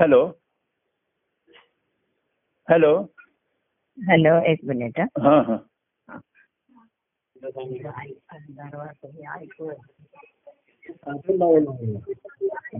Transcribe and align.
Hello. 0.00 0.20
Hello. 2.68 2.92
Hello 3.98 4.34
एक 4.44 4.60
minute 4.64 5.00
हं. 5.00 5.56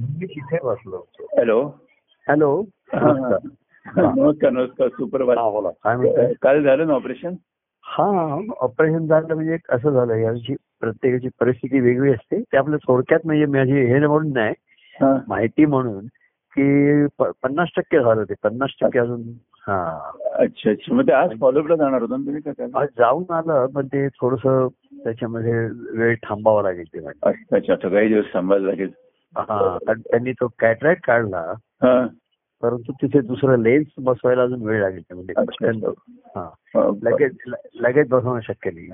मी 0.01 0.27
तिथे 0.27 0.59
बसलो 0.65 0.97
होतो 0.97 1.27
हॅलो. 1.39 1.61
हॅलो. 2.29 2.61
हा, 2.95 2.99
हा. 2.99 3.39
नमस्कार 3.87 4.51
नमस्कार 4.51 4.89
सुप्रभात. 4.89 5.37
हा, 5.39 5.51
बोला. 5.51 5.71
काय 5.85 5.97
म्हणताय? 5.97 6.33
काल 6.43 6.63
झालं 6.65 6.87
ना 6.87 6.95
ऑपरेशन? 6.95 7.35
हा 7.85 8.05
ऑपरेशन 8.61 9.07
झालं 9.07 9.35
म्हणजे 9.35 9.57
कसं 9.57 9.91
झालं 9.91 10.15
यांची 10.15 10.55
प्रत्येकाची 10.81 11.29
परिस्थिती 11.41 11.81
वेगळी 11.81 12.13
असते. 12.13 12.41
ते 12.43 12.57
आपलं 12.57 12.77
थोडक्यात 12.77 13.21
म्हणजे 13.25 13.47
माझी 13.47 13.87
हे 13.87 14.07
म्हणून 14.07 14.33
नाही 14.33 14.55
हा. 14.95 15.17
माहिती 15.29 15.65
म्हणून. 15.65 16.07
की 16.59 17.07
पन्नास 17.19 17.69
टक्के 17.77 17.99
झालं 18.01 18.25
ते 18.25 18.35
पन्नास 18.43 18.71
टक्के 18.81 18.99
अजून 18.99 19.23
हा. 19.69 20.11
अच्छा 20.33 20.71
अच्छा. 20.71 20.95
मग 20.95 21.11
आज 21.11 21.31
फॉलोअपला 21.41 21.77
जाणार 21.77 22.03
होता 22.03 22.15
तुम्ही 22.15 22.43
का 22.43 22.81
आज 22.81 22.89
जाऊन 22.99 23.33
आलं 23.33 23.67
पण 23.67 23.87
ते 23.87 24.09
थोडस 24.09 24.73
त्याच्यामध्ये 25.05 25.53
वेळ 25.99 26.15
थांबावा 26.15 26.63
लागेल 26.63 26.85
ते 26.95 26.99
अच्छा 27.57 27.75
काही 27.75 28.09
दिवस 28.09 28.25
थांबायला 28.35 28.67
लागेल. 28.67 28.91
हा 29.37 29.79
त्यांनी 29.87 30.33
तो 30.33 30.49
कॅटरॅक्ट 30.59 31.07
काढला. 31.07 31.39
हा. 31.83 32.07
परंतु 32.63 32.93
तिथे 32.93 33.21
दुसरं 33.21 33.63
लेन्स 33.63 33.87
बसवायला 33.99 34.43
अजून 34.43 34.63
वेळ 34.63 34.81
लागेल 34.81 35.03
म्हणजे 35.15 35.33
हा, 36.37 36.49
लगेच 37.03 37.33
लगेच 37.75 38.09
बसवणं 38.09 38.41
शक्य 38.41 38.71
नाही. 38.71 38.89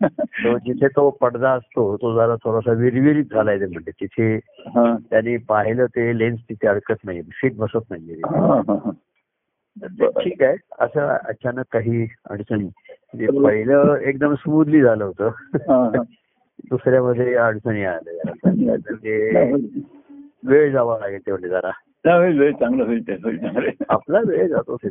जिथे 0.58 0.88
तो 0.88 1.10
पडदा 1.10 1.50
असतो 1.50 1.96
तो 1.96 2.14
जरा 2.14 2.34
थोडासा 2.36 2.72
विरविरीत 2.72 3.24
झालाय 3.24 3.60
ते 3.60 3.66
म्हणजे. 3.66 3.90
तिथे 3.90 4.38
त्यांनी 5.10 5.36
पाहिलं 5.36 5.86
ते 5.86 6.18
लेन्स 6.18 6.40
तिथे 6.40 6.68
अडकत 6.68 7.04
नाही 7.04 7.22
फिट 7.22 7.56
बसत 7.56 7.90
नाही. 7.90 8.22
ठीक 10.00 10.42
आहे. 10.42 10.56
असं 10.78 11.08
अचानक 11.24 11.64
काही 11.72 12.06
अडचणी 12.30 12.64
म्हणजे 12.64 13.26
पहिलं 13.42 13.96
एकदम 13.96 14.34
स्मूथली 14.34 14.80
झालं 14.82 15.04
होतं. 15.04 15.30
दुसऱ्यामध्ये 16.70 17.34
अडचणी 17.34 17.84
आल्या. 17.84 18.32
ते 18.90 19.52
वेळ 20.46 20.72
जावा 20.72 20.98
लागेल 20.98 21.20
तेवढे 21.26 21.48
जरा. 21.48 21.70
होईल 22.04 22.38
होईल 22.38 22.52
चांगलं 22.52 22.84
होईल 22.84 23.06
ते 23.06 23.12
होईल 23.14 23.38
चांगलं. 23.38 23.68
आपला 23.88 24.18
वेळ 24.26 24.46
जातो 24.46 24.76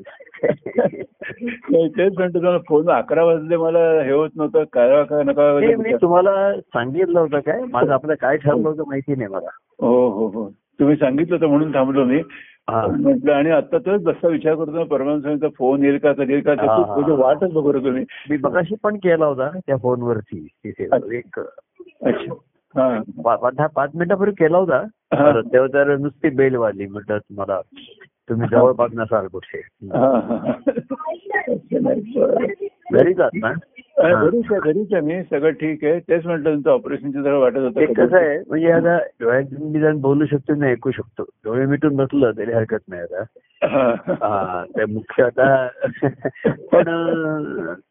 तेच 1.88 2.14
म्हणतो 2.18 2.34
तुम्हाला 2.34 2.58
फोन 2.68 2.90
अकरा 2.90 3.24
वाजले 3.24 3.58
मला 3.58 3.80
हे 4.04 4.12
होत 4.12 4.30
नव्हतं 4.36 4.64
काय 4.74 5.04
काय 5.04 5.24
नका 5.24 5.52
मी 5.78 5.94
तुम्हाला 6.02 6.54
सांगितलं 6.56 7.20
होतं 7.20 7.40
काय? 7.40 7.62
माझं 7.64 7.92
आपलं 7.94 8.14
काय 8.22 8.38
ठरलं 8.38 8.68
होतं 8.70 8.84
माहिती 8.88 9.16
नाही 9.16 9.28
मला. 9.28 9.50
हो 9.80 10.10
हो 10.10 10.28
हो. 10.28 10.50
तुम्ही 10.80 10.96
सांगितलं 10.96 11.36
होतं 11.36 11.48
म्हणून 11.48 11.74
थांबलो 11.74 12.04
मी. 12.06 12.22
म्हटलं 12.72 13.32
आणि 13.34 13.50
आता 13.50 13.78
तोच 13.78 14.02
बसता 14.04 14.28
विचार 14.28 14.56
करतो 14.56 14.86
स्वामीचा 14.88 15.48
फोन 15.58 15.84
येईल 15.84 15.98
का 15.98 16.14
कधी 16.14 16.40
का 16.42 16.54
वाटच 17.14 17.52
बघू 17.54 17.74
राहिलो 17.74 17.88
तुम्ही 17.90 18.04
मी 18.30 18.38
मगाशी 18.44 18.76
पण 18.84 18.98
केला 18.98 19.26
होता 19.26 19.50
त्या 19.58 19.78
फोनवरती. 19.78 20.48
तिथे 20.64 20.88
एक 21.18 21.40
अच्छा 21.40 22.34
हा. 22.76 23.00
पाच 23.26 23.54
दहा- 23.56 23.70
पाच 23.76 23.90
मिनिटापूर्वी 23.94 24.34
केला 24.36 24.58
होता. 24.58 24.84
तेव्हा 25.14 25.68
तर 25.68 25.98
नुसती 25.98 26.30
बेल 26.30 26.56
वाजली 26.56 26.88
म्हटलं 26.88 27.18
तुम्हाला 27.18 27.62
तुम्ही 28.30 28.48
जवळपास 28.52 28.92
नसाल 28.94 29.28
कुठे. 29.28 29.58
हा, 29.94 30.00
हा, 30.00 30.36
हा. 30.36 30.52
अच्छा, 31.48 31.80
नाही, 31.82 32.02
बरं. 32.16 32.46
घरी 32.94 33.14
जात 33.14 33.30
ना. 33.36 33.52
घरीच 34.14 34.46
आहे 34.52 34.60
घरीच 34.60 34.94
आहे 34.94 35.02
मी. 35.02 35.24
सगळं 35.24 35.52
ठीक 35.52 35.84
आहे. 35.84 36.00
तेच 36.00 36.26
म्हटलं 36.26 36.54
तुमचं 36.54 36.70
ऑपरेशनची 36.70 37.22
जरा 37.22 37.38
वाटत 37.38 37.58
होतं 37.58 37.94
कसं 37.94 38.18
आहे 38.18 38.38
म्हणजे 38.48 38.72
आता 38.72 38.98
डोळ्यात 39.22 39.44
मी 39.60 39.80
जण 39.80 40.02
बोलू 40.02 40.26
शकतो 40.26 40.56
नाही 40.56 40.72
ऐकू 40.72 40.92
शकतो. 40.92 41.24
डोळे 41.24 41.66
मिटून 41.66 41.96
बसलं 41.96 42.32
तरी 42.32 42.52
हरकत 42.52 42.80
नाही 42.88 43.02
आता. 43.02 43.24
हा. 44.22 44.66
ते 44.66 44.86
मुख्य 44.86 45.24
आता. 45.24 45.68
पण 46.48 46.84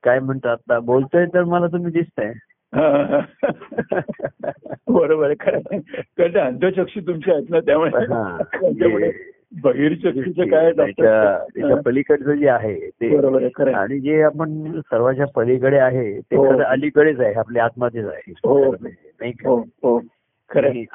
काय 0.04 0.18
म्हणतात 0.18 0.50
आता 0.50 0.78
बोलतोय 0.78 1.26
तर 1.26 1.44
मला 1.44 1.66
तुम्ही 1.66 1.92
दिसताय. 1.92 2.32
बरोबर 4.88 5.26
आहे. 5.26 5.34
कारण 5.34 6.38
अंधचक्षू 6.38 7.00
तुमचे 7.00 7.32
आहेत 7.32 7.50
ना 7.50 7.60
त्यामुळे 7.60 9.10
बहिर्चक्षूचं 9.62 10.50
काय 10.50 10.72
त्याच्या 10.72 11.76
पलीकडचं 11.76 12.34
जे 12.34 12.48
आहे 12.48 12.90
ते 12.90 13.16
बरोबर 13.16 13.42
आहे. 13.42 13.72
आणि 13.72 14.00
जे 14.00 14.22
आपण 14.22 14.80
सर्वांच्या 14.80 15.26
पलीकडे 15.26 15.78
आहे 15.78 16.20
ते 16.20 16.36
हो. 16.36 16.44
खरं 16.44 16.64
अलीकडेच 16.64 17.20
आहे 17.20 17.34
आपल्या 17.34 17.64
आतमध्येच 17.64 18.06
आहे 18.06 18.32
हो. 18.44 18.72
नाही 18.72 19.32
का 19.32 19.62
हो 19.82 20.00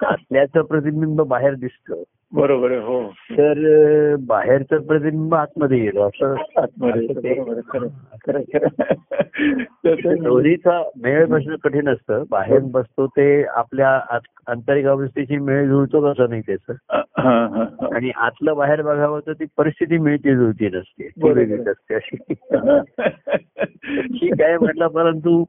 आतल्याचं 0.01 0.61
प्रतिबिंब 0.61 1.21
बाहेर 1.21 1.53
दिसतं 1.53 2.03
बरोबर 2.33 2.71
आहे 2.71 2.79
हो. 2.79 3.09
तर 3.09 4.15
बाहेरचं 4.15 4.77
प्रतिबिंब 4.77 5.35
आतमध्ये 5.35 5.83
येतं 5.85 6.07
असं 6.07 6.35
आतमध्ये 6.57 7.05
असं 7.05 7.23
ते- 7.23 7.33
बरोबर 7.33 7.53
आहे, 7.53 7.61
खरं 7.69 7.87
आहे. 7.87 8.17
खरं 8.27 8.39
आहे, 8.39 8.59
खरं 8.59 8.67
आहे. 8.79 9.63
तर 9.63 9.95
ते- 9.95 10.23
दोन्हीचा 10.23 10.89
मेळ 11.01 11.25
बसणं 11.25 11.55
कठीण 11.55 11.89
असतं. 11.89 12.23
बाहेर 12.29 12.59
बसतो 12.59 13.07
ते 13.07 13.43
आपल्या 13.43 13.89
आत- 14.09 14.43
आंतरिक 14.47 14.85
अवस्थेची 14.85 15.37
मेळ 15.37 15.67
जुळतो 15.67 16.13
कसं 16.13 16.29
नाही 16.29 16.41
त्याचं. 16.41 16.73
हा, 16.93 16.99
हा, 17.17 17.63
हा. 17.63 17.95
आणि 17.95 18.11
आतलं 18.15 18.55
बाहेर 18.55 18.81
बघावं 18.81 19.19
तर 19.19 19.33
ती 19.33 19.45
परिस्थिती 19.57 19.97
मिळती 19.97 20.35
जुळती 20.35 20.65
नसते. 20.65 21.07
ती 21.07 21.21
बरोबर. 21.21 21.39
वेगळीच 21.39 21.67
असते 21.67 21.95
अशी. 21.95 22.33
ठीक 24.07 24.41
आहे 24.41 24.57
म्हटलं 24.57 24.87
परंतु 24.87 25.43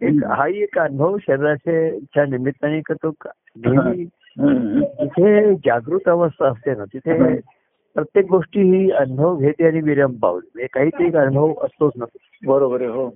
एक 0.00 0.24
हाही 0.24 0.62
एक 0.62 0.78
अनुभव 0.78 1.16
शरीराच्या 1.16 2.26
निमित्ताने 2.26 2.80
का 2.80 2.94
तो 2.94 3.10
का- 3.10 3.70
नेहमी 3.70 4.04
जिथे 4.40 5.54
जागृत 5.54 6.08
अवस्था 6.08 6.46
असते 6.46 6.74
ना 6.74 6.84
तिथे 6.84 7.36
प्रत्येक 7.94 8.26
गोष्टी 8.26 8.60
ही 8.60 8.90
अनुभव 8.90 9.36
घेते 9.36 9.66
आणि 9.66 9.80
विरम 9.80 10.12
पावते. 10.12 10.48
म्हणजे 10.54 10.66
काहीतरी 10.72 11.16
अनुभव 11.16 11.52
असतोच 11.62 11.92
ना. 11.96 12.04
बरोबर 12.46 12.80
आहे 12.80 12.90
हो. 12.90 13.08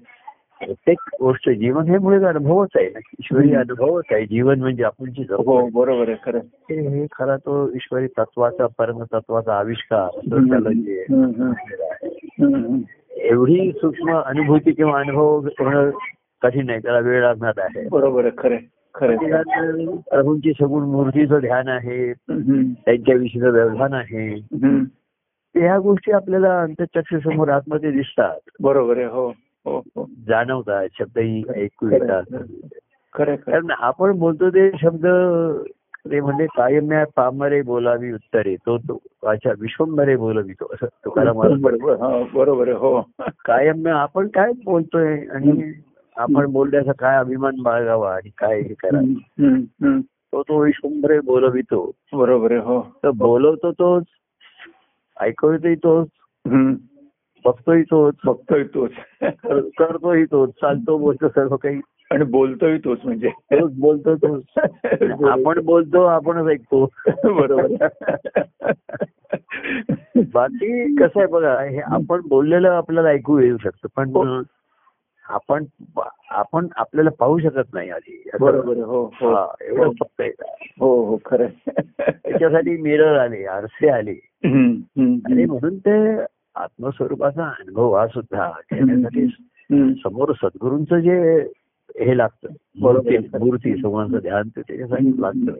प्रत्येक 0.60 0.99
गोष्ट 1.22 1.50
जीवन 1.50 1.84
हे 1.87 1.99
मुळे 1.99 2.25
अनुभवच 2.26 2.69
आहे 2.76 2.87
ना. 2.87 2.99
ईश्वरी 2.99 3.55
अनुभवच 3.55 4.05
आहे. 4.10 4.26
जीवन 4.26 4.59
म्हणजे 4.59 4.84
आपण 4.84 5.05
जी 5.05 5.22
हो 5.22 5.37
जगतो 5.37 5.81
बरोबर 5.81 6.09
आहे 6.09 6.16
खरं. 6.26 6.38
हे 6.71 7.06
खरा 7.12 7.37
तो 7.37 7.71
ईश्वरी 7.75 8.06
तत्वाचा 8.06 8.66
परमतत्वाचा 8.78 9.59
आविष्कार. 9.59 10.21
एवढी 13.10 13.72
सूक्ष्म 13.72 14.16
अनुभूती 14.16 14.72
किंवा 14.72 15.00
अनुभव 15.00 15.41
होणं 15.41 15.91
कठीण 16.43 16.71
आहे 16.71 16.78
त्याला 16.78 16.99
वेळ 16.99 17.22
लागणार 17.22 17.53
आहे. 17.59 17.88
बरोबर 17.88 18.25
आहे 18.25 18.31
खरं 18.38 18.56
प्रभूंची 18.98 20.52
सगुण 20.52 20.82
मूर्तीचं 20.82 21.40
ध्यान 21.40 21.68
आहे. 21.68 22.12
त्यांच्याविषयीचं 22.12 23.50
व्यवधान 23.50 23.92
आहे. 23.92 24.28
ह्या 25.54 25.78
गोष्टी 25.78 26.12
आपल्याला 26.12 26.60
अंतचक्षु 26.62 27.18
समोर 27.18 27.48
आतमध्ये 27.48 27.90
दिसतात 27.90 28.50
बरोबर 28.60 28.96
आहे 28.96 29.06
हो 29.06 29.28
हो 29.66 29.78
हो 29.96 30.04
जाणवतात 30.28 30.88
शब्दही 30.98 31.42
ऐकू 31.56 31.88
येतात. 31.90 32.34
कारण 33.14 33.70
आपण 33.70 34.18
बोलतो 34.18 34.50
ते 34.50 34.70
शब्द 34.80 35.06
ते 36.10 36.20
म्हणजे 36.20 36.46
कायम्या 36.46 37.04
पामरे 37.16 37.60
बोलावी 37.62 38.12
उत्तरे 38.12 38.54
तो 38.56 38.76
तो 38.78 38.98
अच्छा 39.22 39.52
विश्वंभरे 39.60 40.16
बोलवी 40.16 40.52
तो 40.52 40.66
असं 40.74 40.86
तुकाराम. 41.04 41.38
बरोबर 41.60 41.94
हा, 41.94 42.22
बरोबर 42.34 42.68
आहे 42.68 42.76
हो 42.76 43.00
कायम्य 43.44 43.90
आपण 43.90 44.28
काय 44.28 44.52
बोलतोय 44.64 45.16
आणि 45.26 45.72
आपण 46.16 46.53
बोलण्याचा 46.53 46.93
काय 46.99 47.16
अभिमान 47.16 47.54
बाळगावा 47.62 48.15
आणि 48.15 48.31
काय 48.38 48.60
हे 48.60 48.75
करा 48.75 48.99
हम्म, 48.99 49.59
हम्म. 49.84 50.00
तो 50.00 50.43
तो 50.43 50.65
विश्वंभरे 50.65 51.21
बोलवितो. 51.21 51.91
बरोबर 52.12 52.50
आहे 52.50 52.60
हो. 52.60 52.81
तर 53.04 53.10
बोलवतो 53.10 53.72
तोच 53.72 54.04
ऐकवतोय 55.21 55.75
तोच. 55.75 56.09
बघतोय 57.44 57.82
तोच 57.82 58.15
बघतोय 58.25 58.65
तोच. 58.65 58.91
कर- 59.22 59.69
करतोय 59.78 60.25
तोच 60.25 60.50
चालतो 60.50 60.99
बोलतो 60.99 61.28
सर्व 61.28 61.56
काही. 61.56 61.81
आणि 62.10 62.25
बोलतोय 62.25 62.78
तोच 62.78 62.99
म्हणजे. 63.05 63.31
बोलतो 63.81 64.16
तोच. 64.16 64.43
आपण 65.31 65.65
बोलतो 65.65 66.03
आपणच 66.05 66.47
ऐकतो. 66.47 66.84
बरोबर. 67.25 67.87
बाकी 70.35 70.94
कसं 70.96 71.19
आहे 71.19 71.26
बघा 71.26 71.62
हे 71.62 71.79
आपण 71.79 72.20
बोललेलं 72.29 72.69
आपल्याला 72.69 73.08
ऐकू 73.08 73.38
येऊ 73.38 73.56
शकतं 73.62 73.88
पण 73.96 74.43
आपण 75.28 75.64
आपण 76.31 76.67
आपल्याला 76.76 77.11
पाहू 77.19 77.38
शकत 77.38 77.75
नाही 77.75 77.90
आधी. 77.90 78.31
बरोबर 78.40 78.76
हो 78.76 79.12
हो. 79.20 79.34
हा, 79.34 79.55
एवढं 79.61 79.90
फक्त 80.00 80.20
आहे. 80.20 80.31
हो 80.81 81.05
हो 81.05 81.19
खरं. 81.25 81.46
त्याच्यासाठी 82.00 82.76
मिरर 82.76 83.19
आले 83.19 83.44
आरसे 83.44 83.88
आले. 83.88 84.14
आणि 85.00 85.44
म्हणून 85.44 85.78
ते 85.78 86.20
आत्मस्वरूपाचा 86.55 87.44
अनुभव 87.44 87.96
हा 87.96 88.06
सुद्धा 88.06 88.52
घेण्यासाठी. 88.73 89.26
समोर 89.94 90.32
सद्गुरूंचं 90.32 90.99
जे 90.99 91.40
हे 92.00 92.17
लागतं. 92.17 92.49
मूर्ती 93.38 93.76
समोरचं 93.76 94.19
ध्यान 94.19 94.49
ते 94.49 94.61
त्याच्यासाठी 94.61 95.23
लागतं. 95.23 95.52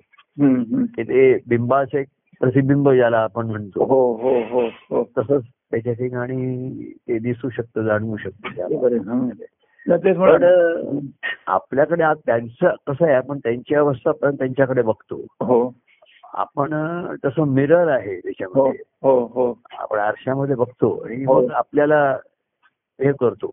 की 0.85 1.03
ते 1.03 1.39
बिंबाचं 1.49 1.99
एक 1.99 2.07
प्रतिबिंब 2.41 2.91
ज्याला 2.91 3.19
आपण 3.19 3.47
म्हणतो. 3.47 3.85
हो 3.85 4.17
हो 4.17 4.41
हो 4.43 4.67
हो. 4.67 5.05
तसंच 5.19 5.43
त्याच्या 5.71 5.93
ठिकाणी 5.93 6.93
ते 7.09 7.19
दिसू 7.19 7.49
शकतं 7.49 7.83
जाणवू 7.83 8.17
शकतं 8.17 9.29
हं. 9.91 9.99
पण 9.99 10.45
आपल्याकडे 11.47 12.03
आज 12.03 12.17
त्यांचं 12.27 12.75
कसं 12.87 13.05
आहे 13.05 13.15
आपण 13.15 13.39
त्यांची 13.39 13.75
अवस्था 13.75 14.13
पण 14.13 14.35
त्यांच्याकडे 14.35 14.83
बघतो. 14.83 15.27
हो. 15.41 15.75
आपण 16.35 16.75
तसं 17.25 17.47
मिरर 17.47 17.89
आहे 17.89 18.15
हो 18.15 18.21
त्याच्यामध्ये. 18.25 18.83
हो 19.03 19.27
हो 19.27 19.59
आपण 19.73 19.99
आरशामध्ये 19.99 20.55
बघतो 20.55 21.05
आणि 21.05 21.25
हो. 21.25 21.41
मग 21.41 21.53
आपल्याला 21.53 22.17
हे 23.01 23.13
करतो. 23.13 23.51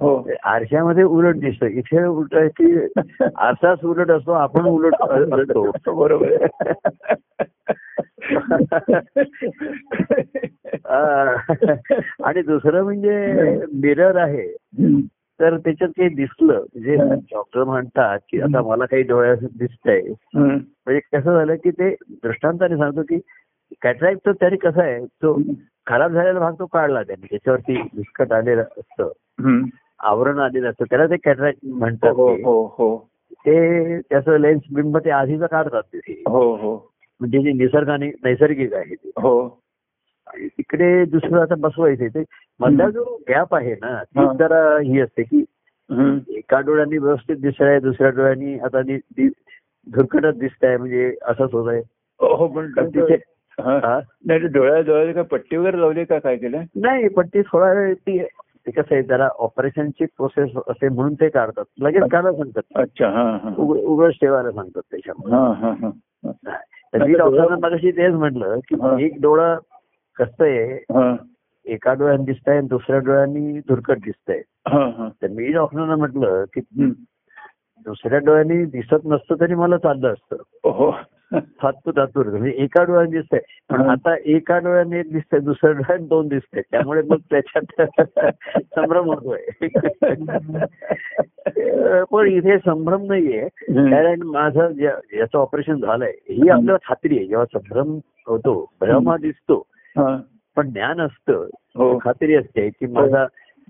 हो. 0.00 0.28
आरशामध्ये 0.44 1.04
उलट 1.04 1.34
दिसतं. 1.34 1.66
इथे 1.66 2.06
उलट 2.06 2.34
आहे 2.34 2.48
की 2.48 2.86
आरसाच 3.36 3.84
उलट 3.84 4.10
असतो 4.10 4.32
आपण 4.32 4.64
उलट 4.64 5.02
असतो. 5.02 5.94
बरोबर 5.94 6.46
आणि 12.24 12.42
दुसरं 12.42 12.82
म्हणजे 12.82 13.36
मिरर 13.74 14.16
आहे. 14.16 14.56
तर 15.40 15.56
त्याच्यात 15.56 15.90
काही 15.90 16.08
दिसलं. 16.08 16.54
म्हणजे 16.54 16.96
हं. 16.96 17.08
डॉक्टर 17.08 17.64
म्हणतात 17.64 18.18
की 18.30 18.40
आता 18.40 18.62
मला 18.62 18.84
काही 18.84 19.02
डोळ्यात 19.02 19.36
दिसतंय. 19.58 20.02
म्हणजे 20.34 21.00
कसं 21.00 21.32
झालं 21.34 21.54
की 21.54 21.70
ते 21.70 21.94
दृष्टांताने 22.10 22.76
सांगतो 22.76 23.02
की 23.02 23.18
कॅटरॅक्ट 23.82 24.26
तर 24.26 24.32
तरी 24.32 24.56
कसं 24.56 24.82
आहे 24.82 25.06
तो 25.06 25.40
खराब 25.86 26.12
झालेला 26.12 26.40
भाग 26.40 26.52
तो 26.52 26.66
काढला 26.66 27.02
त्यांनी. 27.02 27.26
त्याच्यावरती 27.30 27.80
विस्कट 27.94 28.32
आलेलं 28.32 28.62
असतं. 28.62 29.62
आवरण 30.00 30.38
आलेलं 30.38 30.70
असतं. 30.70 30.84
त्याला 30.84 31.06
ते 31.06 31.16
कॅटरॅक्ट 31.16 31.58
म्हणतात 31.64 32.10
हो 32.10 32.36
ते. 32.36 32.42
हो 32.42 32.74
हो. 32.78 33.10
ते 33.32 34.00
त्याचं 34.00 34.36
लेन्स 34.36 34.62
बिंब 34.74 34.98
ते 34.98 35.10
आधीच 35.10 35.40
काढतात 35.40 35.82
तिथे. 35.82 36.22
हो 36.26 36.56
हो. 36.56 36.92
म्हणजे 37.20 37.38
जे 37.38 37.52
निसर्गाने 37.52 38.06
नैसर्गिक 38.24 38.74
आहे 38.74 38.94
ते. 38.94 39.10
हो. 39.16 39.62
आणि 40.26 40.48
तिकडे 40.48 41.04
दुसरं 41.04 41.40
आता 41.40 41.54
बसवायचं 41.58 42.06
ते. 42.06 42.22
मधला 42.60 42.88
जो 42.90 43.20
गॅप 43.28 43.54
आहे 43.54 43.74
ना. 43.74 44.02
ती 44.04 44.26
जरा 44.38 44.78
ही 44.78 45.00
असते 45.00 45.22
की. 45.22 45.44
एका 46.36 46.60
डोळ्यांनी 46.60 46.98
व्यवस्थित 46.98 47.36
दिसतंय 47.36 47.80
दुसऱ्या 47.80 48.10
डोळ्यांनी 48.10 48.58
आता 48.58 48.80
धुरकटत 49.86 50.38
दिसतंय 50.38 50.76
म्हणजे 50.76 51.14
असंच 51.22 51.52
होत 51.52 51.68
आहे. 51.68 51.80
हो 52.20 52.48
पण 52.48 52.70
तर 52.76 52.86
तिथे 52.86 53.14
हा. 53.58 54.00
नाही 54.26 54.40
डोळ्या 54.40 54.80
डोळ्याला 54.80 55.12
काय 55.12 55.22
पट्टी 55.22 55.56
वगैरे 55.56 55.80
लावली 55.80 56.04
का? 56.04 56.18
काय 56.18 56.36
केलं? 56.36 56.62
नाही 56.76 57.08
ती 57.08 57.42
थोडा 57.42 57.72
वेळ 57.72 57.94
ती 57.94 58.70
कसं 58.70 58.94
आहे 58.94 59.02
जरा 59.02 59.28
ऑपरेशनची 59.38 60.04
प्रोसेस 60.04 60.50
असे 60.68 60.88
म्हणून 60.88 61.14
ते 61.14 61.28
काढतात. 61.28 61.64
लगेच 61.80 62.02
काढायला 62.02 62.36
सांगतात. 62.36 62.62
अच्छा 62.74 63.38
उघ- 63.58 63.80
उघडच 63.80 64.14
ठेवायला 64.14 64.50
सांगतात 64.50 64.96
तर 66.94 67.04
मी 67.04 67.12
डॉक्टरांना 67.12 67.56
मगाशी 67.56 67.90
तेच 67.90 68.12
म्हटलं 68.14 68.58
की. 68.58 69.04
एक 69.04 69.12
डोळा 69.20 69.56
कसं 70.16 70.44
आहे 70.44 70.74
हा. 70.74 71.16
एका 71.66 71.92
डोळ्याने 71.94 72.24
दिसतंय 72.24 72.56
आणि 72.56 72.66
दुसऱ्या 72.68 72.98
डोळ्यांनी 72.98 73.58
धुरकट 73.58 73.98
दिसतंय. 73.98 74.42
हा 74.68 74.84
हा. 74.98 75.08
तर 75.22 75.28
मी 75.28 75.52
डॉक्टरांना 75.52 75.96
म्हटलं 75.96 76.44
की. 76.54 76.60
दुसऱ्या 77.86 78.18
डोळ्यांनी 78.18 78.64
दिसत 78.64 79.04
नसतं 79.04 79.34
तरी 79.40 79.54
मला 79.54 79.76
चाललं 79.78 80.12
असतं. 80.12 80.36
हो. 80.64 80.90
सातपू 81.34 81.90
तात्पुरतं 81.90 82.30
म्हणजे 82.30 82.50
एका 82.64 82.82
डोळ्याने 82.84 83.10
दिसतंय. 83.10 83.40
पण 83.70 83.80
हा. 83.80 83.92
आता 83.92 84.14
एका 84.24 84.58
डोळ्याने 84.58 84.98
एक 85.00 85.12
दिसतंय 85.12 85.40
दुसऱ्या 85.40 85.72
डोळ्याने 85.72 86.06
दोन 86.06 86.28
दिसतंय. 86.28 86.62
त्यामुळे 86.70 87.02
मग 87.02 87.16
त्याच्यात 87.30 87.82
संभ्रम 88.76 89.06
होतोय 89.06 89.68
पण 92.12 92.26
इथे 92.26 92.58
संभ्रम 92.58 93.02
नाहीये. 93.02 93.48
कारण 93.70 94.22
माझं 94.22 94.72
याचं 94.78 95.38
ऑपरेशन 95.38 95.80
झालंय 95.80 96.12
ही 96.30 96.48
आपल्याला 96.48 96.76
खात्री 96.84 97.16
आहे. 97.16 97.26
जेव्हा 97.26 97.58
संभ्रम 97.58 97.98
होतो 98.26 98.54
भ्रम 98.80 99.08
हा 99.08 99.16
दिसतो 99.16 99.54
हा. 99.54 99.72
पण 100.56 100.70
ज्ञान 100.70 101.00
असतं. 101.00 101.46
हो. 101.76 101.98
खात्री 101.98 102.34
असते 102.34 102.68
की 102.68 102.86
माझा 102.86 103.26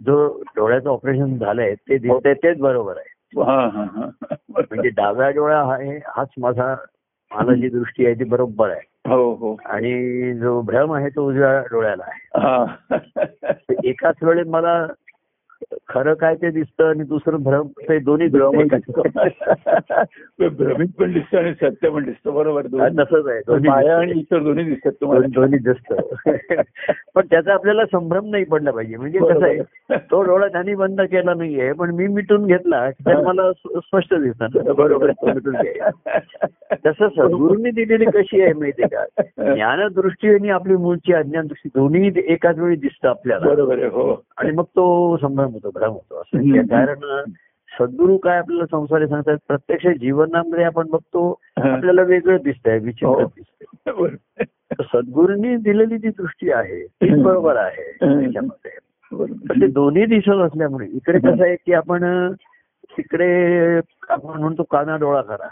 जो 0.07 0.43
डोळ्याचं 0.57 0.89
ऑपरेशन 0.91 1.39
झालंय 1.39 1.75
ते 1.75 1.99
दिसतंय 1.99 2.35
तेच 2.35 2.59
बरोबर 2.59 2.97
आहे. 2.97 3.13
हा 3.43 3.69
हा 3.69 3.83
हा. 3.83 4.09
म्हणजे 4.51 4.89
डाव्या 4.89 5.31
डोळा 5.31 5.73
आहे 5.73 6.01
हाच 6.07 6.29
माझा 6.39 6.77
मला 7.35 7.55
जी 7.55 7.69
दृष्टी 7.69 8.07
आहे 8.07 8.15
ती 8.15 8.25
बरोबर 8.25 8.71
आहे. 8.71 8.81
हो 9.09 9.35
हो. 9.35 9.57
आणि 9.65 10.33
जो 10.35 10.61
भ्रम 10.61 10.93
आहे 10.93 11.09
तो 11.09 11.29
उजव्या 11.29 11.61
डोळ्याला 11.61 12.05
आहे. 12.07 12.41
हा. 12.41 12.67
एकाच 13.85 14.15
वेळी 14.23 14.43
मला 14.43 14.87
खरं 15.89 16.15
काय 16.15 16.35
ते 16.35 16.51
दिसतं 16.51 16.85
आणि 16.85 17.05
दुसरं 17.05 17.43
भ्रम 17.43 17.67
ते 17.67 17.99
दोन्ही. 17.99 18.29
दिसतो. 18.29 19.03
भ्रमित 20.49 20.89
पण 20.99 21.13
दिसतं 21.13 21.39
आणि 21.39 21.55
सत्य 21.55 21.91
पण 21.91 22.05
दिसतं 22.05 22.35
बरोबर? 22.35 22.67
तसंच 22.67 23.27
आहे. 23.27 23.69
माया. 23.69 23.99
आणि 23.99 24.13
इतर 24.13 24.43
दोन्ही 24.43 24.65
दिसतात 24.65 24.93
तुम्हाला. 24.93 25.27
दोन्ही 25.27 25.59
दिसतं. 25.59 25.97
पण 27.15 27.27
त्याचा 27.31 27.55
आपल्याला 27.55 27.87
संभ्रम 27.87 28.31
नाही 28.31 28.45
पडला 28.45 28.71
पाहिजे. 28.71 28.97
म्हणजे 28.97 29.19
कसं 29.19 29.45
आहे 29.45 29.59
तो 29.99 30.23
डोळा 30.23 30.49
त्यांनी 30.49 30.75
बंद 30.75 31.01
केला 31.01 31.35
नाहीये 31.35 31.73
पण 31.73 31.91
मी 31.91 32.07
मिटून 32.07 32.47
घेतला 32.47 32.91
तर 32.91 33.21
मला 33.21 33.53
स्पष्ट 33.77 34.15
दिसणार. 34.15 34.73
बरोबर. 34.73 35.11
तसं 36.87 37.09
सद्गुरूंनी 37.09 37.71
दिलेली 37.71 38.05
कशी 38.05 38.43
आहे 38.43 38.53
माहितीये 38.53 38.89
का? 38.89 39.23
ज्ञानदृष्टी 39.55 40.29
आणि 40.29 40.51
आपली 40.51 40.77
मूळची 40.77 41.13
अज्ञान 41.13 41.47
दृष्टी 41.47 41.69
दोन्ही 41.75 42.13
एकाच 42.17 42.59
वेळी 42.59 42.77
दिसतं 42.77 43.09
आपल्याला. 43.09 43.47
बरोबर 43.47 43.79
हो. 43.79 44.23
आणि 44.37 44.51
मग 44.51 44.65
तो 44.65 45.17
संभ्रम 45.17 45.46
होतो 45.53 45.71
भ्रम 45.71 45.91
होतो 45.91 46.21
असं 46.21 46.39
हम्म. 46.39 46.61
कारण 46.61 47.31
सद्गुरू 47.69 48.17
काय 48.17 48.39
आपल्याला 48.39 48.65
संसारी 48.67 49.07
सांगतात 49.07 49.37
प्रत्यक्ष 49.49 49.87
जीवनामध्ये 49.87 50.65
आपण 50.65 50.87
बघतो. 50.91 51.41
आपल्याला 51.57 52.03
वेगळं 52.03 52.37
दिसतंय 52.45 52.79
विचित्र 52.79 53.07
हो. 53.07 53.25
दिसतंय 53.27 54.45
सद्गुरूंनी 54.83 55.57
दिलेली 55.57 55.99
जी 55.99 56.09
दृष्टी 56.09 56.51
आहे 56.51 56.87
ती 56.87 57.23
बरोबर 57.23 57.57
आहे. 57.57 57.91
त्याच्यामध्ये. 57.93 58.79
पण 59.13 59.61
ते 59.61 59.67
दोन्ही 59.67 60.07
दिसत 60.07 60.41
असल्यामुळे 60.43 60.87
इकडे 60.87 61.19
कसं 61.19 61.43
आहे 61.43 61.57
की 61.57 61.73
आपण 61.73 62.33
तिकडे 62.99 63.29
आपण 64.09 64.41
म्हणतो 64.41 64.63
काना 64.63 64.97
डोळा 64.97 65.21
करा? 65.21 65.49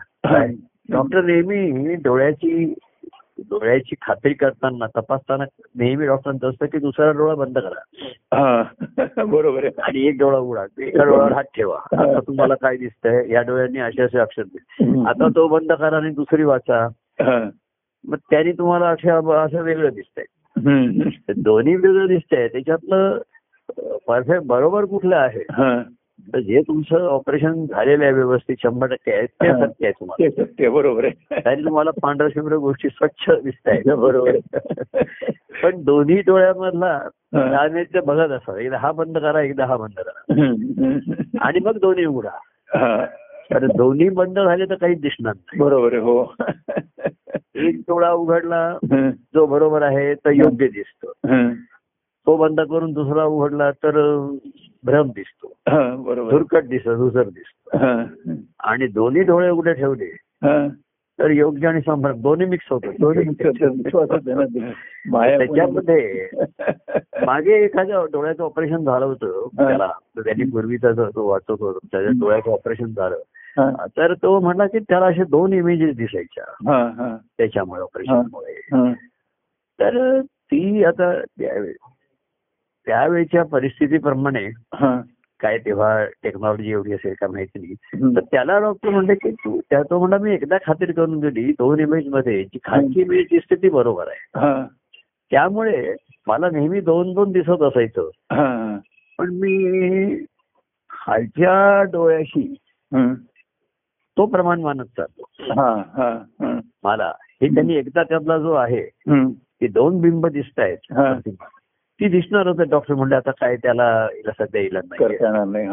डॉक्टर 0.88 1.25
नेहमी 1.25 1.94
डोळ्याची 1.94 2.75
डोळ्याची 3.50 3.94
खात्री 4.02 4.35
करताना 4.35 4.87
तपासताना 4.87 5.44
नेहमी 5.75 6.06
डॉक्टरांचं 6.06 6.49
असतं 6.49 6.67
की 6.67 6.79
दुसरा 6.79 7.11
डोळा 7.11 7.35
बंद 7.35 7.58
करा. 7.58 7.81
हा 8.37 8.62
बरोबर 9.25 9.64
आहे. 9.64 9.82
आणि 9.82 10.06
एक 10.06 10.19
डोळा 10.19 10.38
उघडा 10.38 10.64
एका 10.79 11.05
डोळ्यावर 11.05 11.32
हात 11.32 11.44
ठेवा. 11.56 11.79
आता 11.93 12.20
तुम्हाला 12.20 12.55
काय 12.55 12.76
दिसतंय 12.76 13.31
या 13.31 13.43
डोळ्यांनी 13.43 13.79
असे 13.79 14.02
असे 14.02 14.19
अक्षर 14.19 14.43
दिसते 14.43 15.00
आता 15.08 15.29
तो 15.29 15.49
बंद 15.49 15.73
करा 15.73 15.96
आणि 15.96 16.11
दुसरी 16.11 16.44
वाचा. 16.44 16.88
मग 18.08 18.17
त्याने 18.31 18.52
तुम्हाला 18.52 18.87
असं 18.87 19.44
असं 19.46 19.62
वेगळं 19.62 19.91
दिसतंय. 19.94 20.25
दोन्ही 21.37 21.75
वेगळं 21.75 22.06
दिसतंय. 22.06 22.49
त्याच्यातलं 22.49 23.20
परफेक्ट 24.08 24.43
बरोबर 24.46 24.85
कुठलं 24.85 25.17
आहे. 25.17 25.44
तर 26.32 26.41
जे 26.41 26.61
तुमचं 26.69 27.06
ऑपरेशन 27.06 27.65
झालेलं 27.67 28.05
आहे 28.05 28.12
व्यवस्थित 28.12 28.56
शंभर 28.62 28.87
टक्के 28.87 29.12
आहे 29.12 29.26
ते. 29.26 29.53
सत्य 29.53 29.87
आहे 29.87 29.91
तुम्हाला 29.91 30.29
ते 30.29 30.31
सत्य 30.43 30.69
बरोबर 30.71 31.05
आहे 31.05 31.41
तरी 31.44 31.65
तुम्हाला 31.65 31.91
पांढऱ्या 32.03 32.29
शुभ्र 32.35 32.56
गोष्टी 32.56 32.88
स्वच्छ 32.88 33.31
दिसत 33.44 33.69
आहेत 33.69 33.93
बरोबर. 33.97 34.37
पण 35.62 35.82
दोन्ही 35.85 36.20
डोळ्यामधला. 36.27 36.98
नैवेद्य 37.34 38.01
बघत 38.06 38.31
असा 38.32 38.58
एकदा 38.60 38.79
हा 38.79 38.93
बंद 38.93 39.19
करा 39.19 39.41
एकदा 39.43 39.67
हा 39.67 39.77
बंद 39.77 39.98
करा. 39.98 41.44
आणि 41.46 41.60
मग 41.65 41.79
दोन्ही 41.79 42.05
उघडा. 42.05 43.05
तर 43.51 43.67
दोन्ही 43.67 44.08
बंद 44.08 44.39
झाले 44.39 44.65
तर 44.65 44.75
काहीच 44.75 45.01
दिसणार 45.01 45.34
नाही 45.34 45.60
बरोबर 45.60 45.93
आहे 45.93 46.03
हो 46.03 46.34
एक 47.67 47.81
डोळा 47.89 48.10
उघडला. 48.10 48.63
जो 49.34 49.46
बरोबर 49.46 49.82
आहे 49.82 50.15
तर 50.15 50.31
योग्य 50.31 50.67
दिसतो. 50.69 51.13
तो 52.27 52.37
बंद 52.37 52.60
करून 52.60 52.93
दुसरा 52.93 53.25
उघडला 53.25 53.70
तर 53.70 53.96
भ्रम 54.84 55.08
दिसतो 55.08 55.53
हा, 55.69 55.96
बरोबर 55.96 56.31
धुरकट 56.31 56.64
दिसतो 56.64 56.94
दुसर 56.96 57.29
दिसतो 57.29 57.79
हा. 57.79 58.05
आणि 58.58 58.86
दोन्ही 58.86 59.22
डोळे 59.22 59.50
उघडे 59.50 59.72
ठेवले 59.72 60.05
हा. 60.44 60.69
तर 61.19 61.31
योग्य 61.31 61.69
आणि 61.69 61.81
संभ्रम 61.81 62.20
दोन्ही 62.20 62.46
मिक्स 62.46 62.67
होतो. 62.70 62.91
माया 65.10 65.38
त्याच्यामध्ये 65.38 66.29
मागे 67.26 67.64
एखाद्या 67.64 68.05
डोळ्याचं 68.12 68.43
ऑपरेशन 68.43 68.84
झालं 68.84 69.05
होतं 69.05 69.48
हा. 69.60 69.69
त्याला 69.69 69.91
त्यांनी 70.17 70.44
पूर्वीचा 70.44 70.93
जो 70.93 71.10
तो 71.10 71.29
वाचत 71.29 71.50
होतो 71.50 71.79
त्याच्या 71.93 72.10
डोळ्याचं 72.10 72.50
ऑपरेशन 72.50 72.86
झालं 72.86 73.17
हा. 73.58 73.86
तर 73.86 74.14
तो 74.14 74.41
म्हणला 74.41 74.67
की 74.67 74.79
त्याला 74.79 75.06
असे 75.06 75.24
दोन 75.24 75.53
इमेजेस 75.53 75.96
दिसायच्या 75.96 76.72
हा, 76.72 76.88
हा. 76.88 77.17
त्याच्यामुळे 77.38 77.81
ऑपरेशनमुळे 77.82 78.53
हा. 78.53 78.93
तर 79.81 80.20
ती 80.20 80.84
आता 80.84 81.12
त्यावेळच्या 82.86 83.44
परिस्थितीप्रमाणे. 83.44 84.50
काय 85.41 85.58
तेव्हा 85.58 86.05
टेक्नॉलॉजी 86.22 86.70
एवढी 86.70 86.93
असेल 86.93 87.14
का 87.20 87.26
माहिती 87.26 87.58
नाही. 87.58 87.74
तर 88.17 88.20
त्याला 88.20 88.58
डॉक्टर 88.58 88.88
म्हणले 88.88 89.14
की 89.14 89.31
तू 89.31 89.60
त्या 89.70 89.82
तो 89.82 89.98
म्हणला 89.98 90.19
मी 90.19 90.34
एकदा 90.34 90.56
खात्री 90.67 90.93
करून 90.93 91.20
दिली 91.20 91.53
दोन 91.53 91.81
इमेजमध्ये 91.81 92.44
जी 92.44 92.58
खालची 92.64 93.00
इमेज 93.00 93.26
दिसते 93.31 93.55
ती 93.55 93.69
बरोबर 93.69 94.08
आहे 94.08 94.38
हा. 94.38 94.67
त्यामुळे 95.31 95.94
मला 96.26 96.50
नेहमी 96.50 96.81
दोन 96.81 97.12
दोन 97.14 97.32
दिसत 97.32 97.62
असायचं. 97.62 98.10
पण 99.19 99.34
मी 99.34 100.24
खालच्या 100.91 101.82
डोळ्याशी. 101.82 102.55
तो 104.17 104.26
प्रमाण 104.26 104.60
मानत 104.60 105.00
चालतो. 105.00 105.22
मला 106.84 107.12
हे 107.43 107.48
त्यांनी 107.48 107.74
एकदा 107.74 108.03
त्यातला 108.03 108.38
जो 108.38 108.53
आहे. 108.53 108.82
की 109.60 109.67
दोन 109.67 110.00
बिंब 110.00 110.26
दिसत 110.26 110.58
आहेत. 110.58 110.91
ती 112.01 112.08
दिसणार 112.08 112.46
होतं 112.46 112.69
डॉक्टर 112.69 112.94
म्हणले 112.94 113.15
आता 113.15 113.31
काय 113.31 113.56
त्याला 113.56 113.84
याला 114.17 114.44
सध्या 114.44 114.60
इलाज 114.60 114.84
नाही 114.91 115.05
करता 115.05 115.27
येणार 115.27 115.44
नाही. 115.44 115.69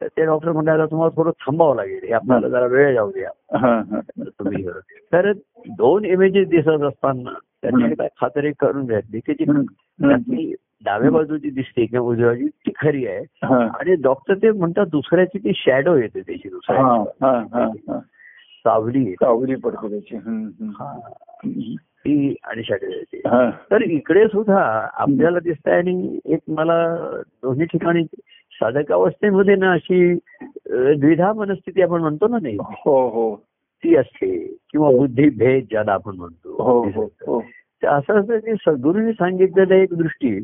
तर 0.00 0.06
ते 0.06 0.24
डॉक्टर 0.24 0.52
म्हणले 0.52 0.70
आता 0.70 0.86
तुम्हाला 0.86 1.16
थोडं 1.16 1.30
थांबावं 1.30 1.76
लागेल. 1.76 2.04
हे 2.04 2.12
आपल्याला 2.12 2.48
जरा 2.48 2.66
वेळ 2.66 2.94
जाऊ 2.94 3.10
द्या. 3.10 3.30
हा 3.58 3.82
हा. 3.90 4.00
तुम्ही 4.20 4.66
तर 5.12 5.32
दोन 5.68 6.04
इमेजेस 6.04 6.48
दिसत 6.48 6.82
असताना 6.82 7.30
त्यांनी. 7.62 7.94
काय 7.94 8.08
खात्री 8.20 8.52
करून 8.52 8.86
घेतली 8.86 9.20
की 9.20 9.34
जी 9.34 10.54
डाव्या 10.84 11.10
बाजूची 11.10 11.50
दिसते 11.50 11.86
किंवा 11.86 12.06
उजव्या 12.08 12.34
ती 12.34 12.72
खरी 12.76 13.06
आहे. 13.06 13.24
आणि 13.44 13.94
डॉक्टर 13.94 14.34
ते 14.34 14.50
म्हणतात 14.50 14.86
दुसऱ्याची 14.86 15.38
ती 15.38 15.52
शॅडो 15.54 15.96
येते 15.96 16.20
त्याची 16.20 16.48
दुसऱ्या 16.48 16.82
सावली 18.64 19.12
सावली 19.12 19.54
पडते 19.54 19.88
त्याची. 19.88 20.16
ती 21.98 22.34
आणि 22.44 22.62
हा. 23.26 23.50
तर 23.50 23.82
इकडे 23.82 24.24
सुद्धा 24.26 24.88
आपल्याला 24.94 25.38
दिसत 25.38 25.68
आहे 25.68 25.76
आणि 25.76 26.18
एक 26.26 26.40
मला 26.48 26.96
दोन्ही 27.42 27.66
ठिकाणी 27.66 28.04
साधक 28.52 28.92
अवस्थेमध्ये 28.92 29.56
ना 29.56 29.72
अशी 29.72 30.14
द्विधा 30.70 31.32
मनस्थिती 31.32 31.82
आपण 31.82 32.00
म्हणतो 32.00 32.28
ना 32.28 32.36
नाही 32.42 32.56
हो 32.60 33.08
हो. 33.08 33.36
ती 33.84 33.96
असते. 33.96 34.46
किंवा 34.70 34.90
बुद्धी 34.90 35.28
भेद 35.28 35.64
ज्याला 35.70 35.92
आपण 35.92 36.16
म्हणतो. 36.16 36.62
हो 36.62 36.82
हो 36.82 37.02
हो. 37.02 37.42
असं 37.86 38.20
असं 38.20 38.38
की 38.38 38.54
सद्गुरूंनी 38.54 39.12
सांगितलेलं 39.12 39.74
एक 39.74 39.94
दृष्टी. 39.94 40.40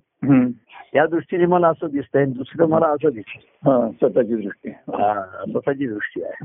त्या 0.92 1.06
दृष्टीने 1.06 1.46
मला 1.46 1.68
असं 1.68 1.86
दिसतंय 1.86 2.24
दुसरं 2.24 2.68
मला 2.68 2.86
असं 2.86 3.08
दिसतं 3.08 3.70
हा 3.70 3.90
स्वतःची 3.90 4.34
दृष्टी 4.34 4.68
हा, 4.70 5.22
स्वतःची 5.50 5.86
दृष्टी 5.86 6.22
आहे. 6.22 6.44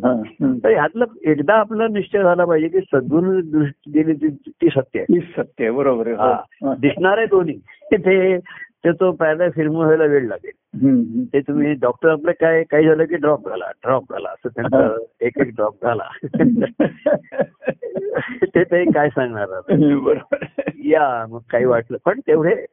तर 0.63 0.69
ह्यातलं 0.69 1.05
एकदा 1.25 1.53
आपला 1.53 1.87
निश्चय 1.87 2.23
झाला 2.23 2.45
पाहिजे 2.45 2.67
की 2.67 2.79
सद्गुरू 2.79 3.41
दृष्टी 3.41 3.91
दिली 3.91 4.13
ती 4.13 4.29
ती 4.61 4.69
सत्य 4.69 4.99
आहे 4.99 5.13
हीच 5.13 5.23
सत्य 5.35 5.63
आहे 5.63 5.71
बरोबर 5.71 6.07
आहे. 6.07 6.75
दिसणार 6.79 7.17
आहे 7.17 7.27
दोन्ही 7.27 7.57
ते 7.91 8.37
ते 8.83 8.91
तो 8.91 9.11
पॅरा 9.11 9.49
फिल्म 9.49 9.75
व्हायला 9.75 10.03
वेळ 10.03 10.27
लागेल. 10.27 10.51
ते 11.33 11.39
तुम्ही 11.39 11.73
डॉक्टर 11.73 12.09
आपलं 12.09 12.31
काय 12.31 12.63
काही 12.63 12.85
झालं 12.87 13.05
की 13.05 13.15
ड्रॉप 13.15 13.49
घाला 13.49 13.65
ड्रॉप 13.71 14.11
घाला 14.11 14.29
असं 14.29 14.49
त्यांचं 14.49 14.97
एक 15.21 15.37
एक 15.37 15.55
ड्रॉप 15.55 15.83
घाला 15.83 16.09
ते 18.45 18.63
ते 18.63 18.91
काय 18.91 19.09
सांगणार? 19.09 19.47
बरोबर. 19.49 20.17
या 20.85 21.25
मग 21.29 21.39
काही 21.49 21.65
वाटलं. 21.65 21.97
पण 22.05 22.19
तेवढे 22.19 22.65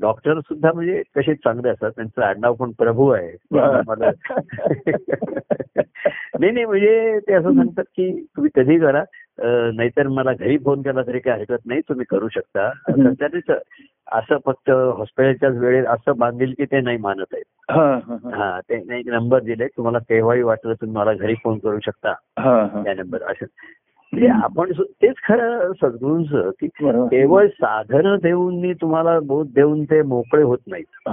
डॉक्टर 0.00 0.40
सुद्धा 0.40 0.72
म्हणजे 0.72 1.02
कसे 1.16 1.34
चांगले 1.34 1.68
असतात. 1.68 1.90
त्यांचं 1.90 2.22
आडनाव 2.22 2.54
पण 2.54 2.70
प्रभू 2.70 3.08
आहे. 3.08 3.32
नाही 6.40 6.50
नाही 6.50 6.64
म्हणजे 6.64 7.18
ते 7.28 7.34
असं 7.34 7.54
सांगतात 7.54 7.84
की 7.84 8.24
तुम्ही 8.36 8.50
कधी 8.54 8.78
करा. 8.78 9.02
नाहीतर 9.42 10.08
मला 10.08 10.32
घरी 10.32 10.58
फोन 10.58 10.82
केला 10.82 11.02
तरी 11.02 11.18
काही 11.18 11.40
हरकत 11.40 11.66
नाही 11.66 11.80
तुम्ही 11.80 12.06
करू 12.10 12.28
शकता. 12.28 12.70
त्यानेच 12.90 13.50
असं 14.12 14.36
फक्त 14.46 14.70
हॉस्पिटलच्याच 14.70 15.56
वेळेत 15.56 15.86
असं 15.86 16.12
बांधील 16.18 16.54
की 16.58 16.64
ते 16.64 16.80
नाही 16.80 16.96
मानत 16.96 17.34
आहेत. 17.34 17.44
हा 17.70 17.98
हा 18.08 18.16
हा. 18.24 18.36
हा 18.36 18.60
ते 18.60 18.98
एक 18.98 19.08
नंबर 19.08 19.40
दिले 19.40 19.66
तुम्हाला 19.66 19.98
केव्हाही 19.98 20.42
वाटलं 20.42 20.74
तुम्ही 20.74 20.96
मला 20.96 21.12
घरी 21.12 21.34
फोन 21.34 21.58
करू 21.58 21.78
शकता. 21.78 22.14
हा 22.38 22.66
हा. 22.74 22.82
त्या 22.84 22.94
नंबर 22.94 23.22
असं. 23.22 23.46
म्हणजे 24.12 24.28
आपण 24.34 24.70
तेच 25.02 25.16
खरं 25.28 25.72
सद्गुरूंचं 25.72 26.50
की. 26.60 26.66
केवळ 27.10 27.46
साधनं 27.48 28.16
देऊन 28.22 28.72
तुम्हाला 28.72 29.18
बोध 29.20 29.48
देऊन 29.54 29.84
ते 29.84 30.00
मोकळे 30.02 30.42
होत 30.42 30.58
नाहीत. 30.66 31.08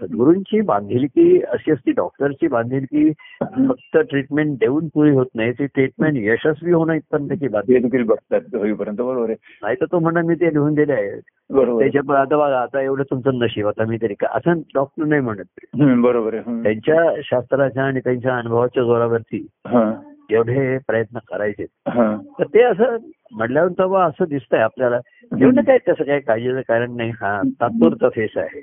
सद्गुरूंची 0.00 0.60
बांधिलकी 0.60 1.40
अशी 1.42 1.72
असती 1.72 1.92
डॉक्टरची 1.92 2.48
बांधिलकी 2.48 3.10
फक्त 3.42 3.96
ट्रीटमेंट 4.10 4.56
देऊन 4.58 4.88
पुरी 4.94 5.10
होत 5.10 5.26
नाही 5.34 5.52
ती 5.52 5.66
ट्रीटमेंट 5.66 6.16
यशस्वी 6.18 6.72
होणं 6.72 6.92
इथपर्यंत 6.92 7.28
त्याची 7.28 7.48
बांधिलकी 7.48 8.02
बघतात 8.02 8.54
होईपर्यंत 8.54 8.96
बरोबर 8.96 9.28
आहे. 9.28 9.36
नाही 9.62 9.76
तर 9.80 9.84
तो 9.92 9.98
म्हणा 9.98 10.22
मी 10.22 10.34
ते 10.34 10.52
लिहून 10.52 10.74
दिले 10.74 10.92
आहे 10.92 11.20
बरोबर. 11.50 11.82
त्याच्या 11.82 12.20
आता 12.20 12.36
बघा 12.36 12.60
आता 12.60 12.80
एवढं 12.80 13.02
तुमचं 13.02 13.38
नशीब 13.38 13.66
आता 13.66 13.84
मी 13.84 13.96
तरी 14.02 14.14
का 14.14 14.26
असं 14.30 14.60
डॉक्टर 14.74 15.04
नाही 15.04 15.20
म्हणत. 15.20 15.76
बरोबर 16.02 16.34
आहे. 16.34 16.62
त्यांच्या 16.62 17.14
शास्त्राच्या 17.24 17.84
आणि 17.84 18.00
त्यांच्या 18.00 18.36
अनुभवाच्या 18.36 18.82
जोरावरती 18.82 19.46
एवढे 20.30 20.78
प्रयत्न 20.78 21.18
करायचे. 21.18 21.64
तर 22.38 22.44
ते 22.54 22.62
असं 22.62 22.96
म्हटल्यावर 23.32 23.68
तेव्हा 23.68 24.04
असं 24.04 24.24
दिसतंय 24.28 24.60
आपल्याला. 24.60 25.00
एवढं 25.40 25.62
काय 25.62 25.78
तसं 25.78 26.04
काही 26.04 26.20
काळजीचं 26.20 26.60
कारण 26.60 26.96
नाही. 26.96 27.10
हा 27.10 27.42
तात्पुरता 27.60 28.08
फेस 28.08 28.30
आहे. 28.36 28.60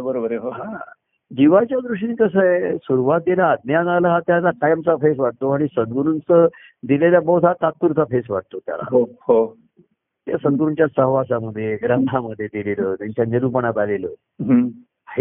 बरोबर 0.00 0.32
हो. 0.32 0.50
हा. 0.50 0.76
जीवाच्या 1.36 1.78
दृष्टीने 1.78 2.14
कसं 2.14 2.40
आहे 2.40 2.76
सुरुवातीला 2.76 3.50
अज्ञानाला 3.50 4.08
हा 4.08 4.20
त्याचा 4.20 4.50
कायमचा 4.50 4.96
फेस 4.96 5.18
वाटतो. 5.18 5.50
आणि 5.50 5.66
सद्गुरूंचं 5.76 6.46
दिलेला 6.86 7.20
बोध 7.20 7.44
हा 7.44 7.52
तात्पुरता 7.52 8.04
फेस 8.04 8.24
वाटतो 8.30 8.58
त्याला. 8.58 8.82
हो 8.90 9.02
हो. 9.02 9.56
त्या 10.26 10.36
सद्गुरूंच्या 10.38 10.86
सहवासामध्ये 10.96 11.78
ग्रंथामध्ये 11.82 12.46
दिलेलं 12.46 12.94
त्यांच्या 12.94 13.24
निरूपणात 13.24 13.78
आलेलं. 13.78 14.08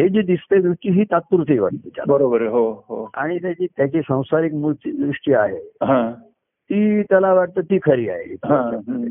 हं. 0.01 0.07
जे 0.07 0.21
दिसते 0.21 0.61
दृष्टी 0.61 0.89
ही 0.89 1.03
तात्पुरती 1.03 1.59
वाटते 1.59 1.89
बरोबर 2.07 2.41
हो 2.41 2.71
हो. 2.71 3.09
आणि 3.13 3.37
त्याची 3.37 3.67
त्याची 3.77 4.01
संसारिक 4.01 4.53
मूळची 4.53 4.91
दृष्टी 4.91 5.33
आहे. 5.33 5.85
हा. 5.85 6.13
ती 6.39 7.03
त्याला 7.03 7.33
वाटतं 7.33 7.61
ती 7.61 7.77
खरी 7.77 8.09
आहे. 8.09 8.35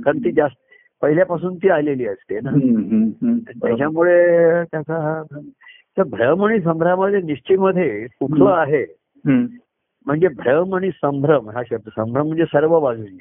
कारण 0.00 0.18
ती 0.18 0.32
जास्त 0.32 0.56
पहिल्यापासून 1.02 1.56
ती 1.56 1.68
आलेली 1.68 2.06
असते 2.06 2.40
ना. 2.40 2.50
त्याच्यामुळे 3.62 4.26
त्याचा 4.64 5.22
भ्रम 5.96 6.44
आणि 6.44 6.60
संभ्रमाच्या 6.60 7.20
निश्चयमध्ये 7.20 8.06
कुठलं 8.06 8.50
आहे. 8.50 8.86
म्हणजे 10.06 10.28
भ्रम 10.28 10.74
आणि 10.74 10.90
संभ्रम 10.90 11.50
हा 11.50 11.62
शब्द 11.70 11.88
संभ्रम 11.96 12.26
म्हणजे 12.26 12.44
सर्व 12.44 12.80
बाजूनी. 12.80 13.18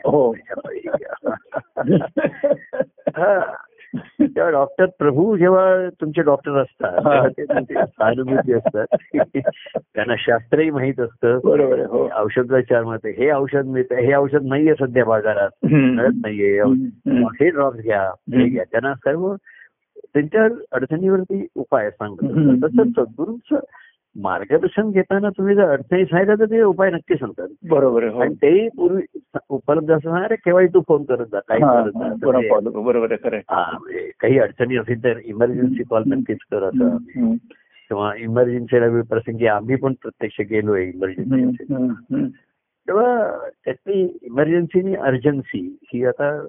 तेव्हा 4.21 4.49
डॉक्टर 4.49 4.85
प्रभू 4.85 5.37
जेव्हा 5.37 5.89
तुमचे 6.01 6.21
डॉक्टर 6.21 6.51
असतात 6.51 6.93
हा. 6.93 6.99
तेव्हा 6.99 7.27
ते 7.27 7.43
तुमचे 7.43 7.73
सहानुभूती 7.73 8.53
असतात. 8.53 8.85
त्यांना 9.95 10.15
शास्त्रही 10.17 10.69
माहीत 10.69 10.99
असतं. 10.99 11.39
बरोबर 11.43 11.73
आहे 11.73 11.87
हो. 11.87 12.09
औषधोपचारमध्ये 12.23 13.11
हे 13.11 13.31
औषध 13.31 13.65
मिळतं 13.65 13.95
हे 13.95 14.15
औषध 14.15 14.43
नाहीये 14.43 14.73
सध्या 14.73 15.05
बाजारात. 15.05 15.49
हं. 15.63 15.95
मिळत 15.95 16.13
नाहीये. 16.13 16.59
हं. 16.59 17.23
हे 17.23 17.49
ड्रॉप्स 17.49 17.79
घ्या 17.79 18.01
हे 18.03 18.49
घ्या. 18.49 18.63
त्यांना 18.63 18.93
सर्व 18.93 19.35
त्यांच्या 20.13 20.47
अडचणीवरती 20.71 21.47
उपाय 21.55 21.89
सांगतात 21.89 22.31
हं. 22.31 22.57
तसं 22.57 22.83
सद्गुरूंचं 22.83 23.59
मार्गदर्शन 24.15 24.89
घेताना 24.91 25.29
तुम्ही 25.29 25.55
जर 25.55 25.69
अडचणी 25.69 26.05
सांगितलं 26.05 26.35
तर 26.35 26.45
ते 26.45 26.61
उपाय 26.61 26.91
नक्की 26.91 27.15
सांगतात 27.15 27.47
बरोबर 27.69 28.03
हो 28.03 28.19
आणि 28.19 28.33
तेही 28.33 28.69
पूर्वी 28.69 29.01
उपलब्ध 29.49 29.91
असणार 29.91 30.33
केव्हाही 30.33 30.67
तू 30.67 30.81
फोन 30.87 31.03
करत 31.03 31.25
जा 31.31 31.39
काही 31.39 31.63
हा, 31.63 31.81
करत 31.81 31.91
जा 31.93 32.13
बरोबर. 32.25 33.13
हा 33.49 33.71
म्हणजे 33.71 34.11
काही 34.19 34.39
अडचणी 34.39 34.77
असतील 34.77 35.03
तर 35.03 35.17
इमर्जन्सी 35.25 35.83
कॉल 35.83 36.03
नक्कीच 36.07 36.37
कर 36.51 36.63
असं 36.63 36.97
हं. 37.15 37.35
किंवा 37.89 38.15
इमर्जन्सीला 38.15 39.01
प्रसंगी 39.01 39.47
आम्ही 39.47 39.75
पण 39.75 39.93
प्रत्यक्ष 40.01 40.41
गेलोय 40.41 40.83
इमर्जन्सी 40.83 41.43
असेल. 41.43 42.31
तेव्हा 42.87 43.37
त्यातली 43.65 44.19
इमर्जन्सी 44.21 44.79
आणि 44.79 44.95
अर्जन्सी 44.95 45.77
ही 45.83 46.05
आता 46.05 46.45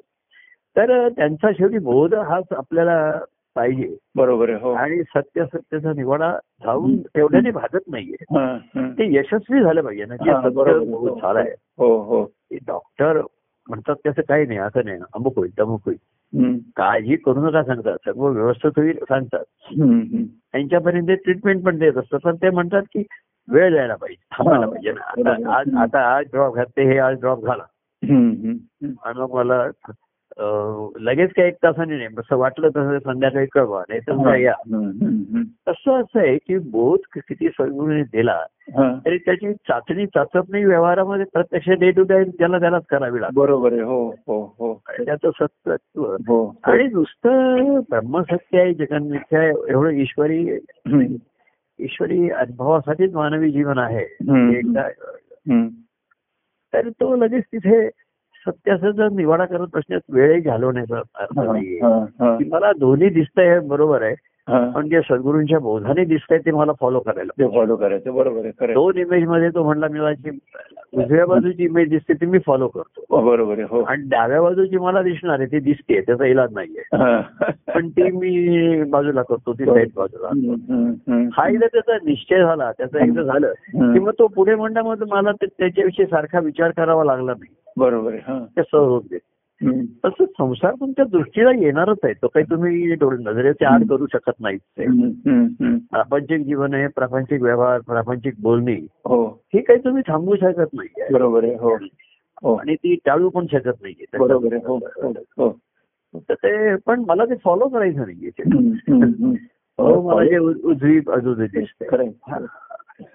तर 0.76 1.08
त्यांचा 1.08 1.52
शेवटी 1.52 1.78
बोध 1.78 2.14
हाच 2.14 2.44
आपल्याला 2.50 3.20
पाहिजे. 3.56 3.96
बरोबर 4.14 4.50
हो. 4.50 4.72
आणि 4.72 5.02
सत्य 5.02 5.44
सत्याचा 5.44 5.92
निवाडा 5.92 6.32
जाऊन 6.64 6.96
तेवढ्याने 6.96 7.50
भागत 7.50 7.80
नाहीये. 7.88 8.24
हं, 8.30 8.58
हं. 8.74 8.92
ते 8.92 9.16
यशस्वी 9.16 9.62
झालं 9.62 9.82
पाहिजे 9.82 10.04
ना 10.04 10.14
हा, 10.20 10.48
झालाय 11.20 11.54
हो. 11.78 12.02
हो 12.02 12.30
डॉक्टर 12.66 13.20
म्हणतात 13.68 13.94
त्याचं 14.04 14.22
काही 14.28 14.46
नाही 14.46 14.58
असं 14.58 14.80
नाही. 14.84 14.98
अमुक 15.14 15.36
होईल 15.36 15.50
तमुक 15.58 15.80
होईल. 15.86 15.96
हं, 16.40 16.58
काळजी 16.76 17.16
करू 17.16 17.48
नका 17.48 17.64
सांगतात. 17.64 17.96
सर्व 18.04 18.28
व्यवस्थित 18.28 18.70
होईल 18.76 18.98
सांगतात. 18.98 19.44
हं, 19.62 20.00
हं. 20.00 20.24
त्यांच्यापर्यंत 20.24 21.06
ट्रीटमेंट 21.06 21.64
पण 21.64 21.78
देत 21.78 21.92
असतात. 21.96 22.18
पण 22.24 22.36
ते 22.36 22.50
म्हणतात 22.50 22.82
की 22.82 23.02
वेळ 23.48 23.70
द्यायला 23.70 23.96
पाहिजे 23.96 24.26
थांबायला 24.32 24.66
हा. 24.66 24.72
पाहिजे 24.72 24.92
ना. 24.92 25.30
आता 25.30 25.58
आज 25.58 25.74
आता 25.74 26.16
आज 26.16 26.26
ड्रॉप 26.32 26.54
घातले 26.54 26.84
हे 26.84 26.98
आज 26.98 27.20
ड्रॉप 27.20 27.46
हं, 27.46 28.30
हं, 28.30 28.52
हं. 28.52 28.88
आणि 29.04 29.20
मग 29.20 29.30
मला 29.32 29.66
लगेच 31.00 31.30
काय 31.36 31.46
एक 31.46 31.54
तासाने 31.54 31.96
नाही 31.96 32.08
जसं 32.08 32.36
वाटलं 32.36 32.68
तसं 32.68 32.98
संध्याकाळी 32.98 33.46
कळवा 33.46 33.82
नाही 33.88 34.00
तर 34.00 34.34
या 34.34 34.52
हं, 34.52 34.84
हं, 34.84 35.22
हं. 35.34 35.42
तसं 35.68 36.00
असं 36.00 36.18
आहे 36.20 36.36
की 36.36 36.58
बोध 36.58 36.98
किती 37.14 37.48
सद्गुरूने 37.48 38.02
दिला 38.02 38.44
हं. 38.78 38.98
तरी 39.06 39.18
त्याची 39.18 39.52
चाचणी 39.54 40.06
चाचपणी 40.06 40.64
व्यवहारामध्ये 40.64 41.24
प्रत्यक्ष 41.32 41.68
डे 41.70 41.90
टू 41.90 42.02
डे 42.02 42.24
ज्याला 42.24 42.58
त्यालाच 42.58 42.86
करावी 42.90 43.20
लागते 43.20 43.40
बरोबर 43.40 43.72
आहे 43.72 43.82
हो 43.82 44.08
हो 44.26 44.54
हो 44.58 44.82
त्याचं 44.88 45.30
सत्त्व 45.40 46.16
हो 46.28 46.54
आणि 46.64 46.84
नुसतं 46.84 47.80
ब्रह्मसत्य 47.90 48.60
आहे 48.60 48.74
जगन 48.74 49.02
मिथ्या 49.02 49.40
आहे 49.40 49.52
एवढं 49.68 49.90
ईश्वरी 49.90 50.50
हं. 50.88 51.06
ईश्वरी 51.78 52.30
अनुभवासाठीच 52.30 53.14
मानवी 53.14 53.50
जीवन 53.50 53.78
आहे 53.78 54.04
हं. 54.04 54.50
एकदा 54.50 54.82
हं. 55.50 55.68
तर 56.72 56.88
तो 56.88 57.16
लगेच 57.16 57.44
तिथे 57.44 57.88
सत्याचा 58.46 58.90
जर 58.90 59.08
निवाडा 59.08 59.44
करत 59.44 59.66
बसण्यात 59.74 60.00
वेळही 60.08 60.40
घालवण्याचा 60.40 60.98
अर्थ 61.14 61.38
हं, 61.38 61.46
नाहीये. 61.46 61.78
की 62.38 62.48
मला 62.50 62.72
दोन्ही 62.72 63.08
दिसतंय 63.08 63.52
हे 63.54 63.58
बरोबर 63.60 64.02
आहे. 64.02 64.14
पण 64.74 64.88
जे 64.88 65.00
सद्गुरूंच्या 65.00 65.58
बोधाने 65.58 66.04
दिसतंय 66.04 66.38
ते 66.38 66.50
मला 66.50 66.72
फॉलो 66.80 67.00
करायला 67.00 67.46
फॉलो 67.48 67.76
करायचं 67.76 68.14
बरोबर 68.14 68.38
आहे 68.38 68.52
आहे. 68.60 68.74
दोन 68.74 68.96
इमेजमध्ये 68.98 69.48
तो 69.48 69.62
म्हणला 69.64 69.86
मी 69.88 70.00
माझी 70.00 70.30
उजव्या 70.92 71.26
बाजूची 71.26 71.64
इमेज 71.64 71.88
दिसते 71.88 72.14
ती 72.14 72.26
मी 72.26 72.38
फॉलो 72.38 72.68
करतो 72.68 73.04
हो, 73.10 73.20
बरोबर 73.30 73.52
आहे 73.52 73.62
हो 73.70 73.80
आणि 73.82 74.02
डाव्या 74.08 74.42
बाजूची 74.42 74.78
मला 74.78 75.02
दिसणार 75.02 75.38
आहे 75.38 75.46
ती 75.52 75.58
दिसते 75.60 76.00
त्याचा 76.00 76.26
इलाज 76.26 76.52
नाहीये 76.52 76.82
हा. 76.96 77.20
पण 77.74 77.88
ती 77.88 78.10
मी 78.10 78.82
बाजूला 78.82 79.22
करतो 79.22 79.52
ती 79.52 79.64
साईड 79.64 79.88
बाजूला. 79.96 80.28
हा 81.36 81.48
एकदा 81.48 81.66
त्याचा 81.66 81.96
निश्चय 82.04 82.42
झाला 82.42 82.70
त्याचा 82.72 83.04
एकदा 83.04 83.22
झालं. 83.22 83.52
की 83.92 83.98
मग 83.98 84.12
तो 84.18 84.26
पुढे 84.26 84.54
म्हणण्यामध्ये 84.54 85.06
मला 85.10 85.32
त्याच्याविषयी 85.42 86.06
सारखा 86.06 86.38
विचार 86.38 86.70
करावा 86.70 87.04
लागला 87.04 87.32
नाही 87.32 87.54
बरोबर 87.76 88.12
आहे 88.12 88.20
हा. 88.26 88.38
ते 88.38 88.62
सहज 88.62 88.74
होत. 88.74 89.02
तसं 90.06 90.24
संसार 90.24 90.72
तुमच्या 90.80 91.04
दृष्टीला 91.04 91.50
येणारच 91.50 91.98
आहे. 92.04 92.12
तो 92.12 92.26
काही 92.28 92.44
तुम्ही 92.50 92.94
डोळे- 92.94 93.20
नजरेच्या 93.20 93.68
आड 93.70 93.88
करू 93.88 94.06
शकत 94.12 94.32
हम्म. 95.60 95.76
प्रापंचिक 95.78 96.44
जीवन 96.44 96.74
आहे 96.74 96.86
प्रापंचिक 96.86 97.42
व्यवहार 97.42 97.80
प्रापंचिक 97.80 98.34
बोलणी 98.42 98.86
हो. 99.04 99.26
ही 99.26 99.62
काही 99.62 99.78
तुम्ही 99.78 100.02
थांबवू 100.08 100.36
शकत 100.36 100.74
नाही 100.74 101.12
बरोबर 101.12 101.44
आहे 101.44 101.54
हो. 101.54 101.74
हो. 102.42 102.54
आणि 102.54 102.74
ती 102.74 102.94
टाळू 102.94 103.28
पण 103.28 103.46
शकत 103.52 103.82
नाहीये. 103.82 104.18
बरोबर 104.18 104.52
आहे 104.52 104.66
हो 104.66 104.76
हो 104.76 105.08
हो. 105.08 105.58
तर 106.16 106.34
ते 106.34 106.76
पण 106.76 107.04
मला 107.06 107.24
ते 107.24 107.34
फॉलो 107.44 107.68
करायचं 107.68 108.00
नाहीये 108.00 108.42
मला 109.78 110.24
जे 110.24 110.38
उजवी 110.38 111.00
बाजू 111.00 111.34
दिसते. 111.34 111.84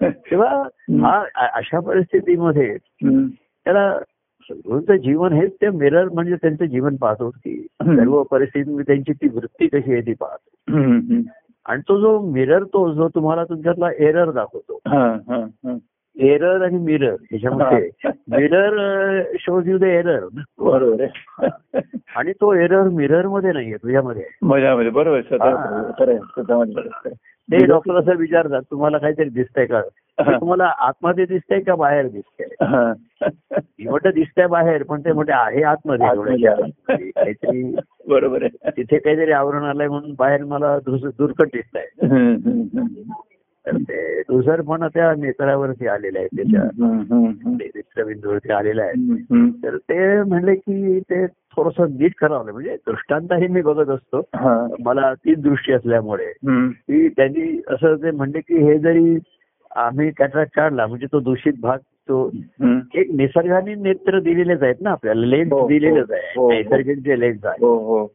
तेव्हा 0.02 0.62
हा 0.90 1.24
अशा 1.54 1.80
परिस्थितीमध्ये. 1.80 2.76
त्याला 3.64 3.98
सद्गुरूंचं 4.50 4.96
जीवन 4.96 5.32
हेच 5.32 5.54
ते 5.54 5.70
मिरर 5.70 6.08
म्हणजे 6.08 6.34
त्यांचं 6.34 6.64
जीवन 6.64 6.96
पाहतो 6.96 7.30
की 7.30 7.66
हम्म. 7.82 7.96
सर्व 7.96 8.22
परिस्थिती 8.22 8.82
त्यांची 8.82 9.12
ती 9.12 9.28
वृत्ती 9.28 9.66
कशी 9.66 9.92
आहे 9.92 10.00
ती 10.00 10.12
पाहतो. 10.12 10.72
आणि 11.66 11.82
तो 11.88 12.00
जो 12.00 12.20
मिरर 12.20 12.62
तो 12.64 12.92
जो 12.92 13.08
तुम्हाला 13.08 13.44
तुमच्यातला 13.44 13.88
एरर 13.98 14.30
दाखवतो. 14.30 14.78
एरर 16.20 16.64
आणि 16.64 16.78
मिरर 16.78 17.12
ह्याच्यामध्ये 17.12 17.90
mirror 18.06 19.22
shows 19.38 19.68
you 19.68 19.78
the 19.78 19.82
error 19.82 20.20
बरोबर 20.58 21.02
आहे. 21.02 21.80
आणि 22.16 22.32
तो 22.32 22.54
एरर 22.54 22.82
मिररमध्ये 22.82 23.52
नाहीये 23.52 23.76
तुझ्यामध्ये 23.76 24.90
बरोबर 24.90 25.20
ते 27.52 27.64
डॉक्टर 27.66 27.94
असं 27.94 28.16
विचारतात 28.16 28.62
तुम्हाला 28.70 28.98
काहीतरी 28.98 29.28
दिसतंय 29.28 29.66
का? 29.66 29.80
तुम्हाला 30.20 30.64
आतमध्ये 30.78 31.24
दिसतंय 31.24 31.60
का 31.60 31.74
बाहेर 31.74 32.08
दिसतंय? 32.08 32.64
हा. 32.66 32.92
म्हटलं 33.80 34.10
दिसतंय 34.14 34.46
बाहेर 34.46 34.82
पण 34.82 35.00
ते 35.00 35.12
म्हणते 35.12 35.32
आहे 35.32 35.62
आतमध्ये. 35.62 36.06
काहीतरी 37.10 37.76
बरोबर 38.08 38.42
आहे. 38.42 38.70
तिथे 38.70 38.98
काहीतरी 38.98 39.32
आवरण 39.32 39.62
आलंय 39.62 39.88
म्हणून 39.88 40.14
बाहेर 40.18 40.44
मला 40.44 40.78
दुर्कट 40.86 41.46
दिसतंय. 41.46 41.86
तर 43.72 43.76
ते 43.76 44.20
दुसरपणा 44.22 44.88
त्या 44.88 45.14
नेत्रावरती 45.18 45.86
आलेलं 45.86 46.18
आहे 46.18 46.26
त्याच्या. 46.26 46.62
नेत्रबिंदूवरती 47.46 48.52
आलेलं 48.52 48.82
आहे. 48.82 49.16
तर 49.62 49.76
ते 49.76 50.22
म्हणले 50.22 50.54
की 50.54 51.00
ते 51.00 51.26
थोडस 51.26 51.80
नीट 51.80 52.12
करावं 52.18 52.52
म्हणजे 52.52 52.76
दृष्टांतही 52.86 53.48
मी 53.48 53.62
बघत 53.62 53.90
असतो. 53.90 54.22
मला 54.84 55.14
तीच 55.14 55.38
दृष्टी 55.38 55.72
असल्यामुळे. 55.72 56.32
की 56.68 57.08
त्यांनी 57.08 57.60
असं 57.68 57.94
ते 57.94 58.10
म्हणले 58.10 58.40
की 58.40 58.62
हे 58.62 58.78
जरी 58.78 59.18
आम्ही 59.76 60.10
कॅटरॅक्ट 60.10 60.56
काढला 60.56 60.86
म्हणजे 60.86 61.06
तो 61.06 61.20
दूषित 61.20 61.52
भाग 61.60 61.78
तो. 61.78 62.30
एक 62.94 63.10
निसर्गाने 63.14 63.74
नेत्र 63.74 64.20
दिलेलेच 64.20 64.62
आहेत 64.62 64.74
ना 64.80 64.90
आपल्याला 64.90 65.26
लेन्स 65.26 65.52
हो, 65.52 65.60
हो, 65.60 65.68
दिलेलेच 65.68 66.10
आहे 66.10 66.32
हो. 66.36 66.50
नैसर्गिक 66.52 66.98
जे 66.98 67.20
लेन्स 67.20 67.44
आहे 67.44 67.66
हो 67.66 68.06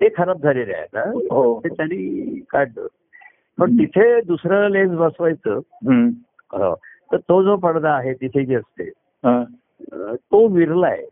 ते 0.00 0.08
खराब 0.16 0.42
झालेले 0.42 0.72
आहेत 0.72 0.96
ते 1.64 1.68
त्यांनी 1.68 2.40
काढलं 2.50 2.86
पण 3.58 3.72
तिथे 3.78 4.20
दुसरं 4.20 4.68
लेन्स 4.70 4.92
बसवायचं. 4.92 5.60
हो. 6.52 6.74
तर 7.12 7.16
तो 7.16 7.42
जो 7.42 7.56
पडदा 7.56 7.90
आहे 7.94 8.12
तिथे 8.14 8.44
जे 8.44 8.54
असते 8.54 8.84
हा. 9.24 9.42
तो 10.16 10.46
विरला 10.48 10.86
आहे 10.86 11.04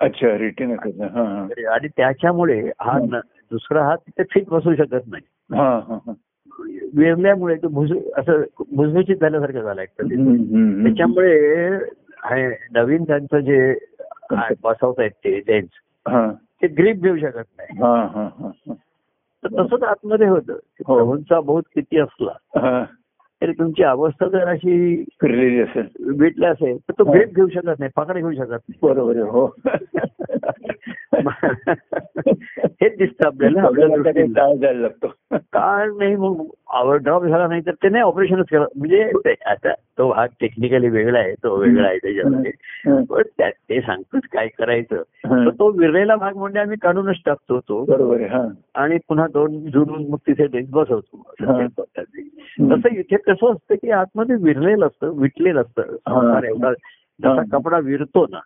अच्छा 0.00 0.38
रिटीन 0.38 0.70
हा 0.70 1.22
हा. 1.22 1.46
आणि 1.74 1.88
त्याच्यामुळे 1.88 2.60
हा 2.80 2.98
दुसरा 3.50 3.84
हात 3.84 3.98
तिथे 3.98 4.22
फिट 4.30 4.48
बसू 4.48 4.74
शकत 4.74 5.08
नाही 5.08 5.56
हा 5.58 5.68
हा 5.88 5.98
हा. 6.06 6.12
विरल्यामुळे 6.94 7.56
तो 7.56 7.68
भुस 7.68 7.90
असं 8.18 8.42
भुसभुशीत 8.76 9.16
झाल्यासारखं 9.16 9.62
झालं 9.62 9.80
ऍक्च्युली. 9.80 10.16
त्याच्यामुळे 10.84 11.36
हे 12.24 12.48
नवीन 12.70 13.04
त्यांचं 13.04 13.38
जे 13.38 13.74
बसवतायत 14.62 15.10
ते 15.10 15.38
लेन्स 15.38 15.70
हा. 16.08 16.30
ते 16.62 16.66
ग्रीप 16.66 16.96
घेऊ 16.96 17.16
शकत 17.16 17.44
नाही 17.58 17.82
हा, 17.82 17.94
हा, 18.14 18.28
हा, 18.38 18.46
हा. 18.46 18.72
तर 19.42 19.48
तसंच 19.58 19.82
आतमध्ये 19.82 20.26
होतं 20.28 20.52
हो. 20.52 20.94
प्रभूंचा 20.96 21.40
बोध 21.42 21.62
किती 21.74 21.98
असला 21.98 22.32
हा. 22.58 22.84
तरी 23.42 23.52
तुमची 23.52 23.82
अवस्था 23.82 24.26
जर 24.28 24.48
अशी 24.48 25.02
फिरलेली 25.20 25.60
असेल 25.60 25.86
भेटली 26.18 26.46
असेल 26.46 26.76
तर 26.78 26.92
तो 26.98 27.04
हो. 27.04 27.12
ग्रीप 27.12 27.34
घेऊ 27.34 27.48
शकत 27.48 27.78
नाही 27.78 27.90
पकड 27.96 28.16
घेऊ 28.16 28.32
शकत 28.32 28.50
नाही 28.50 28.78
बरोबर 28.82 29.18
हो 29.28 29.46
हेच 32.82 32.98
दिसतं 32.98 33.26
आपल्याला 33.26 33.62
आपल्या 33.66 33.86
आपल्याला 33.86 34.72
लागतो? 34.72 35.06
काय 35.36 35.86
नाही 35.98 36.16
मग 36.16 36.46
ड्रॉप 36.96 37.24
झाला 37.24 37.46
नाही 37.46 37.60
तर 37.66 37.70
ते 37.70 37.88
नाही 37.88 38.02
ऑपरेशनच 38.02 38.46
केलं. 38.46 38.66
म्हणजे 38.76 39.10
आता 39.46 39.72
तो 39.98 40.12
भाग 40.12 40.28
टेक्निकली 40.40 40.88
वेगळा 40.88 41.18
आहे 41.18 41.34
तो 41.34 41.56
वेगळा 41.56 41.88
आहे 41.88 41.98
त्याच्यामध्ये. 41.98 42.50
पण 43.04 43.22
त्या- 43.38 43.50
ते 43.50 43.80
सांगतोच 43.80 44.22
काय 44.32 44.48
करायचं. 44.48 44.96
तर 45.46 45.50
तो 45.50 45.70
विरलेला 45.70 46.16
भाग 46.16 46.36
म्हणजे 46.36 46.58
आम्ही 46.58 46.76
काढूनच 46.82 47.16
टाकतो 47.26 47.60
तो. 47.60 47.84
बरोबर 47.84 48.20
आणि 48.74 48.98
पुन्हा 49.08 49.26
दोन 49.26 49.58
जुडून 49.60 50.06
मग 50.08 50.18
तिथे 50.26 50.46
ते 50.46 50.60
बसवतो. 50.70 51.32
तसं 52.76 52.94
इथे 52.94 53.16
कसं 53.16 53.52
असतं 53.52 53.74
की 53.74 53.90
आतमध्ये 53.90 54.36
विरलेलं 54.36 54.86
असतं 54.86 55.10
विटलेलं 55.20 55.60
असतं. 55.60 55.82
एवढा 56.46 56.72
जसा. 56.72 57.58
कपडा 57.58 57.78
विरतो 57.78 58.26
ना 58.30 58.38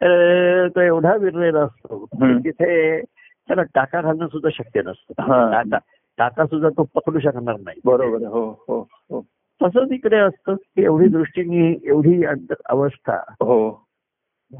तो 0.00 0.80
एवढा 0.80 1.14
विरलेला 1.16 1.60
असतो. 1.60 2.04
तिथे 2.44 3.00
त्याला 3.48 3.62
टाका 3.74 4.00
घालणं 4.00 4.26
सुद्धा 4.26 4.48
शक्य 4.52 4.82
नसतं 4.82 5.22
हा. 5.22 5.62
टाका 5.62 5.78
टाका 6.18 6.44
सुद्धा 6.46 6.68
तो 6.68 6.82
पकडू 6.94 7.18
शकणार 7.18 7.56
नाही 7.64 7.80
बरोबर 7.84 8.26
हो 8.26 8.44
हो 8.68 8.80
हो 9.10 9.20
तसंच 9.60 9.92
इकडे 9.92 10.16
असतं 10.16 10.54
की 10.54 10.84
एवढी 10.84 11.08
दृष्टीने 11.08 11.74
एवढी 11.84 12.22
अवस्था 12.66 13.16
हो 13.40 13.58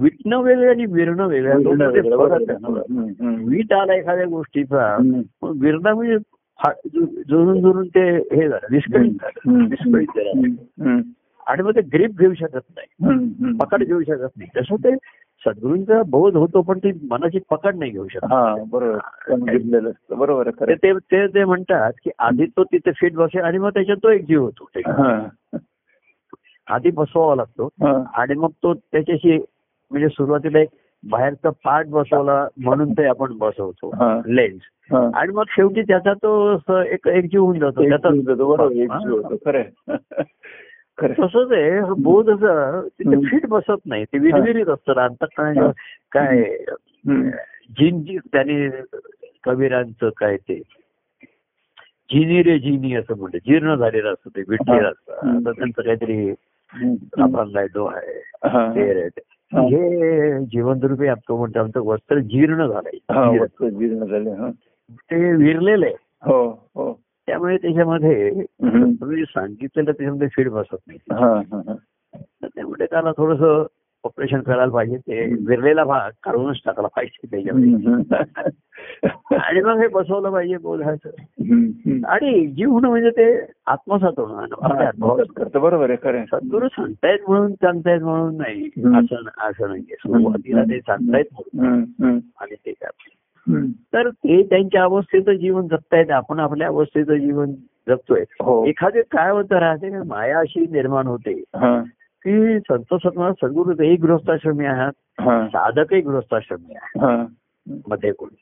विटणं 0.01 0.43
वेगळं 0.43 0.71
आणि 0.71 0.87
विरणं 0.87 1.27
वेगळं. 1.27 1.59
वीट 3.49 3.73
आला 3.73 3.95
एखाद्या 3.95 4.27
गोष्टीचा 4.27 4.97
विरणं 5.43 5.93
म्हणजे 5.95 6.17
जुळून 7.29 7.61
जुळून 7.61 7.89
ते 7.89 8.11
हे 8.11 8.49
झालं 8.49 8.67
विस्कळीत 8.71 9.13
झालं. 9.13 9.65
विस्कळीत 9.67 10.17
झालं. 10.17 11.01
आणि 11.47 11.63
मग 11.63 11.71
ते 11.71 11.81
ग्रीप 11.81 12.19
घेऊ 12.19 12.35
शकत 12.35 12.61
नाही. 12.77 13.57
पकड 13.59 13.83
घेऊ 13.83 14.03
शकत 14.03 14.37
नाही 14.37 14.49
तसं 14.57 14.77
ते 14.77 14.95
सद्गुरूंचा 15.45 16.03
बोध 16.03 16.37
होतो 16.37 16.63
पण 16.63 16.79
ती 16.79 16.93
मनाची 17.11 17.39
पकड 17.51 17.77
नाही 17.77 17.91
घेऊ 17.91 18.09
शकत. 18.09 18.25
हा 18.25 18.55
बरोबर. 18.71 20.51
ते 20.51 20.93
खरं 20.93 21.27
ते- 21.35 21.45
म्हणतात 21.45 21.93
की 22.05 22.11
आधी 22.19 22.45
तो 22.47 22.65
तिथे 22.65 22.91
फिट 22.91 23.15
बसेल 23.15 23.41
आणि 23.41 23.59
मग 23.59 23.69
त्याच्यात 23.69 23.97
तो 23.97 24.11
एक 24.11 24.25
जीव 24.29 24.43
होतो. 24.43 24.69
हा. 24.77 25.27
आधी 26.69 26.91
बसवावा 26.91 27.35
लागतो 27.35 27.69
आणि 28.15 28.35
मग 28.35 28.49
तो 28.63 28.75
त्याच्याशी 28.75 29.39
म्हणजे 29.91 30.09
सुरुवातीला 30.09 30.59
एक 30.59 30.69
बाहेरचा 31.11 31.51
पार्ट 31.51 31.89
बसवला 31.89 32.49
म्हणून 32.57 32.93
ते 32.93 33.05
आपण 33.05 33.39
बसवतो. 33.39 33.91
लेन्स. 34.27 34.61
आणि 35.15 35.33
मग 35.33 35.43
शेवटी 35.49 35.83
त्याचा 35.83 36.13
तो 36.13 36.53
एक 37.09 37.09
जीव 37.25 37.43
होऊन 37.43 37.59
जातो. 37.59 37.83
एक 37.83 37.89
त्याचा 37.89 38.09
तसंच 41.03 41.53
आहे. 41.53 41.81
बोध 41.99 42.31
असं 42.31 42.81
तिथे. 42.89 43.27
फिट 43.27 43.47
बसत 43.47 43.87
नाही. 43.87 44.05
ते 44.05 44.19
विरविरीत 44.19 44.67
असतं. 44.67 44.93
अंतकरणाच्या 44.93 45.71
काय 46.13 46.39
हम्म. 47.09 47.29
जिन 47.79 48.03
जी 48.03 48.19
त्याने 48.19 48.71
कबीरांचं 49.45 50.11
काय 50.17 50.37
ते 50.37 50.63
जिनी 52.13 52.43
रे 52.43 52.59
जिनी 52.59 52.95
असं 52.95 53.17
म्हणते 53.17 53.39
जीर्ण 53.39 53.75
झालेलं 53.75 54.13
असतं 54.13 54.37
ते 54.37 54.43
विटलेलं 54.49 54.89
असतं. 54.89 55.13
आता 55.13 55.51
त्यांचं 55.53 55.83
काहीतरी. 55.83 56.31
अभंग 57.19 57.57
आहे 57.57 57.87
आहे. 57.87 58.23
हा. 58.49 58.75
ते 58.75 58.95
रे 58.95 59.09
ते. 59.09 59.21
हे. 59.53 60.45
जीवनरूपी 60.45 61.07
आपण 61.07 61.35
म्हणतो 61.35 61.59
आमचं 61.61 61.81
वस्त्र 61.81 62.19
जीर्ण 62.19 62.67
झालंय. 62.67 62.99
जीर्ण. 63.71 64.05
झाले 64.05 64.51
ते 64.91 65.33
विरलेलं 65.33 65.87
आहे. 65.87 65.95
हो 66.23 66.69
हो. 66.75 67.01
त्यामुळे 67.27 67.57
त्याच्यामध्ये. 67.57 68.31
तुम्ही 69.01 69.25
सांगितलेलं 69.25 69.93
त्याच्यामध्ये 69.93 70.29
फीड 70.29 70.49
बसत 70.49 70.77
नाही 70.87 70.99
त्यामुळे 72.47 72.87
त्याला 72.87 73.13
थोडस 73.13 73.67
ऑपरेशन 74.05 74.41
करायला 74.41 74.73
पाहिजे 74.73 74.97
ते 74.97 75.35
विरलेला 75.47 75.85
भाग 75.85 76.11
काढूनच 76.23 76.57
टाकला 76.65 76.87
पाहिजे 76.87 77.27
त्याच्यामध्ये. 77.31 78.15
आणि 79.37 79.61
मग 79.61 79.79
हे 79.81 79.89
बसवलं 79.89 80.31
पाहिजे. 80.31 80.55
हम्म. 80.55 82.05
आणि 82.05 82.47
जीव 82.47 82.71
होणं 82.71 82.89
म्हणजे 82.89 83.11
ते 83.11 83.53
आत्मसात 83.67 84.21
होणं. 84.21 84.47
करतो 85.37 85.61
बरोबर 85.61 85.91
आहे 85.91 85.97
खरं. 86.03 86.25
सद्गुरू 86.25 86.69
सांगतायत 86.69 87.19
म्हणून 87.29 87.53
सांगतायत 87.53 88.01
म्हणून 88.01 88.37
नाही. 88.37 88.67
असं 88.67 89.17
असं 89.49 89.69
नाहीये 89.69 89.95
सुरुवातीला 89.95 90.63
ते 90.63 90.81
सांगतायत 90.81 91.25
म्हणून. 91.33 91.85
आणि 92.41 92.55
ते 92.55 92.73
काय. 92.73 92.91
तर 93.95 94.09
ते 94.09 94.43
त्यांच्या 94.43 94.83
अवस्थेचं 94.83 95.33
जीवन 95.33 95.69
जगतायत 95.69 96.11
आपण 96.11 96.41
आपल्या 96.41 96.69
अवस्थेचं 96.69 97.15
जीवन 97.15 97.53
जगतोय. 97.89 98.25
हो. 98.41 98.67
एखादे 98.67 99.03
काय 99.03 99.31
होतं 99.31 99.59
राहते 99.59 99.91
का 99.91 100.03
माया 100.07 100.39
अशी 100.39 100.61
निर्माण 100.61 101.07
होते. 101.07 101.33
हा. 101.33 101.83
की 102.25 102.59
संत 102.61 102.95
सत्मा 102.95 103.33
सद्गुरू 103.33 103.83
एक 103.83 104.01
गृहस्थाश्रमी 104.01 104.65
आहात. 104.65 104.93
हा. 105.21 105.47
साधकही 105.47 106.01
गृहस्थाश्रमी 106.01 106.75
आहे 106.75 107.07
हा. 107.07 107.27
मध्ये 107.89 108.13
कोणी? 108.13 108.37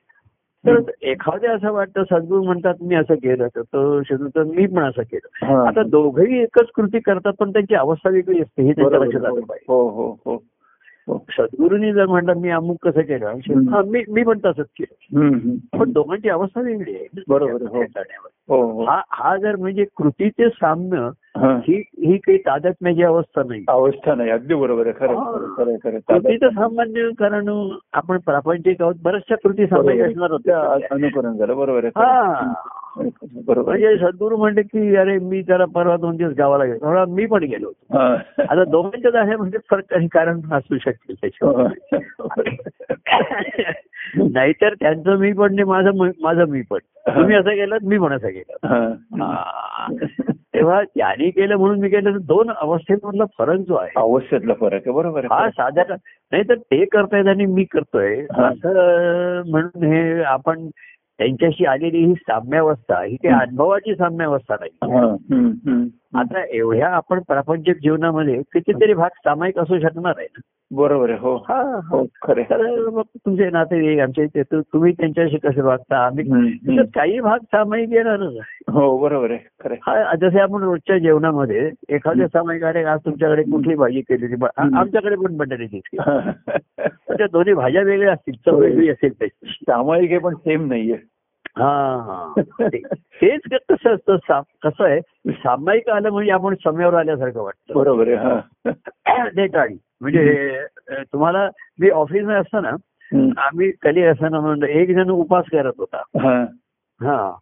तर 0.67 0.91
एखाद्या 1.03 1.55
असं 1.55 1.73
वाटतं 1.73 2.03
सद्गुरू 2.05 2.43
म्हणतात 2.43 2.75
मी 2.81 2.95
असं 2.95 3.15
केलं 3.15 3.47
तर 3.59 4.01
तर 4.11 4.43
मी 4.43 4.67
पण 4.67 4.83
असं 4.83 5.03
केलं. 5.03 5.47
हा. 5.47 5.69
आता 5.69 5.83
दोघंही 5.83 6.43
एकच 6.43 6.67
कृती 6.75 7.01
करतात 7.01 7.33
पण 7.39 7.53
त्यांची 7.53 7.75
अवस्था 7.75 8.11
वेगळी 8.11 8.41
असते 8.41 8.63
हे 8.63 8.73
त्यांच्या. 8.73 8.99
लक्षात 8.99 9.25
आलं 9.25 9.35
पाहिजे. 9.35 9.65
हो 9.69 9.89
हो 9.89 10.03
हो 10.03 10.33
हो. 10.33 10.45
सद्गुरूंनी 11.11 11.93
जर 11.93 12.07
म्हटलं 12.07 12.35
मी 12.35 12.51
अमुक 12.51 12.89
कसं 12.89 13.01
केलं. 13.01 13.27
हा, 13.75 13.83
मी 13.83 14.03
मी 14.09 14.23
पण 14.23 14.39
तसंच 14.39 14.67
केलं. 14.81 15.57
पण 15.79 15.93
दोघांची 15.93 16.29
अवस्था 16.29 16.61
वेगळी 16.61 16.95
आहे 16.95 17.23
बरोबर, 17.29 17.63
हो. 17.63 17.83
हो 18.49 18.73
हो 18.73 18.85
हा 18.85 19.01
हा 19.11 19.37
जर 19.37 19.57
म्हणजे 19.57 19.85
कृतीचे 19.85 20.49
साम्य 20.49 21.09
हा. 21.37 21.57
ही 21.69 22.17
काही 22.17 22.39
तादात्म्याची 22.39 23.03
अवस्था 23.03 23.43
नाही. 23.49 23.65
अवस्था 23.69 24.15
नाही. 24.15 24.31
अगदी 24.31 24.55
बरोबर 24.55 24.87
आहे. 24.87 24.95
खरं. 24.99 25.15
खरं 25.57 25.77
खरं 25.77 25.99
खरं 25.99 26.19
कृतीचं 26.19 26.49
सामान्य 26.49 27.09
कारण 27.19 27.71
आपण 27.93 28.19
प्रापंचिक 28.19 28.83
आहोत. 28.83 28.95
बऱ्याचशा 29.03 29.35
कृती 29.35 29.67
सामायिक 29.67 30.03
असणार 30.03 30.37
त्या 30.37 30.59
होत्या 30.59 30.95
अनुकरण 30.95 31.37
झालं. 31.37 31.57
बरोबर 31.57 31.85
आहे. 31.85 31.91
हा. 31.97 32.53
बरोबर. 33.47 33.69
म्हणजे 33.69 33.97
सद्गुरू 33.97 34.37
म्हणले 34.37 34.63
की 34.63 34.97
अरे 34.97 35.19
मी 35.19 35.43
जरा 35.43 35.65
परवा 35.65 35.97
दोन 35.97 36.17
दिवस 36.17 36.33
गावाला 36.39 36.65
गेलो 36.65 36.87
थोडा 36.87 37.05
मी 37.09 37.27
पण 37.27 37.43
गेलो 37.43 37.67
होतो. 37.67 37.99
आता 38.43 38.65
दोघांच्यात 38.65 39.15
आहे 39.15 39.37
म्हणजे 39.37 39.59
फरक 39.71 39.85
काही 39.91 40.09
कारण 40.09 40.41
असू 40.53 40.79
शकेल 40.79 41.15
त्याच्यावर 41.15 41.69
नाहीतर 44.17 44.75
त्यांचं 44.75 45.17
मी 45.17 45.33
पण 45.33 45.55
नाही 45.55 45.65
माझं 45.65 46.11
माझं 46.23 46.45
मी 46.45 46.63
पण. 46.63 46.79
तुम्ही 47.09 47.37
असं 47.37 47.51
केलं 47.51 47.77
मी 47.83 47.99
पण 47.99 48.13
असं. 48.13 48.29
हा. 48.65 49.87
तेव्हा 50.55 50.83
त्यांनी 50.83 51.31
केलं 51.31 51.57
म्हणून 51.57 51.81
मी 51.81 51.89
केलं 51.89 52.19
दोन 52.23 52.51
अवस्थेमधला 52.51 53.25
फरक 53.39 53.59
जो 53.59 53.75
आहे 53.75 53.91
अवस्थेतला 53.97 54.55
फरक 54.55 54.73
आहे 54.73 54.91
बरोबर 54.91 55.25
हा 55.31 55.51
साध्या 55.51 55.85
नाही 55.89 56.43
तर 56.43 56.55
ते 56.55 56.85
करतायत 56.85 57.27
आणि 57.27 57.47
मी 57.47 57.65
करतोय. 57.65 58.21
असं 58.21 59.43
म्हणून 59.51 59.85
हे 59.85 60.23
आपण 60.23 60.69
त्यांच्याशी 61.19 61.65
आलेली 61.65 62.05
ही 62.05 62.15
साम्यावस्था 62.15 63.03
ही 63.03 63.17
काही 63.17 63.35
अनुभवाची 63.35 63.95
साम्यावस्था 63.95 64.57
नाही. 64.61 64.95
आता 66.15 66.45
एवढ्या 66.51 66.89
आपण 66.89 67.19
प्रापंचिक 67.19 67.77
जीवनामध्ये 67.77 68.43
कितीतरी 68.43 68.95
भाग 68.95 69.09
सामायिक 69.09 69.59
असू 69.59 69.79
शकणार 69.79 70.15
आहे 70.19 70.27
ना. 70.27 70.41
बरोबर 70.75 71.11
आहे. 71.11 71.19
हो. 71.19 71.37
हा 71.49 71.81
हो. 71.91 72.05
खरे 72.23 72.43
तर 72.43 72.89
मग 72.89 73.03
तुमचे 73.17 73.51
नातेवाईक 73.51 74.01
आमच्या 74.01 74.25
इथे 74.25 74.43
तुम्ही 74.61 74.93
त्यांच्याशी 74.93 75.39
कसे 75.39 75.61
वागता? 75.61 75.97
आम्ही 75.97 76.77
काही 76.95 77.21
भाग 77.21 77.39
सामायिक 77.39 77.93
येणारच 77.93 78.37
आहे. 78.37 78.73
हो 78.73 78.99
बरोबर 78.99 79.31
आहे. 79.31 79.39
खरे 79.65 79.75
हा 79.83 80.15
जसे 80.15 80.41
आपण 80.41 80.63
रोजच्या 80.63 80.99
जेवणामध्ये 80.99 81.71
एखाद्या 81.89 82.27
सामायिक 82.27 82.65
अरे 82.65 82.85
आज 82.85 82.99
तुमच्याकडे 83.05 83.43
कुठली 83.43 83.75
भाजी 83.75 84.01
केलेली 84.01 84.35
आमच्याकडे 84.57 85.17
पण 85.17 85.37
बटाट्याची 85.37 85.81
त्या 87.19 87.27
दोन्ही 87.27 87.55
भाज्या 87.55 87.83
वेगळ्या 87.83 88.13
असतील 88.13 88.35
चव 88.47 88.59
वेगळी 88.59 88.89
असेल 88.89 89.13
त्याची. 89.13 89.47
सामायिक 89.47 90.11
आहे 90.11 90.19
पण 90.19 90.35
सेम 90.35 90.67
नाहीये. 90.69 90.97
हा 91.59 91.97
हा 92.07 92.43
तेच 92.63 93.41
कसं 93.53 93.95
असतं 93.95 94.41
कसं 94.63 94.85
आहे 94.85 95.01
सामायिक 95.33 95.89
आलं 95.89 96.11
म्हणजे 96.11 96.31
आपण 96.31 96.55
समयावर 96.65 96.95
आल्यासारखं 96.95 97.43
वाटतं 97.43 97.75
बरोबर 97.75 98.09
आहे 98.09 98.17
हा 98.17 99.69
म्हणजे 100.01 100.59
तुम्हाला 101.13 101.49
मी 101.79 101.91
ऑफिसमध्ये 101.91 102.37
असताना 102.37 102.71
हम्म. 103.13 103.31
आम्ही 103.37 103.71
कधी 103.83 104.03
असताना 104.03 104.41
म्हणलं 104.41 104.67
एक 104.67 104.91
जण 104.91 105.11
उपास 105.11 105.45
करत 105.53 105.73
होता 105.79 106.03
हा. 106.19 106.45
हा. 107.01 107.33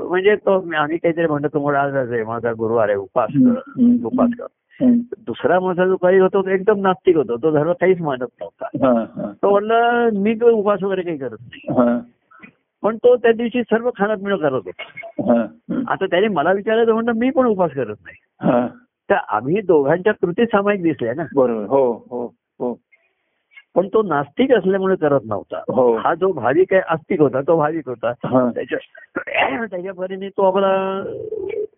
म्हणजे 0.00 0.34
तो 0.36 0.74
आम्ही 0.76 0.96
काहीतरी 0.98 1.26
म्हणतो 1.26 1.48
तुम्हाला 1.48 1.80
आज 1.80 2.12
आहे 2.12 2.24
माझा 2.24 2.52
गुरुवार 2.52 2.88
आहे 2.88 2.96
उपास 2.96 3.30
कर. 3.36 4.04
उपास 4.04 4.30
कर. 4.38 4.46
दुसरा 5.18 5.60
माझा 5.60 5.86
जो 5.86 5.96
काही 5.96 6.18
होतो 6.18 6.42
तो 6.42 6.48
एकदम 6.50 6.80
नास्तिक 6.80 7.16
होतो 7.16 7.36
तो 7.36 7.50
धर्म 7.50 7.72
काहीच 7.72 8.00
मानत 8.00 8.26
नव्हता. 8.40 9.32
तो 9.42 9.50
म्हणलं 9.50 10.08
मी 10.12 10.34
उपास 10.50 10.82
वगैरे 10.82 11.02
काही 11.02 11.16
करत 11.18 11.36
नाही. 11.40 12.00
पण 12.82 12.96
तो 12.96 13.16
त्या 13.16 13.32
दिवशी 13.32 13.62
सर्व 13.62 13.90
खाणं 13.96 14.14
पिणं 14.14 14.36
करत 14.36 14.60
होता. 14.64 15.42
आता 15.88 16.06
त्याने 16.06 16.28
मला 16.28 16.52
विचारायचं 16.52 16.92
म्हणलं 16.92 17.12
मी 17.12 17.30
पण 17.30 17.46
उपास 17.46 17.70
करत 17.70 17.96
नाही. 18.02 18.16
हा. 18.40 18.66
तर 19.10 19.14
आम्ही 19.28 19.60
दोघांच्या 19.60 20.12
कृती 20.12 20.44
सामायिक 20.46 20.82
दिसल्या 20.82 21.14
ना. 21.14 21.22
बरोबर. 21.34 21.64
हो 21.64 21.92
हो 22.10 22.26
हो. 22.58 22.80
पण 23.74 23.88
तो 23.88 24.02
नास्तिक 24.02 24.52
असल्यामुळे 24.52 24.96
करत 24.96 25.20
नव्हता 25.24 25.62
हो 25.68 25.96
हा 25.96 26.14
जो 26.14 26.32
भाविक 26.32 26.72
आहे 26.72 26.82
आस्तिक 26.88 27.20
होता 27.20 27.40
तो 27.40 27.56
भाविक 27.56 27.88
होता. 27.88 28.12
त्याच्या 28.50 28.78
त्याच्या 29.64 29.94
परीने 29.94 30.28
तो 30.28 30.42
आपला 30.42 31.02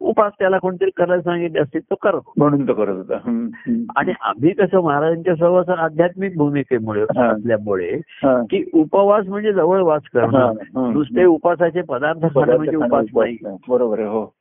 उपास 0.01 0.33
त्याला 0.39 0.59
कोणतरी 0.59 0.91
करायला 0.97 1.23
सांगितले 1.23 1.61
असतील 1.61 1.81
तो 1.81 1.95
करत. 1.95 2.21
म्हणून 2.37 2.69
तो 2.69 2.75
करत 2.75 2.97
होता. 2.97 3.15
आणि 3.97 4.13
आम्ही 4.21 4.51
कसं 4.51 4.81
महाराजांच्या 4.81 5.35
सहवासात 5.37 5.77
आध्यात्मिक 5.79 6.37
भूमिकेमुळे. 6.37 7.03
असल्यामुळे. 7.03 8.01
की 8.25 8.71
उपवास 8.75 9.27
म्हणजे 9.29 9.53
जवळ 9.53 9.83
वास. 9.83 10.03
करणं. 10.15 10.53
नुसते 10.93 11.25
उपासाचे 11.25 11.83
पदार्थ 11.83 12.21
खाणं 12.21 12.57
म्हणजे 12.57 12.77
उपास 12.77 13.07
नाही 13.15 13.39
बरोबर 13.69 13.99
आहे 13.99 14.09
हो 14.09 14.35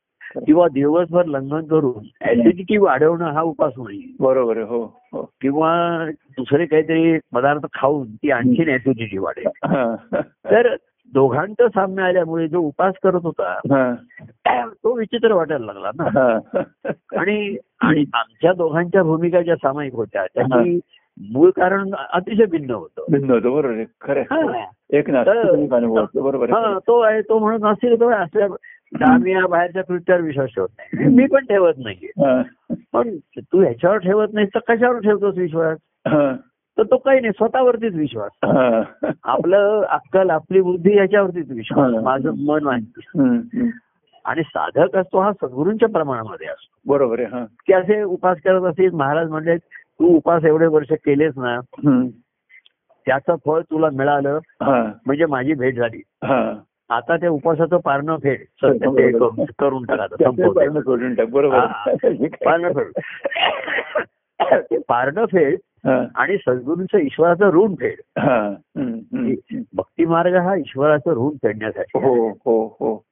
किंवा 0.46 0.68
दिवसभर 0.68 1.24
लंघन 1.24 1.64
करून 1.64 2.04
ऍसिडिटी 2.30 2.76
वाढवणं 2.76 3.32
हा 3.32 3.42
उपास 3.42 3.72
नाही 3.78 4.16
बरोबर 4.20 4.56
हो 4.58 5.00
हो. 5.12 5.30
किंवा 5.40 6.04
दुसरे 6.10 6.66
काहीतरी 6.66 7.18
पदार्थ 7.34 7.66
खाऊन 7.72 8.06
ती 8.14 8.30
आणखीन 8.30 8.68
ऍसिडिटी 8.68 9.18
वाढेल. 9.18 9.48
तर 10.22 10.74
दोघांचं 11.12 11.68
साम्य 11.68 12.02
आल्यामुळे 12.02 12.48
जो 12.48 12.58
उपास 12.58 12.94
करत 13.02 13.20
होता. 13.22 13.58
तो 14.84 14.92
विचित्र 14.92 15.32
वाटायला 15.32 15.72
लागला 15.72 15.90
ना. 15.98 16.38
आणि 17.18 17.56
आणि 17.80 18.04
आमच्या 18.14 18.52
दोघांच्या 18.52 19.02
भूमिका 19.02 19.42
ज्या 19.42 19.56
सामायिक 19.56 19.94
होत्या 19.94 20.26
त्याची 20.26 20.80
मूळ 21.32 21.50
कारण 21.50 21.90
अतिशय 22.12 22.44
भिन्न 22.44 22.70
होतं. 22.70 23.04
भिन्न 23.10 23.30
होतं 23.30 23.52
बरोबर 23.52 23.82
खरं. 24.00 24.52
एक 24.90 25.10
बरोबर 26.14 26.50
हा 26.50 26.78
तो 26.86 27.00
आहे 27.00 27.20
तो 27.20 27.38
म्हणून 27.38 27.64
आहे. 27.64 28.22
असल्या 28.22 28.46
आम्ही 28.92 29.32
या 29.32 29.46
बाहेरच्या 29.46 29.84
कृत्यावर 29.84 30.22
विश्वास 30.22 30.48
ठेवत 30.48 30.68
नाही 30.78 31.08
मी 31.08 31.26
पण 31.26 31.44
ठेवत 31.44 31.74
नाहीये 31.78 32.26
हा. 32.26 32.42
पण 32.92 33.16
तू 33.38 33.60
ह्याच्यावर 33.60 33.96
ठेवत 33.96 34.28
नाही 34.32 34.46
तर 34.46 34.58
कशावर 34.68 34.98
ठेवतोस 34.98 35.36
विश्वास. 35.36 35.78
तर 36.78 36.82
तो 36.82 36.96
काही 36.96 37.20
नाही 37.20 37.32
स्वतःवरतीच 37.32 37.94
विश्वास. 37.94 38.30
आपलं 39.24 39.82
अक्कल 39.88 40.30
आपली 40.30 40.60
बुद्धी 40.60 40.96
याच्यावरतीच 40.96 41.50
विश्वास. 41.50 42.02
माझं 42.02 42.30
मन. 42.38 42.68
हम्म. 43.18 43.68
आणि 44.24 44.42
साधक 44.42 44.96
असतो 44.96 45.20
हा 45.20 45.32
सद्गुरूंच्या 45.32 45.88
प्रमाणामध्ये 45.88 46.46
असतो 46.46 46.80
बरोबर 46.86 47.20
आहे 47.20 47.28
हा 47.28 47.44
की 47.66 47.72
असे 47.72 48.02
उपास 48.02 48.38
करत 48.44 48.62
असतील 48.62 48.90
महाराज 48.90 49.28
म्हणले 49.28 49.56
तू 49.56 50.16
उपास 50.16 50.44
एवढे 50.44 50.66
वर्ष 50.66 50.92
केलेस 50.92 51.32
ना. 51.36 51.60
त्याचं 53.06 53.34
फळ 53.46 53.60
तुला 53.60 53.88
मिळालं. 53.92 54.38
म्हणजे 55.06 55.26
माझी 55.26 55.54
भेट 55.54 55.76
झाली. 55.76 56.02
आता 56.90 57.16
त्या 57.16 57.30
उपासाचं 57.30 57.76
पारणं 57.76 58.16
फेड 58.16 58.40
ते 58.62 59.10
करून- 59.58 59.84
टाका 59.88 60.30
पारणं 60.30 61.14
टाक 61.14 61.28
बरोबर 61.28 61.56
हा. 61.56 61.66
पारणं 62.44 62.72
फेड 62.72 62.92
पारणं 64.88 65.24
फेड 65.24 65.58
हा. 65.86 66.04
आणि 66.14 66.36
सद्गुरूंचं 66.36 66.98
ईश्वराचं 66.98 67.50
ऋण 67.50 67.74
फेड 67.74 68.00
हा. 68.18 68.54
भक्ती 69.74 70.04
मार्ग 70.04 70.36
हा 70.36 70.54
ईश्वराचं 70.56 71.10
ऋण 71.10 71.36
फेडण्यासाठी. 71.42 71.98
हो 71.98 72.28
हो 72.28 72.76
हो 72.80 73.02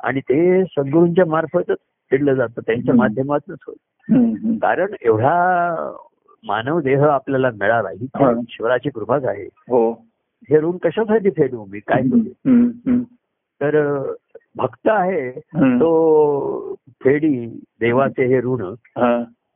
आणि 0.00 0.20
ते 0.20 0.64
सद्गुरूंच्या 0.64 1.26
मार्फतच 1.26 1.76
फेडलं 2.10 2.34
जातं 2.34 2.60
त्यांच्या 2.60 2.92
हम्म. 2.92 3.02
माध्यमातूनच 3.02 3.58
होत. 3.66 3.76
कारण 4.62 4.94
एवढा 5.02 5.34
मानव 6.44 6.80
देह 6.80 7.04
आपल्याला 7.04 7.50
मिळाला 7.50 7.90
ही 7.90 8.06
हा. 8.16 8.30
ईश्वराची 8.30 8.90
कृपाच 8.90 9.24
आहे 9.24 9.44
हो 9.44 10.09
हे 10.50 10.58
ऋण 10.58 10.76
कशासाठी 10.76 11.30
फेडू 11.30 11.64
मी 11.64 11.80
काय 11.80 12.02
करू. 12.02 12.18
तर 13.62 14.02
भक्त 14.56 14.88
आहे. 14.88 15.30
तो 15.80 16.74
फेडी 17.04 17.46
देवाचे 17.80 18.24
हे 18.24 18.40
ऋण. 18.40 18.74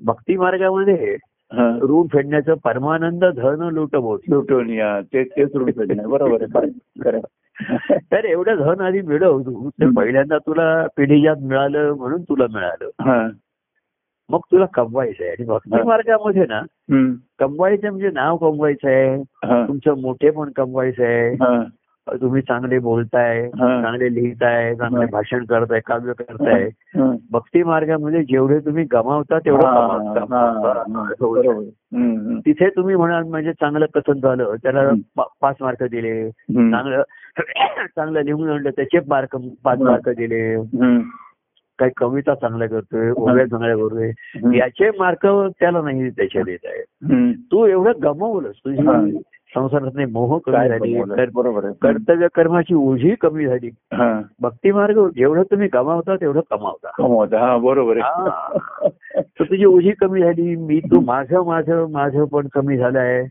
भक्ती 0.04 0.36
मार्गामध्ये 0.36 1.16
हा. 1.52 1.78
ऋण 1.82 2.06
फेडण्याचं 2.12 2.54
परमानंद 2.64 3.24
धन 3.24 3.68
लुटबोध 3.72 4.20
लुटून 4.28 4.66
तेच 5.14 5.50
रूढ 5.54 5.70
पेटणार 5.70 6.06
बरोबर. 6.06 7.18
तर 8.12 8.24
एवढं 8.24 8.54
धन 8.56 8.80
आधी 8.80 9.00
मिळव 9.00 9.40
तू. 9.40 9.70
पहिल्यांदा 9.96 10.38
तुला 10.38 10.86
पिढीजात 10.96 11.36
मिळालं 11.42 11.92
म्हणून 11.92 12.22
तुला 12.22 12.46
मिळालं. 12.52 12.90
मग 14.30 14.38
तुला 14.52 14.66
कमवायचं 14.74 15.22
आहे 15.22 15.30
आणि 15.30 15.44
भक्ती. 15.44 15.82
मार्गामध्ये 15.82 16.46
ना. 16.48 16.62
कमवायचं 17.38 17.88
म्हणजे 17.90 18.10
नाव 18.10 18.36
कमवायचं 18.36 18.88
आहे. 18.88 19.22
तुमचं 19.68 20.00
मोठे 20.00 20.30
पण 20.30 20.50
कमवायचं 20.56 21.04
आहे. 21.04 21.36
तुम्ही 22.20 22.42
चांगले 22.42 22.78
बोलताय. 22.78 23.50
चांगले 23.82 24.14
लिहिताय 24.14 24.74
चांगले. 24.74 25.06
भाषण 25.10 25.44
करताय 25.44 25.80
काव्य 25.86 26.12
करताय 26.12 26.62
हा. 26.96 27.16
भक्ती 27.30 27.62
मार्गामध्ये 27.62 28.22
जेवढे 28.24 28.58
तुम्ही 28.58 28.84
गमावता 28.84 29.38
तेवढं. 29.38 29.64
तिथे 32.46 32.68
तुम्ही 32.68 32.96
म्हणाल 32.96 33.22
म्हणजे 33.22 33.52
चांगलं 33.52 33.86
कथन 33.94 34.12
झालं 34.12 34.54
त्याला 34.62 34.90
पाच 35.40 35.56
मार्क 35.60 35.82
दिले. 35.82 36.30
चांगलं 36.70 37.02
चांगलं 37.96 38.20
लिहून 38.20 38.50
आणलं 38.50 38.70
त्याचे 38.70 38.98
मार्क 39.08 39.36
पाच 39.64 39.78
मार्क 39.80 40.08
दिले. 40.08 40.56
काही 41.78 41.90
कविता 41.96 42.34
चांगल्या 42.34 42.68
करतोय 42.68 43.10
ओव्या 43.16 43.46
चांगल्या 43.46 43.76
करतोय. 43.76 44.10
याचे 44.56 44.90
मार्क 44.98 45.26
त्याला 45.60 45.82
नाही 45.82 46.10
त्याचे 46.10 46.42
देत 46.42 46.58
आहे. 46.64 46.82
तू 47.32 47.66
एवढं 47.66 47.92
गमावलंस. 48.02 48.54
तुझी 48.56 49.18
संसारात 49.54 50.08
मोह 50.12 50.38
कमी 50.38 50.68
झाली. 50.68 51.02
बरोबर 51.34 51.70
कर्तव्य 51.82 52.26
कर्माची 52.34 52.74
ओझी 52.74 53.14
कमी 53.14 53.46
झाली. 53.46 53.70
भक्ती 54.40 54.72
मार्ग 54.72 55.08
जेवढं 55.16 55.42
तुम्ही 55.42 55.68
कमावता 55.68 56.16
तेवढं 56.16 56.40
कमावता. 56.50 56.90
कमवता. 56.98 57.38
हा 57.38 57.56
बरोबर 57.56 57.98
तर 59.16 59.44
तुझी 59.44 59.64
ओझी 59.64 59.90
कमी 59.90 60.22
झाली. 60.22 60.56
मी 60.56 60.80
तू 60.80 61.00
माझं 61.00 61.46
माझं 61.46 61.86
माझं 61.90 62.24
पण 62.24 62.46
कमी 62.54 62.76
झालं 62.76 62.98
आहे. 62.98 63.22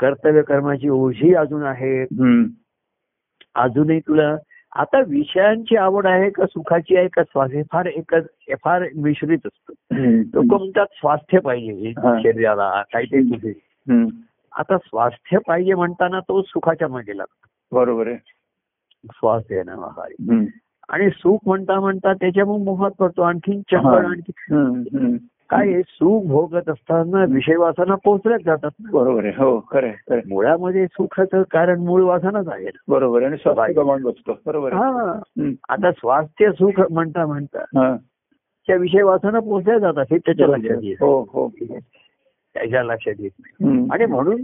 कर्तव्य 0.00 0.42
कर्माची 0.42 0.88
ओझी 0.88 1.34
अजून 1.34 1.62
आहे. 1.62 2.02
अजूनही 3.54 4.00
तुला 4.00 4.36
आता 4.76 5.00
विषयांची 5.00 5.76
आवड 5.76 6.06
आहे 6.06 6.30
का 6.30 6.46
सुखाची 6.46 6.96
आहे 6.96 7.08
का 7.08 7.22
स्वास्थ्य 7.22 7.62
फार 7.72 7.86
एकच 7.86 8.24
फार 8.64 8.84
मिश्रित 8.96 9.38
असतं 9.46 9.72
लोक. 10.34 10.44
म्हणतात 10.44 10.86
स्वास्थ्य 10.92 11.38
पाहिजे. 11.38 11.92
शरीराला 12.22 12.82
काहीतरी. 12.82 13.52
आता 14.52 14.78
स्वास्थ्य 14.78 15.38
पाहिजे 15.38 15.74
म्हणताना 15.74 16.20
तो 16.20 16.42
सुखाच्या 16.42 16.88
मागे 16.88 17.16
लागतो 17.16 17.76
बरोबर 17.76 18.06
आहे 18.06 18.16
स्वास्थ्य. 19.10 19.62
आणि 20.88 21.10
सुख 21.10 21.38
म्हणता 21.46 21.80
म्हणता 21.80 22.12
त्याच्यामुळे 22.12 22.64
मोहात 22.64 22.90
पडतो. 22.90 23.22
आणखी 23.22 23.62
हम्म. 24.54 24.98
हम्म. 24.98 25.16
काय 25.50 25.82
सुख 25.82 26.26
भोगत 26.26 26.68
असताना 26.68 27.24
विषय 27.34 27.56
वासना 27.56 27.94
पोचल्याच 27.94 28.40
जातात. 28.44 28.70
बरोबर 28.92 29.24
आहे 29.24 29.32
हो 29.36 29.60
खरं. 29.70 29.90
मुळामध्ये 30.28 30.86
सुखाचं 30.86 31.42
कारण 31.42 31.80
मूळ 31.80 32.02
वासनाच 32.02 32.48
आहे. 32.48 32.66
बरोबर 32.88 33.22
आणि 33.22 33.36
बरोबर 34.46 34.72
हा. 34.72 35.20
आता 35.68 35.92
स्वास्थ्य 35.92 36.50
सुख 36.50 36.80
म्हणता 36.90 37.26
म्हणता 37.26 37.58
हा. 37.60 37.96
त्या 38.66 38.76
विषय 38.76 39.02
वासना 39.02 39.40
पोचल्या 39.40 39.78
जातात 39.78 40.04
हे 40.10 40.18
त्याच्या 40.18 40.46
लक्षात 40.46 40.76
येत 40.82 40.96
हो 41.00 41.26
हो 41.32 41.48
त्याच्या 42.54 42.82
लक्षात 42.82 43.14
येत 43.18 43.30
नाही. 43.40 43.88
आणि 43.92 44.06
म्हणून 44.06 44.36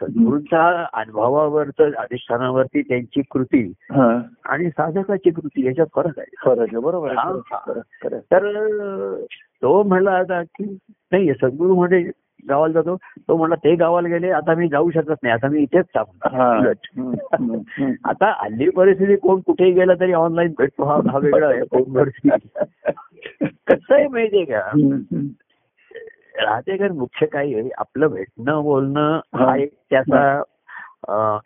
सद्गुरूंच्या 0.00 0.86
अनुभवावरच 0.92 1.80
अधिष्ठानावरती 1.80 2.82
त्यांची 2.82 3.22
कृती. 3.30 3.72
आणि 4.46 4.70
साधकाची 4.70 5.30
कृती 5.30 5.66
याच्यात 5.66 5.86
फरक 5.94 6.18
आहे. 6.18 6.34
खरं 6.38 6.62
आहे, 6.62 6.78
बरोबर. 6.78 7.14
तर 8.14 8.62
तो 9.62 9.82
म्हणला 9.82 10.10
आता 10.10 10.42
की 10.42 10.78
नाही 11.12 11.32
सद्गुरू 11.32 11.74
म्हणजे 11.74 12.10
गावाला 12.48 12.72
जातो. 12.72 12.96
तो 12.96 13.36
म्हणला 13.36 13.54
ते 13.54 13.74
गावाला 13.74 14.08
गेले 14.08 14.30
आता 14.30 14.54
मी 14.54 14.68
जाऊ 14.68 14.90
शकत 14.90 15.14
नाही. 15.22 15.32
आता 15.32 15.48
मी 15.48 15.58
इथेच. 15.60 15.86
हम्म. 15.96 17.92
आता 18.04 18.44
हल्ली 18.44 18.70
परिस्थिती 18.70 19.16
कोण 19.16 19.40
कुठेही 19.40 19.72
गेला 19.72 19.92
तरी 20.00 20.12
ऑनलाईन 20.12 20.52
भेटतो. 20.58 20.84
हा 20.84 21.00
हा 21.12 21.18
वेगळा 21.18 21.48
आहे. 21.48 21.62
फोनवरती 21.62 22.28
कसं 23.66 23.94
आहे 23.94 24.08
माहितीये 24.08 24.44
का? 24.44 24.70
हम्म. 26.34 26.50
राहतेकर 26.50 26.92
मुख्य 26.92 27.26
काय 27.26 27.54
आहे. 27.54 27.70
आपलं 27.78 28.06
भेटणं 28.06 28.62
बोलणं 28.62 29.20
हा. 29.34 29.44
हा 29.44 29.56
एक 29.56 29.72
त्याचा 29.90 30.42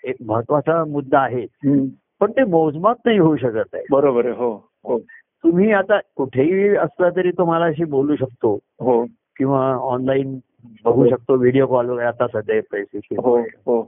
एक 0.04 0.16
महत्त्वाचा 0.26 0.84
मुद्दा 0.84 1.18
आहे. 1.20 1.46
पण 2.20 2.30
ते 2.30 2.44
मोजमाप 2.44 2.96
नाही 3.04 3.18
होऊ 3.18 3.36
शकत 3.36 3.74
आहे. 3.74 3.82
बरोबर 3.90 4.26
आहे. 4.26 4.34
हो. 4.34 4.68
हो. 4.84 4.98
तुम्ही 5.44 5.72
आता 5.72 5.98
कुठेही 6.16 6.76
असला 6.76 7.10
तरी 7.10 7.30
तो 7.30 7.44
मलाशी 7.44 7.84
बोलू 7.84 8.16
शकतो. 8.16 8.58
हो. 8.80 9.04
किंवा 9.36 9.74
ऑनलाईन 9.74 10.38
बघू 10.84 11.08
शकतो 11.08 11.34
व्हिडिओ 11.34 11.66
कॉल 11.66 11.88
वगैरे. 11.88 12.06
आता 12.06 12.26
सध्या 12.26 12.60
पैसे 12.72 12.98
हो. 12.98 13.38
हो. 13.40 13.82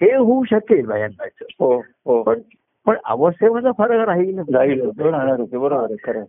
हे 0.00 0.16
होऊ 0.16 0.44
शकेल 0.44 0.90
हो. 0.90 1.78
हो. 1.78 2.22
पण 2.22 2.38
पण 2.86 2.96
अवस्थेमध्ये 3.04 3.70
फरक 3.78 4.08
राहील. 4.08 4.38
राहील. 4.38 4.90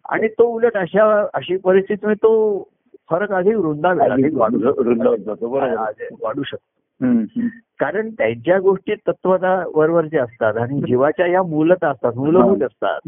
आणि 0.10 0.28
तो 0.28 0.44
उलट 0.44 0.78
अशा 0.78 1.26
अशी 1.34 1.58
परिस्थितीमध्ये 1.58 2.24
तो 2.24 2.64
फरक 3.12 3.32
अधिक 3.32 3.56
वृंदावेल 3.56 4.12
अधिक 4.12 4.34
वाढू 4.36 4.58
वाढू 6.22 6.44
शकतो. 6.44 7.06
कारण 7.80 8.10
त्यांच्या 8.10 8.60
गोष्टी 8.60 8.96
तत्वता 8.96 9.64
वरवरच्या 9.76 10.24
असतात 10.24 10.58
आणि 10.58 10.80
जीवाच्या 10.80 11.28
या 11.28 11.44
मूलत 11.44 11.84
असतात 11.84 12.12
मूलभूत 12.16 12.64
असतात. 12.64 13.00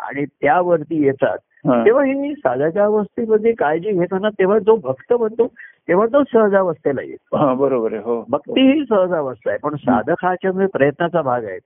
आणि 0.00 0.24
त्यावरती 0.24 1.06
येतात. 1.06 1.38
तेव्हा 1.84 2.04
ही 2.04 2.34
साधका 2.34 2.84
अवस्थेमध्ये 2.84 3.52
काळजी 3.52 3.90
घेताना 3.90 4.28
तेव्हा 4.28 4.58
जो 4.58 4.76
भक्त 4.76 5.12
बनतो 5.12 5.46
तेव्हा 5.88 6.06
तो 6.06 6.22
सहजावस्थेला 6.32 7.02
येतो. 7.02 7.54
बरोबर 7.54 7.92
आहे 7.92 8.02
हो. 8.02 8.24
भक्ती 8.28 8.72
ही 8.72 8.84
सहजावस्था 8.88 9.50
आहे. 9.50 9.58
पण 9.58 9.74
साधक 9.74 10.24
हा 10.24 10.34
प्रयत्नाचा 10.66 11.22
भाग 11.22 11.44
आहे. 11.44 11.58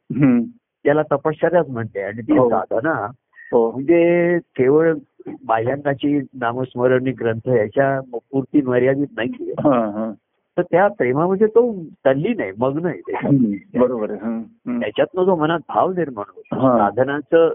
त्याला 0.84 1.02
तपश्चर्याच 1.02 1.68
म्हणते. 1.68 2.00
आणि 2.00 2.22
ती 2.22 2.38
हो. 2.38 2.50
साधना 2.50 3.06
म्हणजे 3.52 4.38
केवळ 4.38 4.94
बाह्यांकाची 5.44 6.20
नामस्मरणी 6.34 7.12
ग्रंथ 7.12 7.48
याच्या 7.48 8.00
पुरती 8.14 8.62
मर्यादित 8.62 9.06
नाही 9.16 9.50
हा 9.50 9.78
हा 9.78 10.12
तर 10.56 10.62
त्या 10.62 10.88
प्रेमामध्ये 10.88 11.46
तो 11.46 11.70
मग्न 12.58 12.86
आहे 12.86 13.00
त्याच्यात. 13.00 13.34
हम्म. 13.34 13.80
बरोबर. 13.80 14.06
त्याच्यातनं 14.80 15.24
जो 15.24 15.36
मनात 15.36 15.58
भाव 15.68 15.92
निर्माण 15.92 16.24
होतो 16.36 16.66
हा. 16.66 16.78
साधनाचं 16.78 17.52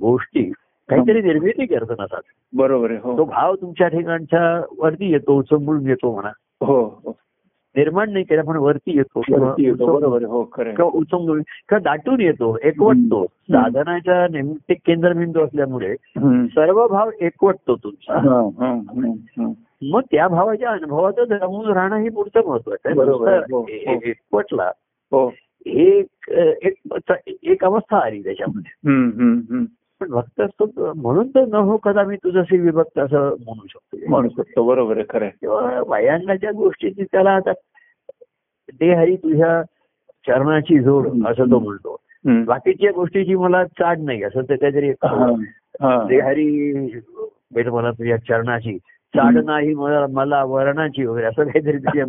गोष्टी 0.00 0.52
काहीतरी 0.88 1.22
निर्मिती 1.22 1.66
करत 1.66 1.90
नसतात 1.90 2.20
बरोबर 2.52 2.90
आहे 2.90 2.98
तो 2.98 3.12
हो 3.12 3.24
भाव 3.24 3.54
तुमच्या 3.54 3.88
ठिकाणच्या 3.88 4.62
वरती 4.78 5.12
येतो 5.12 5.38
उचंबळून 5.38 5.86
येतो 5.86 6.14
म्हणा 6.14 6.30
हो 6.60 6.82
हो 6.82 7.16
निर्माण 7.76 8.12
नाही 8.12 8.24
केला 8.24 8.42
पण 8.42 8.56
वरती 8.56 8.96
येतो 8.96 9.20
बरोबर 9.98 10.22
हो. 10.22 10.42
किंवा 10.44 10.90
उचंबळून 10.94 11.42
किंवा 11.42 11.78
दाटून 11.78 12.20
येतो 12.20 12.58
एकवटतो. 12.62 13.24
साधनाच्या 13.24 14.26
नेमके 14.30 14.74
केंद्रबिंदू 14.74 15.40
असल्यामुळे. 15.40 15.94
सर्व 16.48 16.86
भाव 16.86 17.10
एकवटतो 17.20 17.76
तुमचा. 17.76 18.18
मग 19.82 20.00
त्या 20.10 20.28
भावाच्या 20.28 20.70
अनुभवातच 20.70 21.30
रमून 21.30 21.66
राहणं 21.66 21.96
हे 21.96 22.08
पुढचं 22.08 22.46
महत्वाचं 22.46 22.88
आहे 22.88 22.98
हो, 22.98 23.60
हो. 23.60 23.66
एकवटला 23.68 24.70
हो 25.12 25.32
एक 25.66 26.32
एक 27.42 27.64
अवस्था 27.64 27.98
आली 27.98 28.22
त्याच्यामध्ये. 28.22 28.92
पण 30.04 30.10
भक्त 30.10 30.40
असतो 30.40 30.92
म्हणून 30.96 31.28
तर 31.28 31.44
न 31.48 31.54
हो 31.54 31.76
कदा 31.76 32.02
मी 32.02 32.16
तुझशी 32.16 32.58
विभक्त 32.58 32.98
असं 32.98 33.34
म्हणू 33.40 33.66
शकतो 33.66 34.10
म्हणू 34.10 34.28
शकतो 34.28 34.64
बरोबर 34.66 34.96
आहे 34.96 35.04
खरं. 35.10 35.28
तेव्हा 35.42 35.80
वयांगाच्या 35.86 36.50
गोष्टीची 36.52 37.04
त्याला 37.04 37.30
आता 37.30 37.52
ते 38.80 38.92
हरी 38.94 39.16
तुझ्या 39.16 39.62
चरणाची 40.26 40.78
जोड 40.78 41.06
असं 41.26 41.50
तो 41.50 41.58
म्हणतो. 41.58 41.96
बाकीच्या 42.44 42.90
गोष्टीची 42.92 43.34
मला 43.34 43.64
चाड 43.64 43.98
नाही 43.98 44.22
असं 44.22 44.42
ते 44.42 44.56
काहीतरी 44.56 44.90
हा, 44.90 45.30
हा. 45.82 45.98
ते 46.10 46.20
हरी 46.20 47.00
भेट 47.54 47.68
मला 47.68 47.90
तुझ्या 47.90 48.16
चरणाची 48.16 48.78
चाड 49.16 49.36
नाही 49.44 49.74
मला 49.74 50.06
मला 50.10 50.42
वर्णाची 50.44 51.04
वगैरे 51.06 51.26
असं 51.26 51.44
काहीतरी 51.44 52.02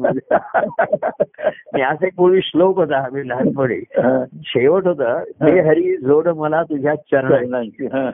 मी 1.74 1.82
असा 1.82 2.06
एक 2.08 2.16
पूर्वी 2.18 2.42
श्लोक 2.44 2.78
होता 2.78 2.98
आम्ही 2.98 3.28
लहानपणी 3.30 3.76
हा. 3.98 4.24
शेवट 4.46 4.88
होता 4.88 5.24
ते 5.24 5.60
हरी 5.60 5.96
जोड 5.98 6.28
मला 6.28 6.64
तुझ्या 6.64 6.96
चरणाची 6.96 7.86
हा. 7.86 8.10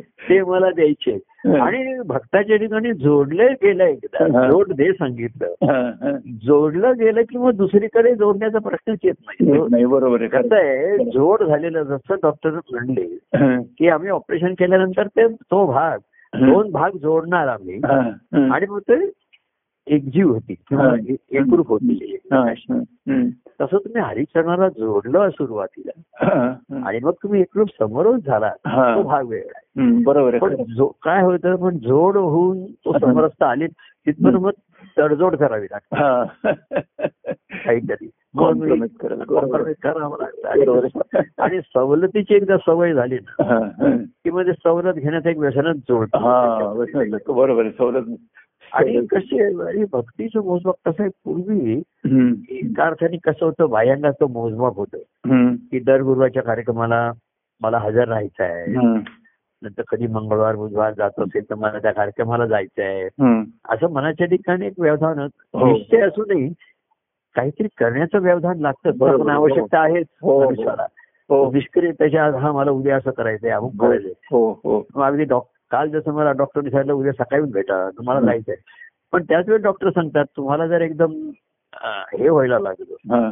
ते 0.00 0.40
मला 0.42 0.70
द्यायचे 0.70 1.10
हा. 1.12 1.64
आणि 1.66 1.98
भक्ताच्या 2.06 2.56
ठिकाणी 2.56 2.92
जोडले 2.92 3.46
गेलं 3.46 3.84
एकदा 3.84 4.24
हा. 4.24 4.48
जोड 4.50 4.72
दे 4.72 4.92
सांगितलं 4.92 5.46
हा, 5.70 5.80
हा. 6.02 6.10
जोडलं 6.42 6.92
गेलं 6.98 7.22
की 7.22 7.38
मग 7.38 7.50
दुसरीकडे 7.50 8.14
जोडण्याचा 8.14 8.58
प्रश्नच 8.58 8.98
येत 9.04 9.14
नाही 9.70 9.84
बरोबर 9.84 10.26
कसं 10.26 10.54
आहे 10.56 10.96
जोड 11.04 11.42
झालेलं 11.42 11.82
जसं 11.82 12.14
डॉक्टर 12.22 12.50
म्हणले. 12.50 13.06
की 13.78 13.88
आम्ही 13.88 14.10
ऑपरेशन 14.10 14.54
केल्यानंतर 14.54 15.06
ते 15.06 15.26
तो 15.28 15.66
भाग 15.66 15.98
दोन 16.36 16.70
भाग 16.70 16.96
जोडणार 16.96 17.48
आम्ही. 17.48 17.80
आणि 18.52 18.66
मग 18.66 18.78
ते 18.78 18.98
एकजीव 19.86 20.28
होती 20.28 20.54
किंवा. 20.54 20.84
एकरूप 21.30 21.68
होती. 21.68 22.16
हा. 22.32 22.44
तसं 23.60 23.72
तुम्ही 23.72 24.02
हरिचरणाला 24.02 24.68
जोडलं 24.68 25.30
सुरुवातीला. 25.30 26.00
आणि 26.86 26.98
मग 27.02 27.12
तुम्ही 27.22 27.40
एकरूप 27.40 27.68
समोरच 27.78 28.24
झाला. 28.26 28.52
तो 28.94 29.02
भाग 29.02 29.26
वेगळा 29.26 29.52
आहे. 29.56 29.92
बरोबर 30.02 30.38
पण 30.38 30.54
काय 31.02 31.22
होतं 31.22 31.56
पण 31.56 31.78
जोड 31.78 32.16
होऊन 32.16 32.66
तो 32.66 32.92
समरसता 32.98 33.46
आली. 33.50 33.66
तिथून 34.06 34.34
मग 34.34 34.50
तडजोड 34.98 35.36
करावी 35.36 35.66
लागते. 35.74 35.96
काहीतरी. 37.64 38.10
करावं 39.82 40.16
लागतं. 40.20 40.48
आणि 41.38 41.60
सवलतीची 41.74 42.34
एकदा 42.34 42.56
सवय 42.56 42.92
झाली 42.94 43.14
ना. 43.14 43.44
की 44.24 44.30
म्हणजे 44.30 44.52
सवलत 44.52 44.94
घेण्यात 44.94 45.26
एक 45.26 45.38
व्यसनच 45.38 45.76
जोडतो. 45.76 46.18
बरोबर 47.32 47.68
सवलत 47.78 48.04
आणि 48.72 49.06
कशी 49.06 49.42
आहे 49.42 49.84
भक्तीचं 49.92 50.44
मोजमाप 50.44 50.74
कसं 50.84 51.02
आहे 51.02 51.10
पूर्वी 51.24 51.82
एका 52.50 52.84
अर्थाने 52.84 53.16
कसं 53.16 53.44
होतं 53.44 53.70
बाह्यांगाचं 53.70 54.30
मोजमाप 54.30 54.76
होतं. 54.76 54.98
की 55.70 55.78
दर 55.78 56.02
गुरुवारच्या 56.02 56.42
कार्यक्रमाला 56.42 57.12
मला 57.60 57.78
हजर 57.78 58.08
राहायचं 58.08 58.44
आहे. 58.44 58.72
नंतर 59.62 59.82
कधी 59.88 60.06
मंगळवार 60.06 60.56
बुधवार 60.56 60.92
जात 60.92 61.10
असेल 61.18 61.50
तर 61.50 61.54
मला 61.54 61.78
त्या 61.78 61.92
कार्यक्रमाला 61.92 62.46
जायचं 62.46 62.82
आहे. 62.82 63.08
असं 63.68 63.90
मनाच्या 63.90 64.26
ठिकाणी 64.26 64.66
एक 64.66 64.72
व्यवधान 64.78 65.18
हो. 65.18 65.72
निश्चय 65.72 66.00
असूनही 66.00 66.52
काहीतरी 67.36 67.68
करण्याचं 67.78 68.18
व्यवधान 68.18 68.58
लागतं. 68.58 68.90
आवश्यकता 69.30 69.78
आहेच 69.80 70.06
हो, 70.22 70.44
हो. 71.30 71.50
निष्क्रिय 71.50 71.90
त्याच्या 71.90 72.24
हा 72.38 72.52
मला 72.52 72.70
उद्या 72.70 72.96
असं 72.96 73.10
करायचंय 73.10 73.50
अमुक 73.50 73.72
करायचंय. 73.80 74.12
अगदी 75.02 75.24
डॉक 75.24 75.49
काल 75.70 75.88
जसं 75.90 76.12
मला 76.12 76.32
डॉक्टरने 76.32 76.70
सांगितलं 76.70 76.92
उद्या 76.92 77.12
सकाळी 77.12 77.42
भेटा 77.42 77.90
तुम्हाला. 77.90 78.20
जायचंय. 78.20 78.54
पण 79.12 79.22
त्याच 79.22 79.48
वेळी 79.48 79.62
डॉक्टर 79.62 79.90
सांगतात 79.90 80.24
तुम्हाला 80.36 80.66
जर 80.66 80.80
एकदम 80.80 81.30
हे 82.18 82.28
व्हायला 82.28 82.58
लागलं 82.58 83.30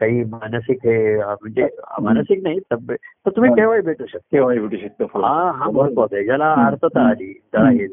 काही 0.00 0.24
मानसिक 0.24 0.78
हे 0.84 1.16
म्हणजे 1.16 1.68
मानसिक 2.02 2.42
नाही 2.42 2.58
तब्येत 2.72 2.98
तर 3.26 3.30
तुम्ही. 3.30 3.50
केव्हाही 3.54 3.82
भेटू 3.82 4.06
शकता. 4.06 4.28
केव्हाही 4.32 4.58
भेटू 4.58 4.76
शकतो 4.76 5.04
हो. 5.04 5.20
हा 5.20 5.70
महत्त्वाचा 5.70 6.16
आहे. 6.16 6.24
ज्याला. 6.24 6.54
अर्थता 6.66 7.08
आली 7.08 7.32
त्याला 7.52 7.68
हे. 7.68 7.86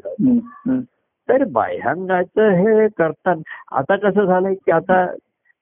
तर 1.28 1.44
बाह्यांगाचं 1.44 2.48
हे 2.48 2.88
करताना 2.88 3.76
आता 3.76 3.96
कसं 3.96 4.24
झालंय 4.24 4.54
की 4.54 4.70
आता 4.70 5.06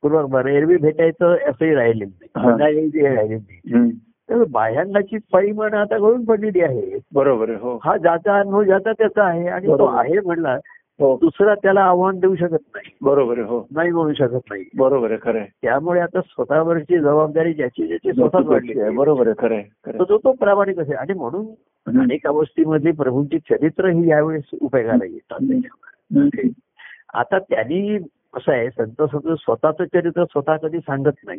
पूर्व 0.02 0.48
एरवी 0.48 0.76
भेटायचं 0.76 1.36
असंही 1.50 1.74
राहिलेलं. 1.74 2.56
नाही. 2.56 2.90
राहिलेलं 2.90 3.34
नाही. 3.34 3.90
तर 4.30 4.44
बाह्यांगाची 4.50 5.16
परिमाण 5.32 5.74
आता 5.74 5.98
गळून 5.98 6.24
पडलेली 6.24 6.60
आहे. 6.60 6.98
बरोबर 7.14 7.48
आहे 7.48 7.58
हो. 7.58 7.80
हा 7.84 7.96
ज्याचा 7.96 8.38
अनुभव 8.38 8.62
ज्याचा 8.62 8.92
त्याचा 8.92 9.24
आहे 9.24 9.48
आणि 9.48 9.66
तो. 9.66 9.86
आहे 9.86 10.20
म्हणला 10.20 10.58
हो. 11.00 11.16
दुसरा 11.16 11.54
त्याला 11.54 11.80
आव्हान 11.80 12.18
देऊ 12.18 12.34
शकत 12.34 12.64
नाही. 12.74 12.96
बरोबर 13.02 13.38
आहे 13.38 13.46
हो. 13.46 13.66
नाही 13.70 13.90
म्हणू 13.90 14.12
शकत 14.12 14.50
नाही. 14.50 14.64
बरोबर 14.76 15.10
आहे 15.10 15.18
खरं 15.22 15.38
आहे. 15.38 15.48
त्यामुळे 15.62 16.00
आता 16.00 16.20
स्वतःवरची 16.20 16.98
जबाबदारी 16.98 17.52
ज्याची 17.52 17.86
ज्याची 17.86 18.12
स्वतःच 18.12 18.46
वाढली 18.46 18.80
आहे. 18.80 18.90
बरोबर 18.90 19.26
आहे 19.26 19.62
खरं 19.86 19.98
तो 19.98 20.18
तो 20.18 20.32
प्रामाणिक 20.32 20.78
असेल. 20.78 20.96
आणि 20.96 21.12
म्हणून. 21.12 21.46
अनेक 21.86 22.26
अवस्थेमध्ये 22.26 22.92
प्रभूंची 22.92 23.38
चरित्र 23.38 23.88
ही 23.88 24.08
यावेळेस 24.10 24.44
उपयोगाला 24.60 25.04
येतात. 25.04 25.54
आता 27.14 27.38
त्यांनी 27.38 27.96
असं 28.34 28.52
आहे 28.52 28.70
संत 28.70 29.02
संत 29.02 29.28
स्वतःचं 29.28 29.84
चरित्र 29.84 30.24
स्वतः 30.24 30.56
कधी 30.56 30.78
सांगत 30.78 31.24
नाही 31.26 31.38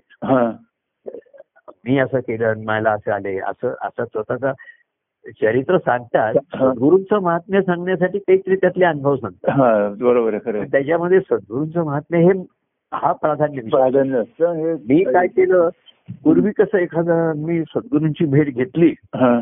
मी 1.88 1.98
असं 1.98 2.20
केलं 2.20 2.54
मला 2.66 2.92
असं 2.92 3.12
आले. 3.12 3.40
असं 3.40 3.74
असं 3.82 4.06
स्वतःचा 4.06 4.52
चरित्र 5.42 5.78
सांगतात. 5.78 6.34
सद्गुरूंचं 6.34 7.20
महात्म्य 7.20 7.62
सांगण्यासाठी 7.62 8.20
काहीतरी 8.20 8.56
त्यातले 8.56 8.86
अनुभव 8.86 9.16
सांगतात. 9.16 9.96
बरोबर. 10.02 10.38
त्याच्यामध्ये 10.66 11.20
सद्गुरूंचं 11.20 11.84
महात्म्य 11.84 12.20
हे 12.22 12.32
हा 12.94 13.12
प्राधान्य. 13.12 13.62
प्राधान्य 13.62 14.18
असतं 14.18 14.52
हे 14.52 14.74
मी 14.74 15.04
काय 15.04 15.28
केलं? 15.28 15.70
पूर्वी 16.24 16.52
कसं 16.52 16.78
एखादं 16.78 17.34
मी 17.36 17.62
सद्गुरूंची 17.62 18.26
भेट 18.26 18.56
घेतली. 18.56 18.94
हा. 19.16 19.40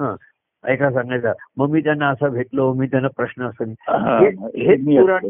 हा. 0.00 0.16
ऐका 0.64 0.90
सांगायचा 0.90 1.32
मग 1.56 1.70
मी 1.70 1.80
त्यांना 1.80 2.08
असं 2.08 2.28
भेटलो 2.28 2.72
मी 2.72 2.86
त्यांना 2.86 3.08
प्रश्न 3.16 3.42
असं 3.42 3.64
हा. 3.64 4.18
पुराण 5.00 5.28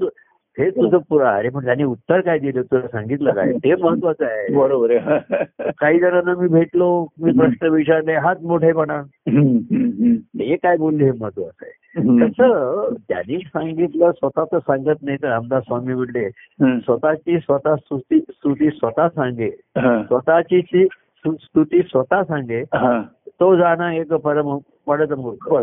हे 0.59 0.71
तुझं 0.71 0.99
पुरा 0.99 1.35
अरे 1.37 1.49
पण 1.49 1.65
त्यांनी 1.65 1.85
उत्तर 1.85 2.21
काय 2.21 2.39
दिलं? 2.39 2.63
तुला 2.63 2.89
सांगितलं 2.89 3.31
काय? 3.33 3.53
ते 3.53 3.75
महत्वाचं 3.83 4.25
आहे. 4.25 4.55
बरोबर 4.55 4.91
आहे. 4.91 5.45
काही 5.71 6.01
जणांना 6.01 6.35
मी 6.41 6.49
भेटलो 6.49 7.07
मी 7.21 7.33
प्रश्न 7.33 7.67
विचारले 7.67 8.13
हाच 8.13 8.43
मोठेपणा 8.43 8.95
हं, 8.95 9.57
हं, 9.57 9.87
हं. 9.87 10.15
हे 10.41 10.57
काय 10.57 10.77
बोलले 10.77 11.05
हे 11.05 11.11
महत्वाचं 11.21 11.67
आहे? 11.67 11.73
हं. 12.01 12.27
तसं 12.27 12.95
त्यांनी 13.09 13.39
सांगितलं 13.39 14.13
स्वतःच 14.13 14.49
सांगत 14.55 15.03
नाही 15.03 15.17
तर 15.23 15.29
रामदास 15.29 15.63
स्वामी 15.63 15.95
म्हणले 15.95 16.27
हं. 16.65 16.79
स्वतःची 16.79 17.39
स्वतः 17.39 17.75
स्तुती 17.77 18.19
स्तुती 18.21 18.71
स्वतः 18.71 19.09
सांगे. 19.09 19.51
हा. 19.79 20.03
स्वतःची 20.03 20.87
स्तुती 21.27 21.83
स्वतः 21.83 22.23
सांगे. 22.23 22.61
हा. 22.61 23.03
तो 23.29 23.57
जाणं 23.57 23.91
एक 23.91 24.13
परम 24.13 24.59
पडत 24.87 25.13
मूर्ख 25.13 25.55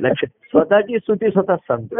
बरोबर. 0.00 0.08
लक्ष 0.08 0.24
स्वतःची 0.24 0.98
स्तुती 0.98 1.30
स्वतःच 1.30 1.58
सांगतो 1.70 1.96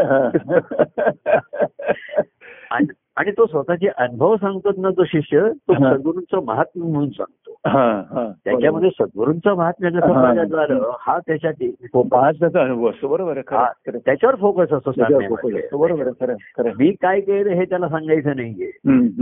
आणि 3.16 3.30
तो 3.30 3.46
स्वतःचे 3.46 3.88
अनुभव 3.88 4.36
सांगतो 4.36 4.70
ना 4.78 4.90
तो 4.90 5.04
शिष्य 5.04 5.40
तो. 5.52 5.74
सद्गुरूंचं 5.74 6.44
महात्म्य 6.44 6.88
म्हणून 6.88 7.10
सांगतो. 7.10 7.52
त्याच्यामध्ये 8.44 8.90
सद्गुरूंचं 8.90 9.54
महात्म्य 9.54 9.90
जसं 9.90 10.12
हा. 10.12 10.34
झालं 10.34 10.90
हा 11.00 11.18
त्याच्यात 11.18 11.52
हो, 11.94 12.02
बरोबर 13.08 13.38
हा, 13.38 13.62
आहे. 13.62 13.98
त्याच्यावर 13.98 14.36
फोकस 14.36 14.72
असतो 14.72 14.92
सांगण्यामध्ये. 14.92 15.58
असतो. 15.58 15.78
बरोबर. 15.78 16.72
मी 16.78 16.92
काय 17.02 17.20
केलं 17.20 17.50
हे 17.50 17.64
त्याला 17.64 17.88
सांगायचं 17.88 18.36
नाहीये. 18.36 18.70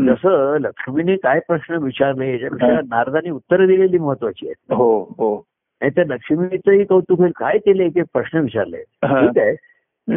जसं 0.07 0.57
लक्ष्मीने 0.61 1.17
काय 1.17 1.39
प्रश्न 1.39 1.75
विचारले 1.75 2.33
याच्यापेक्षा. 2.33 2.81
नारदाने 2.91 3.31
उत्तर 3.31 3.67
दिलेली 3.67 3.99
महत्वाची 3.99 4.49
आहेत 4.49 4.73
हो 4.73 5.01
हो 5.19 5.52
नाही 5.83 5.91
तर 5.97 6.07
लक्ष्मीचंही 6.07 6.85
कौतुक 6.85 7.19
होईल 7.19 7.33
काय 7.37 7.59
केले 7.59 7.85
एक 7.85 8.03
प्रश्न 8.13 8.39
विचारले. 8.39 8.77
ठीक 9.05 9.39
आहे 9.39 9.55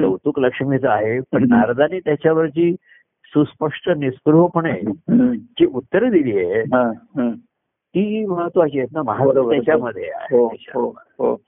कौतुक 0.02 0.40
लक्ष्मीचं 0.40 0.90
आहे 0.90 1.20
पण. 1.20 1.46
नारदाने 1.50 2.00
त्याच्यावरची 2.00 2.76
सुस्पष्ट 3.26 3.90
निस्पृहपणे. 3.90 4.74
जी 5.42 5.66
उत्तरं 5.66 6.10
दिली 6.10 6.38
आहे. 6.40 6.62
ती 7.96 8.26
महत्वाची 8.26 8.80
आहेत 8.80 8.94
ना 8.94 9.02
बरोबर. 9.02 9.56
त्याच्यामध्ये 9.56 10.04
आहे 10.04 10.38
हो. 10.38 10.48
हो 10.48 10.88
हो 11.20 11.42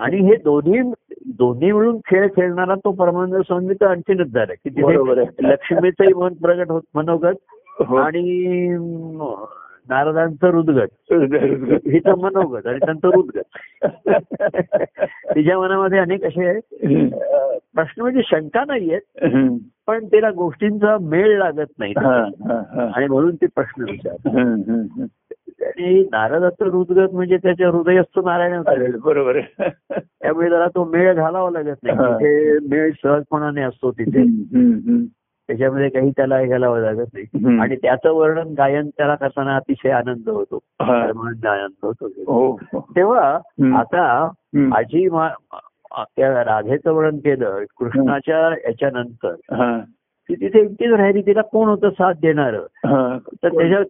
आणि 0.00 0.16
हे 0.16 0.36
दोन्ही 0.36 0.80
दोन्ही 1.26 1.72
मिळून 1.72 1.98
खेळ 2.06 2.28
खेळणारा 2.36 2.74
तो 2.74 2.92
परमानंद 2.92 3.36
स्वामी 3.36 3.74
तर 3.74 3.86
आणखीनच 3.86 4.26
झाला 4.26 4.54
की 4.54 4.70
तिथे. 4.70 5.48
लक्ष्मीचंही 5.48 6.14
मन 6.14 6.34
प्रगट 6.34 6.70
होत 6.70 6.82
मनोगत. 6.94 7.82
आणि 7.82 8.76
नारदांचं 9.88 10.46
हृदगत 10.46 11.12
हिचं 11.88 12.18
मनोगत 12.18 12.66
आणि 12.66 12.78
त्यांचं 12.78 13.08
हृदगत 13.08 13.56
तिच्या 15.34 15.58
मनामध्ये 15.58 15.98
अनेक 15.98 16.24
असे 16.24 16.58
प्रश्न 17.74 18.02
म्हणजे 18.02 18.20
शंका 18.24 18.64
नाहीयेत 18.66 19.24
हं. 19.24 19.56
पण 19.86 20.04
तिला 20.06 20.30
गोष्टींचा 20.30 20.96
मेळ 21.00 21.38
लागत 21.38 21.72
नाही. 21.78 21.92
आणि 22.94 23.06
म्हणून 23.06 23.34
ती 23.34 23.46
प्रश्न 23.46 23.82
विचार 23.82 24.28
हं, 24.28 24.54
हं, 24.54 24.82
हं. 24.96 25.06
आणि 25.64 26.04
नारदाचं 26.12 26.64
हृदगत 26.64 27.14
म्हणजे 27.14 27.36
त्याच्या 27.36 27.68
हृदयस्थ 27.68 28.20
नारायण 28.24 28.62
बरोबर 29.04 29.40
त्यामुळे 29.60 30.50
जरा 30.50 30.66
तो 30.68 30.84
मेळ 30.84 31.14
घालावा 31.14 31.50
लागत 31.50 31.76
नाही. 31.82 31.96
तिथे 31.98 32.58
मेळ 32.70 32.90
सहजपणाने 32.90 33.62
असतो 33.62 33.90
तिथे. 33.90 34.22
त्याच्यामध्ये 35.48 35.88
काही 35.88 36.10
त्याला 36.10 36.38
हे 36.38 36.46
घालावं 36.46 36.80
लागत 36.80 37.06
नाही. 37.14 37.26
आणि 37.60 37.76
त्याचं 37.76 38.12
वर्णन 38.12 38.54
गायन 38.58 38.88
त्याला 38.88 39.14
करताना 39.14 39.56
अतिशय 39.56 39.90
आनंद 39.90 40.28
होतो 40.28 40.58
आनंद 40.80 41.86
होतो 41.86 42.06
हो 42.32 42.50
हो. 42.72 42.80
तेव्हा. 42.96 43.38
आता. 43.78 44.28
आजी 44.76 45.08
त्या 46.16 46.44
राधेचं 46.44 46.92
वर्णन 46.92 47.18
केलं 47.18 47.64
कृष्णाच्या 47.78 48.48
याच्यानंतर 48.68 49.34
ती 50.28 50.34
तिथे 50.34 50.58
एकटीच 50.60 50.92
राहिली 50.92 51.22
तिला 51.22 51.42
कोण 51.42 51.68
होतं 51.68 51.90
साथ 51.90 52.14
देणार. 52.22 52.54
तर 53.42 53.48
त्याच्या 53.48 53.82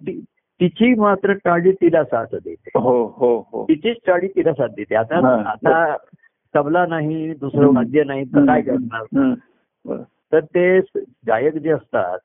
तिची 0.61 0.94
मात्र 0.94 1.33
टाळी 1.33 1.73
तिला 1.73 2.05
साथ 2.05 2.27
देते 2.33 2.71
हो 2.75 3.05
हो 3.16 3.49
हो 3.53 3.64
तिचीच 3.64 3.97
टाळी 4.07 4.29
तिला 4.29 4.53
साथ 4.53 4.68
देते 4.68 4.94
आता. 4.94 5.16
आता 5.51 5.97
तबला 6.55 6.87
नाही 6.87 7.35
दुसरं. 7.35 7.75
वाद्य 7.75 8.05
नाही 8.05 8.25
तर 8.25 8.47
काय 8.47 8.62
करणार. 8.62 9.25
तर 10.32 10.40
ते 10.40 10.78
गायक 11.28 11.56
जे 11.58 11.70
असतात. 11.70 12.18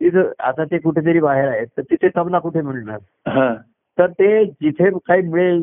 तिथं 0.00 0.30
आता 0.38 0.64
ते 0.64 0.78
कुठेतरी 0.78 1.20
बाहेर 1.20 1.48
आहेत 1.48 1.66
तर 1.76 1.82
तिथे 1.82 2.08
तबला 2.16 2.38
कुठे 2.38 2.60
मिळणार. 2.60 3.54
तर 3.98 4.06
ते 4.10 4.44
जिथे 4.44 4.90
काही 4.98 5.22
मिळेल 5.22 5.62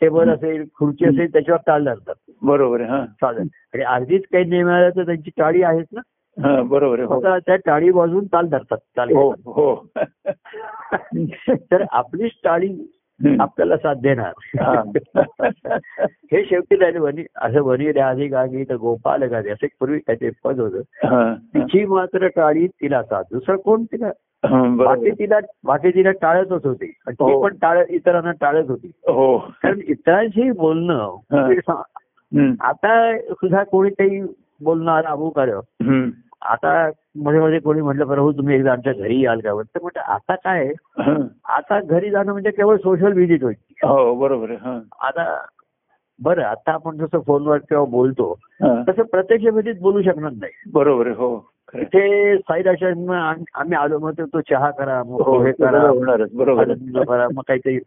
टेबल 0.00 0.28
असेल 0.28 0.64
खुर्ची 0.74 1.04
असेल 1.04 1.32
त्याच्यावर 1.32 1.60
टाळ 1.66 1.84
धरतात 1.84 2.14
बरोबर 2.42 2.80
हा 2.80 3.04
चालेल 3.20 3.46
आणि 3.74 3.82
अगदीच 3.82 4.22
काही 4.32 4.44
नाही 4.44 4.62
मिळालं 4.62 4.90
तर 4.96 5.04
त्यांची 5.04 5.30
टाळी 5.36 5.62
आहेच 5.62 5.86
ना 5.92 6.00
हा 6.36 6.62
बरोबर 6.62 6.98
आहे 6.98 7.06
हो 7.06 7.18
आता 7.20 7.38
त्या 7.38 7.56
टाळी 7.56 7.90
वाजून 7.90 8.26
ताल 8.26 8.46
धरतात 8.46 8.78
ताल 8.96 9.10
हो. 9.10 9.30
हो 9.46 9.74
तर 11.72 11.84
आपलीच 11.90 12.32
टाळी. 12.44 12.76
आपल्याला 13.40 13.76
साथ 13.76 13.94
देणार. 13.94 14.32
हा. 14.60 14.82
शेवटी 16.32 16.76
झाले 16.76 16.98
वनी 16.98 17.22
असं 17.36 17.62
वनी 17.62 17.92
राधी 17.92 18.26
गागी 18.26 18.64
तर 18.64 18.74
गोपाल 18.74 19.22
गादी 19.22 19.48
असं 19.48 19.64
एक 19.64 19.70
पूर्वी 19.80 19.98
काय 19.98 20.16
ते 20.16 20.30
पद 20.44 20.60
होतं. 20.60 21.34
तिची 21.34 21.84
मात्र 21.84 22.26
टाळी 22.26 22.66
तिला 22.66 23.02
साथ. 23.02 23.22
दुसरं 23.32 23.56
कोण 23.56 23.84
तिला? 23.84 24.10
बाकी 24.68 25.10
तिला 25.10 25.38
बाकी 25.64 25.90
तिला 25.90 26.10
टाळतच 26.10 26.66
होती. 26.66 26.86
ती 26.86 27.14
हो. 27.20 27.42
पण 27.42 27.54
टाळ 27.62 27.84
इतरांना 27.88 28.32
टाळत 28.32 28.64
होती. 28.68 28.86
हो. 28.86 29.38
कारण 29.38 29.80
इतरांशी 29.86 30.50
बोलणं. 30.50 31.16
आता 32.60 33.18
सुद्धा 33.18 33.64
कोणी 33.64 33.90
काही 33.90 34.22
बोलणार 34.60 35.04
अमुक 35.04 35.38
आलं. 35.38 35.60
आता 36.46 36.70
मध्ये 37.16 37.40
मध्ये 37.40 37.58
कोणी 37.58 37.80
म्हटलं 37.80 38.06
प्रभू 38.06 38.32
तुम्ही 38.32 38.54
एकदा 38.56 38.72
आमच्या 38.72 38.92
घरी 38.92 39.20
याल 39.20 39.40
का 39.40 39.52
तर 39.64 39.80
म्हटलं 39.82 40.02
आता 40.04 40.34
काय? 40.34 40.64
हं. 40.98 41.26
आता 41.48 41.80
घरी 41.80 42.10
जाणं 42.10 42.32
म्हणजे 42.32 42.50
केवळ 42.50 42.76
सोशल 42.76 43.12
व्हिजिट 43.12 43.42
होईल 43.44 43.56
हो 43.84 44.14
बरोबर 44.14 44.50
हा. 44.62 44.78
आता 45.00 45.24
बरं 46.20 46.42
आता 46.42 46.72
आपण 46.72 46.96
जसं 46.96 47.20
फोनवर 47.26 47.58
किंवा 47.58 47.84
बोलतो 47.84 48.32
हा. 48.62 48.74
तसं 48.88 49.02
प्रत्यक्ष 49.02 49.46
भेटीत 49.54 49.80
बोलू 49.80 50.02
शकणार 50.02 50.32
नाही 50.32 50.70
बरोबर 50.74 51.08
हो. 51.08 51.36
इथे 51.74 52.36
साईड 52.38 52.68
अशा 52.68 52.88
आम्ही 53.18 53.74
आलो 53.74 53.98
मग 53.98 54.20
तो 54.22 54.40
चहा 54.40 54.70
करा 54.70 55.02
मग 55.04 55.22
हो 55.22 55.38
हे 55.42 55.52
ते 55.52 55.62
करा 55.64 55.80
बरोबर 56.34 56.72
करा 57.04 57.26
मग 57.28 57.42
काहीतरी 57.48 57.78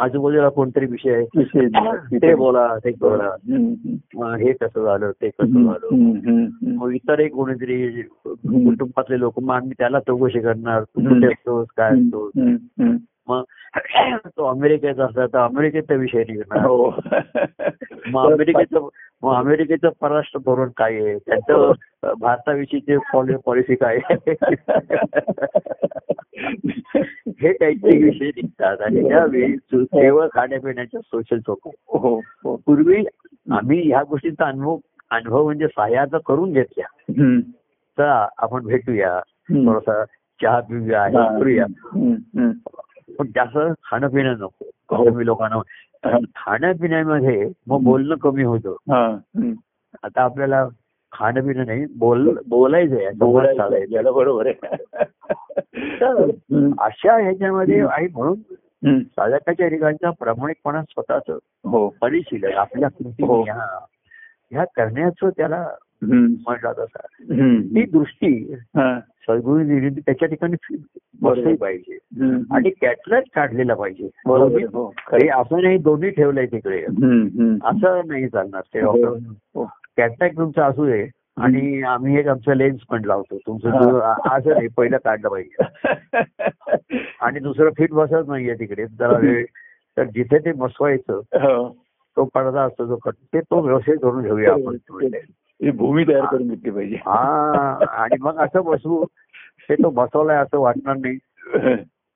आजूबाजूला 0.00 0.48
कोणतरी 0.48 0.86
विषय 0.86 1.14
आहे 1.14 1.24
ते 2.18 2.34
बोला 2.34 2.78
ते 2.84 2.90
बोला. 2.90 4.36
हे 4.36 4.52
कसं 4.52 4.84
झालं 4.84 5.10
ते 5.10 5.28
कसं 5.28 5.64
झालं? 5.64 5.88
मग 6.74 6.92
इतरही 6.92 7.28
कोणीतरी 7.28 8.02
कुटुंबातले 8.02 9.20
लोक 9.20 9.40
मग 9.42 9.54
आम्ही 9.54 9.72
त्याला 9.78 10.00
चौकशी 10.00 10.40
करणार 10.40 10.82
तू. 10.82 11.00
कुठे 11.00 11.26
असतोस 11.26 11.66
काय 11.76 11.90
असतोस. 11.90 12.32
मग 13.28 13.42
तो 14.26 14.44
अमेरिकेचा 14.44 15.04
असला 15.04 15.26
तर 15.26 15.38
अमेरिकेचा 15.38 15.94
विषय 15.94 16.22
निघणार. 16.28 16.64
हो. 16.66 16.88
मग 18.06 18.32
अमेरिकेचं 18.32 18.88
मग 19.22 19.34
अमेरिकेचं 19.34 19.88
परराष्ट्र 20.00 20.38
धोरण 20.38 20.68
काय 20.76 20.94
आहे? 20.94 21.16
त्यांचं 21.18 21.72
अ, 22.02 22.12
भारताविषयीचे 22.20 22.96
पॉलिसी 23.46 23.74
काय 23.74 23.98
आहे? 24.04 24.30
हे 27.40 27.52
काहीतरी 27.52 28.02
विषय 28.02 28.26
निघतात 28.26 28.80
आणि 28.80 29.08
त्यावेळी 29.08 29.56
सु- 29.56 29.84
केवळ 29.84 30.26
खाण्यापिण्याच्या 30.34 31.00
सोशल 31.00 31.38
चौक 31.38 31.68
हो 31.68 32.14
हो. 32.44 32.56
पूर्वी 32.66 33.04
आम्ही 33.50 33.80
ह्या 33.88 34.02
गोष्टींचा 34.02 34.46
अनुभव 34.46 34.76
अनुभव 35.10 35.44
म्हणजे 35.44 35.66
सह्याचा 35.68 36.18
करून 36.26 36.52
घेतल्या. 36.52 36.86
चला 37.98 38.26
आपण 38.38 38.64
भेटूया. 38.64 39.18
थोडासा 39.48 40.04
चहा 40.40 40.60
पिऊया 40.60 41.04
हे 41.06 41.16
हा, 41.16 41.38
करूया. 41.38 41.64
पण 43.18 43.26
जास्त 43.26 43.58
खाणं 43.84 44.08
पिणं 44.08 44.34
नको. 44.38 44.70
हो. 44.96 45.10
कमी 45.10 45.26
लोकांना 45.26 45.56
हा, 46.04 46.18
खाण्यापिण्यामध्ये 46.36 47.50
मग 47.66 47.82
बोलणं 47.82 48.14
कमी 48.14 48.42
होतं. 48.42 48.70
हा. 48.70 49.18
आता 50.02 50.22
आपल्याला 50.22 50.68
खाणं 51.12 51.40
पिणं 51.40 51.66
नाही 51.66 51.86
बोल 51.98 52.38
बोलायचं 52.48 52.96
बरोबर 54.14 54.46
आहे. 54.46 54.68
अशा 56.78 57.16
ह्याच्यामध्ये 57.22 57.86
आणि 57.86 58.06
म्हणून. 58.06 59.00
साधकाच्या 59.02 59.68
ठिकाणचा 59.68 60.10
प्रामाणिकपणा 60.10 60.82
स्वतःच 60.82 61.30
हो. 61.64 61.88
परिशीलन 61.88 62.52
आपल्या 62.52 62.88
हो. 62.92 63.04
कृती 63.04 63.50
ह्या 63.50 63.78
ह्या 64.50 64.64
करण्याचं 64.64 65.28
त्याला 65.28 65.68
म्हटलं 66.02 66.72
तसं. 66.72 67.60
ती 67.60 67.82
दृष्टी 67.82 68.52
हा, 68.52 69.00
सद्गुरू 69.00 69.64
दिली 69.64 70.00
त्या 70.00 70.26
ठिकाणी 70.26 70.76
बसली 71.22 71.56
पाहिजे. 71.56 71.98
आणि 72.50 72.70
कॅटलाच 72.70 73.24
काढलेला 73.34 73.74
पाहिजे. 73.74 74.08
हो. 74.26 74.86
हे. 74.88 75.28
असं 75.28 75.62
नाही 75.62 75.78
दोन्ही 75.78 76.10
ठेवलंय 76.10 76.46
तिकडे. 76.46 76.82
असं 77.64 78.00
नाही 78.06 78.28
चालणार. 78.28 78.62
ते 78.74 78.80
हो, 78.80 78.92
डॉक्टर 78.92 79.32
हो. 79.54 79.64
कॅटॅक 79.96 80.36
तुमचं 80.36 80.62
असू 80.62 80.86
दे. 80.86 81.08
आणि 81.36 81.82
आम्ही 81.82 82.18
एक 82.18 82.26
आमचं 82.28 82.54
लेन्स 82.54 82.80
पण 82.80 83.04
लावतो. 83.04 83.38
तुमचं 83.38 83.68
हा. 83.70 84.36
असं 84.36 84.50
नाही 84.50 84.68
पहिलं 84.68 84.96
काढलं 85.04 85.28
पाहिजे. 85.28 85.64
आणि 87.20 87.40
दुसरं 87.40 87.70
फिट 87.78 87.90
बसत 87.92 88.28
नाहीये 88.28 88.54
तिकडे. 88.54 88.86
जरा 88.86 89.18
वेळ 89.18 89.44
तर 89.96 90.04
जिथे 90.04 90.38
ते 90.38 90.52
बसवायचं 90.52 91.20
हो. 91.32 91.68
तो 92.16 92.24
पडदा 92.24 92.62
असतो 92.62 92.86
जो 92.86 92.96
कट 92.96 93.14
ते 93.14 93.40
तो 93.40 93.60
व्यवस्थित 93.62 93.96
करून 94.02 94.22
घेऊया 94.22 94.52
आपण. 94.52 94.76
ही 95.62 95.70
भूमी 95.70 96.04
तयार 96.04 96.24
करून 96.24 96.48
घेतली 96.48 96.70
पाहिजे. 96.70 96.96
हा. 96.96 97.84
आणि 97.90 98.16
मग 98.20 98.36
असं 98.38 98.64
बसवू 98.64 99.04
ते 99.68 99.74
तो 99.74 99.90
बसवलाय 99.90 100.36
असं 100.36 100.58
वाटणार 100.58 100.96
नाही. 100.96 101.18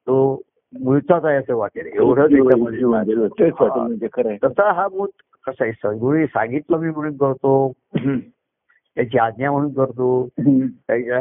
तो 0.07 0.43
मुळचाच 0.81 1.25
आहे 1.25 1.37
असं 1.37 1.55
वाटेल 1.55 1.87
एवढं 1.87 2.27
त्याच्यामध्ये 2.27 2.85
म्हणजे 2.85 4.09
आहे. 4.29 4.37
तसा 4.45 4.73
हा 4.73 4.89
मूळ 4.89 5.07
कसा 5.47 5.65
आहे 5.65 5.73
सद्गुरू 5.73 6.27
सांगितलं 6.27 6.79
मी 6.79 6.91
म्हणून 6.91 7.17
करतो. 7.17 7.73
त्याची 8.97 9.19
आज्ञा 9.19 9.51
म्हणून 9.51 9.73
करतो. 9.73 10.29
त्याच्या 10.39 11.21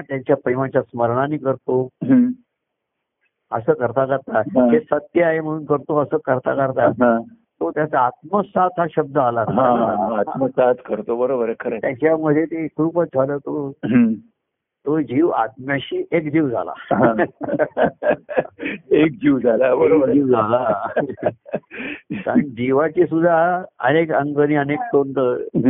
त्यांच्या 0.00 0.36
प्रेमाच्या 0.36 0.82
स्मरणाने 0.82 1.36
करतो. 1.36 1.88
असं 3.52 3.72
करता 3.72 4.06
करता 4.06 4.38
हा. 4.38 4.78
सत्य 4.78 5.22
आहे 5.22 5.40
म्हणून 5.40 5.64
करतो 5.64 5.98
असं 5.98 6.16
करता 6.24 6.66
करता. 6.66 7.18
तो 7.60 7.70
त्याचा 7.70 8.00
आत्मसात 8.00 8.80
हा 8.80 8.86
शब्द 8.96 9.18
आला 9.18 9.40
आत्मसात 10.18 10.74
करतो 10.86 11.16
बरोबर 11.16 11.44
आहे 11.44 11.54
खरं. 11.60 11.78
त्याच्यामध्ये 11.78 12.44
ते 12.44 12.66
खूपच 12.66 13.06
झालं 13.06 13.36
तो. 13.36 13.72
तो 14.86 15.00
जीव 15.00 15.28
आत्म्याशी 15.28 16.04
एक 16.12 16.32
जीव 16.32 16.48
झाला. 16.48 16.72
एक 18.90 19.12
जीव 19.12 19.38
झाला 19.38 19.74
बरोबर 19.74 20.12
जीव 20.12 20.26
झाला 20.26 20.88
कारण 22.12 22.40
जीवाची 22.40 23.06
सुद्धा 23.06 23.62
अनेक 23.78 24.12
अंगणी 24.12 24.54
अनेक 24.54 24.78
तोंड 24.78 25.18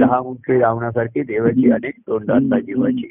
दहा 0.00 0.22
मुखी 0.22 0.60
लावण्यासारखी 0.60 1.22
देवाची 1.22 1.70
अनेक 1.70 1.94
तोंड 2.06 2.30
असतात 2.30 2.60
जीवाची. 2.60 3.10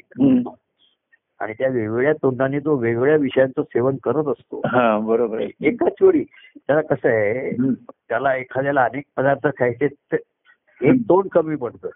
आणि 1.40 1.52
त्या 1.52 1.68
वेगवेगळ्या 1.68 2.12
तोंडाने 2.12 2.58
तो 2.58 2.76
वेगवेगळ्या 2.76 3.16
विषयांचं 3.16 3.62
सेवन 3.62 3.96
करत 4.02 4.28
असतो 4.28 4.60
हा 4.66 4.98
बरोबर 4.98 5.40
आहे 5.40 5.48
एकाच 5.68 5.92
वेळी 6.02 6.24
त्याला 6.56 6.80
कसं 6.82 7.08
आहे. 7.08 7.50
त्याला 7.88 8.36
एखाद्याला 8.36 8.84
अनेक 8.84 9.04
पदार्थ 9.16 9.46
खायचे 9.58 9.88
एक 10.82 10.94
तोंड 10.94 11.28
कमी 11.28 11.56
पडतं. 11.56 11.88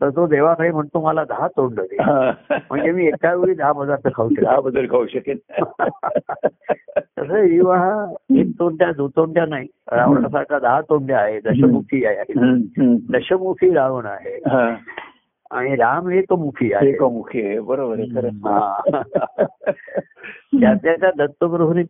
तर 0.00 0.10
तो 0.10 0.26
देवाकडे 0.26 0.70
म्हणतो 0.70 1.00
मला 1.00 1.24
दहा 1.24 1.48
तोंड 1.48 1.80
दे. 1.80 1.96
म्हणजे 2.70 2.90
मी 2.90 3.06
एका 3.06 3.34
वेळी 3.34 3.54
दहा 3.54 3.72
पदार्थ 3.72 4.08
खाऊ 4.14 4.28
शकतो 4.28 4.44
दहा 4.44 4.60
बदल 4.60 4.86
खाऊ 4.86 5.06
शकेल 5.06 5.38
तसं 6.98 7.46
जीव 7.46 7.70
हा 7.72 8.14
एक 8.36 8.46
तोंड्या 8.58 8.92
दुतोंड्या 8.92 9.46
नाही. 9.46 9.68
रावणासारखा 9.92 10.58
दहा 10.58 10.80
तोंड्या 10.80 11.18
आहे 11.18 11.40
दशमुखी 11.40 12.04
आहे. 12.04 12.24
दशमुखी 13.12 13.70
रावण 13.74 14.06
आहे. 14.06 14.40
आणि 15.50 15.76
राम 15.76 16.08
हे 16.08 16.20
तो 16.20 16.36
मुखी 16.36 16.72
आहे. 16.72 16.88
एकमुखी 16.88 17.46
आहे. 17.46 17.60
बरोबर 17.60 17.96
त्या 20.54 20.74
त्या 20.74 21.10
दत्तप्रभूंनी 21.16 21.82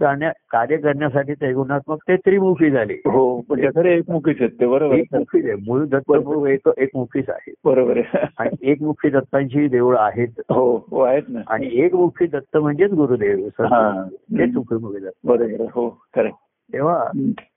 कार्य 0.50 0.76
करण्यासाठी 0.76 1.34
ते 1.34 1.52
गुणात्मक 1.52 1.98
ते 2.08 2.16
त्रिमुखी 2.16 2.70
झाले. 2.70 2.94
हो 2.94 3.40
पण 3.40 3.60
त्या 3.60 3.70
खरं 3.74 3.88
एकमुखीच 3.88 4.36
आहेत 4.40 4.60
ते 4.60 4.66
बरोबर. 4.66 5.54
मूळ 5.66 5.84
दत्तप्रभू 5.84 6.46
एक 6.46 6.68
एकमुखीच 6.76 7.30
आहे. 7.30 7.54
बरोबर. 7.64 7.96
आहे 7.98 8.26
आणि 8.38 8.56
एकमुखी 8.62 9.10
दत्तांची 9.10 9.68
देऊळ 9.68 9.96
आहेत. 9.96 10.40
हो 10.50 10.86
हो 10.90 11.00
आहेत 11.00 11.22
ना. 11.28 11.40
आणि 11.46 11.68
एकमुखी 11.72 12.26
दत्त 12.26 12.56
म्हणजेच 12.56 12.92
गुरुदेव 12.92 13.46
हा. 13.60 14.04
ते 14.04 14.44
मुखी 14.44 15.00
दत्त. 15.00 15.18
बरोबर. 15.24 15.64
हो 15.74 15.88
खरं. 16.16 16.30
तेव्हा 16.72 17.04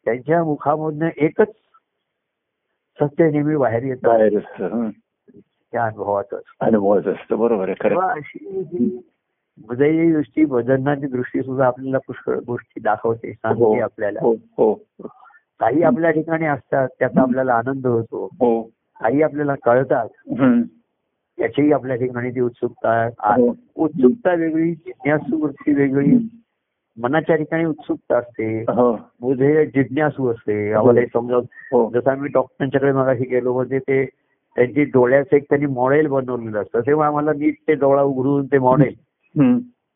त्यांच्या 0.06 0.44
मुखामधनं 0.44 1.10
एकच 1.18 1.48
सत्य 3.00 3.30
नेहमी 3.32 3.56
बाहेर 3.56 3.84
येतं. 3.84 4.08
बाहेर 4.08 4.38
असतं 4.38 4.66
हं. 4.66 4.90
त्या 5.74 5.84
अनुभवाचं 5.86 6.40
अनुभवाचं 6.60 7.12
असतं 7.12 7.38
बरोबर 7.40 7.70
आहे 7.70 7.76
खरं 7.80 8.00
अशी 8.00 9.00
उदयी 9.70 10.12
दृष्टी 10.12 10.46
बदलण्याची 10.46 11.08
दृष्टी 11.08 11.42
सुद्धा 11.42 11.66
आपल्याला 11.66 11.98
पुष्कळ 11.98 12.40
गोष्टी 12.48 12.82
दाखवते 12.82 13.28
हो 13.28 13.34
सांगते 13.34 13.80
आपल्याला. 13.80 14.20
हो 14.22 14.34
हो. 14.34 14.74
काही 15.60 15.84
आपल्या 15.84 16.12
ठिकाणी 16.12 16.46
असतात 16.46 16.88
त्याचा 17.00 17.22
आपल्याला 17.22 17.54
आनंद 17.54 17.88
होतो. 17.88 18.26
हो. 18.26 18.64
काही 19.02 19.22
आपल्याला 19.22 19.56
कळतात. 19.64 20.08
हं. 20.40 20.62
याचीही 21.40 21.72
आपल्या 21.72 21.96
ठिकाणी 21.96 22.32
ती 22.32 22.40
उत्सुकता 22.40 23.06
हो. 23.06 23.56
उत्सुकता 23.76 24.34
वेगळी 24.34 24.72
जिज्ञासू 24.72 25.38
वृत्ती 25.38 25.74
वेगळी 25.74 26.18
मनाच्या 26.98 27.36
ठिकाणी 27.36 27.66
उत्सुकता 27.66 28.18
असते. 28.18 28.62
हो. 28.62 29.00
बुधे 29.22 29.66
जिज्ञासू 29.66 30.28
असते. 30.28 30.72
आम्हाला 30.72 31.00
हे 31.02 31.34
हो. 31.34 31.92
जसं 31.94 32.12
आम्ही 32.12 32.30
डॉक्टरांच्याकडे 32.30 32.92
मगाशी 32.92 33.24
गेलो 33.24 33.54
म्हणजे 33.54 33.80
ते 33.80 34.06
त्यांची 34.56 34.84
डोळ्याचं 34.84 35.36
एक 35.36 35.44
त्यांनी 35.44 35.66
मॉडेल 35.66 36.08
बनवलेलं 36.08 36.62
असतं. 36.62 36.80
तेव्हा 36.80 37.08
आम्हाला 37.08 37.34
नीट 37.34 37.56
ते 37.68 37.74
डोळा 37.74 38.02
उघडून 38.02 38.46
ते 38.46 38.58
मॉडेल 38.58 38.88
हं. 38.88 39.09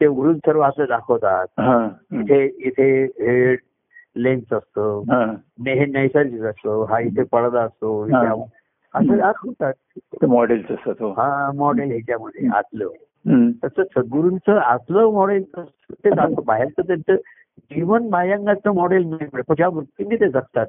ते 0.01 0.05
उघडून 0.05 0.37
सर्व 0.37 0.61
असं 0.61 0.85
दाखवतात. 0.89 1.47
इथे 2.11 2.45
इथे 2.45 3.03
हे 3.03 3.55
लेन्स 4.17 4.53
असतं. 4.53 5.03
हा. 5.09 5.25
नैसर्गिक 5.85 6.41
असतं. 6.41 6.85
हा 6.89 6.99
इथे 6.99 7.23
पडदा 7.23 7.61
असतो. 7.61 8.03
असं 8.93 9.17
दाखवतात. 9.17 9.73
असतात 10.71 10.95
हो. 10.99 11.11
हा 11.11 11.51
मॉडेल 11.55 11.91
ह्याच्यामध्ये 11.91 12.47
आतलं. 12.47 12.87
तसं 13.63 13.83
सद्गुरूंचं 13.83 14.57
आतलं 14.57 15.11
मॉडेल 15.11 15.43
ते 15.91 16.09
दाखव 16.09 16.41
बाहेरचं 16.41 16.81
त्यांचं 16.81 17.15
जीवन 17.59 18.09
बाह्यांगाचं 18.09 18.71
मॉडेल 18.71 19.07
नाही 19.07 19.25
पण 19.25 19.41
ज्या 19.55 19.67
वृत्तीने 19.67 20.15
ते 20.15 20.29
जगतात. 20.29 20.65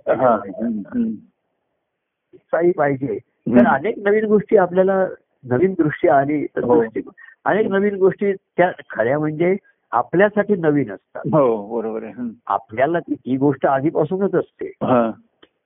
काही 2.52 2.72
पाहिजे. 2.72 3.18
तर 3.48 3.66
अनेक 3.66 3.94
नवीन 3.98 4.24
गोष्टी 4.24 4.56
आपल्याला 4.56 5.06
नवीन 5.44 5.72
दृष्टी 5.72 6.08
आली 6.08 6.46
तर 6.46 6.64
हो. 6.64 6.84
अनेक 7.44 7.66
नवीन 7.66 7.94
गोष्टी 7.94 8.32
त्या 8.32 8.72
खऱ्या 8.90 9.18
म्हणजे 9.18 9.56
आपल्यासाठी 9.90 10.54
नवीन 10.56 10.90
असतात. 10.92 11.22
हो 11.26 11.80
बरोबर 11.80 12.02
आहे. 12.02 12.12
आपल्याला 12.46 13.00
ती 13.00 13.36
गोष्ट 13.36 13.66
आधीपासूनच 13.66 14.34
असते. 14.34 14.66
हा. 14.66 15.10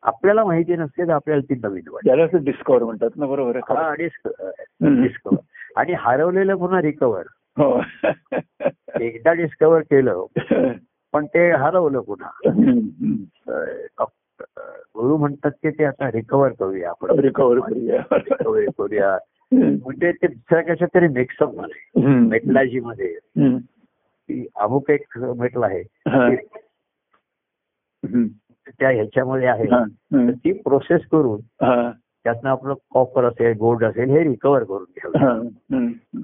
आपल्याला 0.02 0.44
माहिती 0.44 0.76
नसते 0.76 1.06
तर 1.06 1.12
आपल्याला 1.12 1.42
ती 1.42 1.54
नवीन 1.62 1.88
वाटते. 1.88 2.38
डिस्कवर 2.38 2.84
म्हणतात 2.84 3.10
ना 3.16 3.26
बरोबर. 3.26 3.94
डिस्कवर 3.94 5.36
आणि 5.76 5.92
हरवलेलं 5.98 6.56
पुन्हा 6.56 6.82
रिकवर 6.82 7.22
हो. 7.58 7.82
एकदा 9.00 9.32
डिस्कवर 9.32 9.80
केलं 9.80 10.24
पण 11.12 11.26
ते 11.26 11.50
हरवलं 11.50 12.00
पुन्हा. 12.00 12.30
गुरु 14.96 15.16
म्हणतात 15.16 15.50
की 15.50 15.70
ते 15.70 15.84
आता 15.84 16.10
रिकवर 16.10 16.48
करूया 16.48 16.90
आपण. 16.90 17.18
रिकवर 17.18 17.58
करूया. 17.58 18.02
रिकव्हरी 18.12 18.66
करूया. 18.66 19.18
म्हणजे 19.52 20.12
ते 20.12 20.26
दुसऱ्या 20.26 20.74
कशा 20.74 20.86
तरी 20.94 21.08
मिक्सअपमध्ये 21.08 22.02
हं. 22.02 22.28
मेटलाजी 22.28 22.80
मध्ये. 22.80 23.14
हं. 23.38 23.56
अमुक 24.56 24.90
एक 24.90 25.18
मेटल 25.18 25.62
आहे. 25.62 25.80
हा. 25.80 26.34
त्या 28.68 28.88
ह्याच्यामध्ये 28.90 29.48
आहे. 29.48 29.64
हा. 29.64 29.84
ती 30.30 30.52
प्रोसेस 30.52 31.00
करून 31.12 31.40
हा, 31.64 31.92
त्यातनं 32.24 32.50
आपलं 32.50 32.74
कॉपर 32.90 33.24
असेल 33.24 33.56
गोल्ड 33.58 33.84
असेल 33.84 34.10
हे 34.10 34.22
रिकवर 34.24 34.64
करून 34.64 34.82
घ्यावं. 34.82 35.46
हा. 35.46 36.20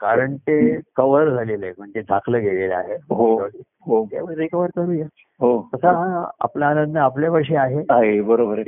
कारण 0.00 0.36
ते 0.36 0.80
कव्हर 0.96 1.30
झालेलं 1.30 1.64
आहे 1.66 1.74
म्हणजे 1.78 2.02
झाकलं 2.02 2.40
गेलेलं 2.40 2.74
आहे. 2.74 2.94
हो. 2.94 3.44
हो. 3.80 4.08
रिकवर 4.12 4.68
करूया. 4.76 5.06
हो. 5.40 5.68
तसा 5.74 6.24
आपला 6.40 6.66
आनंद 6.66 6.96
आपल्यापाशी 6.96 7.54
आहे. 7.56 7.82
आहे. 7.90 8.20
बरोबर 8.20 8.58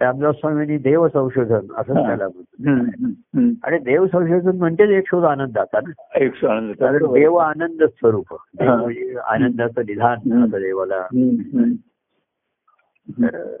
रामदास 0.00 0.34
स्वामींनी 0.34 0.76
देव 0.78 1.06
संशोधन 1.08 1.72
असं 1.76 1.94
हा. 1.94 2.06
त्याला 2.06 2.26
म्हणतो. 2.28 3.66
आणि 3.66 3.78
देव 3.78 4.06
संशोधन 4.06 4.58
म्हणजेच 4.58 4.90
एक 4.90 5.04
शोध 5.06 5.24
आनंदाचा 5.24 5.80
ना 5.80 6.18
एक. 6.18 6.32
कारण 6.74 7.12
देव 7.12 7.36
आनंद 7.36 7.82
स्वरूप 7.82 8.32
हा. 8.32 8.76
म्हणजे 8.76 9.14
आनंदाचं 9.24 9.80
निधान. 9.80 10.44
असं 10.44 10.58
देवाला. 10.58 11.06
तर 13.22 13.56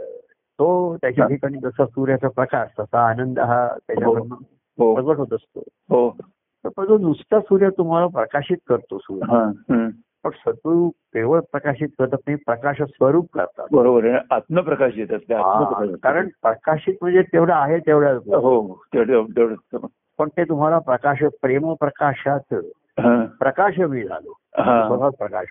तो 0.58 0.96
त्याच्या 0.96 1.26
ठिकाणी 1.26 1.58
जसा 1.58 1.86
सूर्याचा 1.86 2.28
प्रकाश 2.28 2.68
तसा 2.80 3.08
आनंद 3.08 3.38
हा 3.38 3.66
त्याच्याकडनं 3.68 4.34
हो 4.78 4.94
प्रगट 4.94 5.16
होत 5.16 5.32
असतो 5.32 5.62
हो 5.90 6.10
तर 6.64 6.84
जो 6.84 6.98
नुसता 6.98 7.40
सूर्य 7.40 7.68
तुम्हाला 7.70 8.06
प्रकाशित 8.06 8.56
करतो 8.68 8.98
सूर्य 8.98 9.34
हा. 9.34 9.88
पण 10.26 10.50
सत्व 10.50 10.88
केवळ 10.88 11.40
प्रकाशित 11.40 11.88
करत 11.98 12.08
नाही 12.12 12.36
प्रकाश 12.36 12.76
स्वरूप 12.82 13.28
करतात. 13.34 13.66
बरोबर 13.72 14.04
आहे. 14.04 14.18
आत्मप्रकाश 14.30 14.92
येतात. 14.96 15.18
कारण 16.02 16.28
प्रकाशित 16.42 16.94
म्हणजे 17.00 17.22
तेवढं 17.22 17.54
आहे 17.54 17.78
तेवढं 17.78 18.16
हो 18.16 18.82
तेवढं 18.94 19.24
पण 20.18 20.28
ते 20.28 20.44
तुम्हाला 20.44 20.78
प्रकाश 20.78 21.18
प्रेम 21.42 21.72
प्रकाशात 21.74 22.54
प्रकाश 23.40 23.78
मी 23.80 24.02
झालो. 24.02 24.32
स्वतः 24.58 25.08
प्रकाश. 25.08 25.46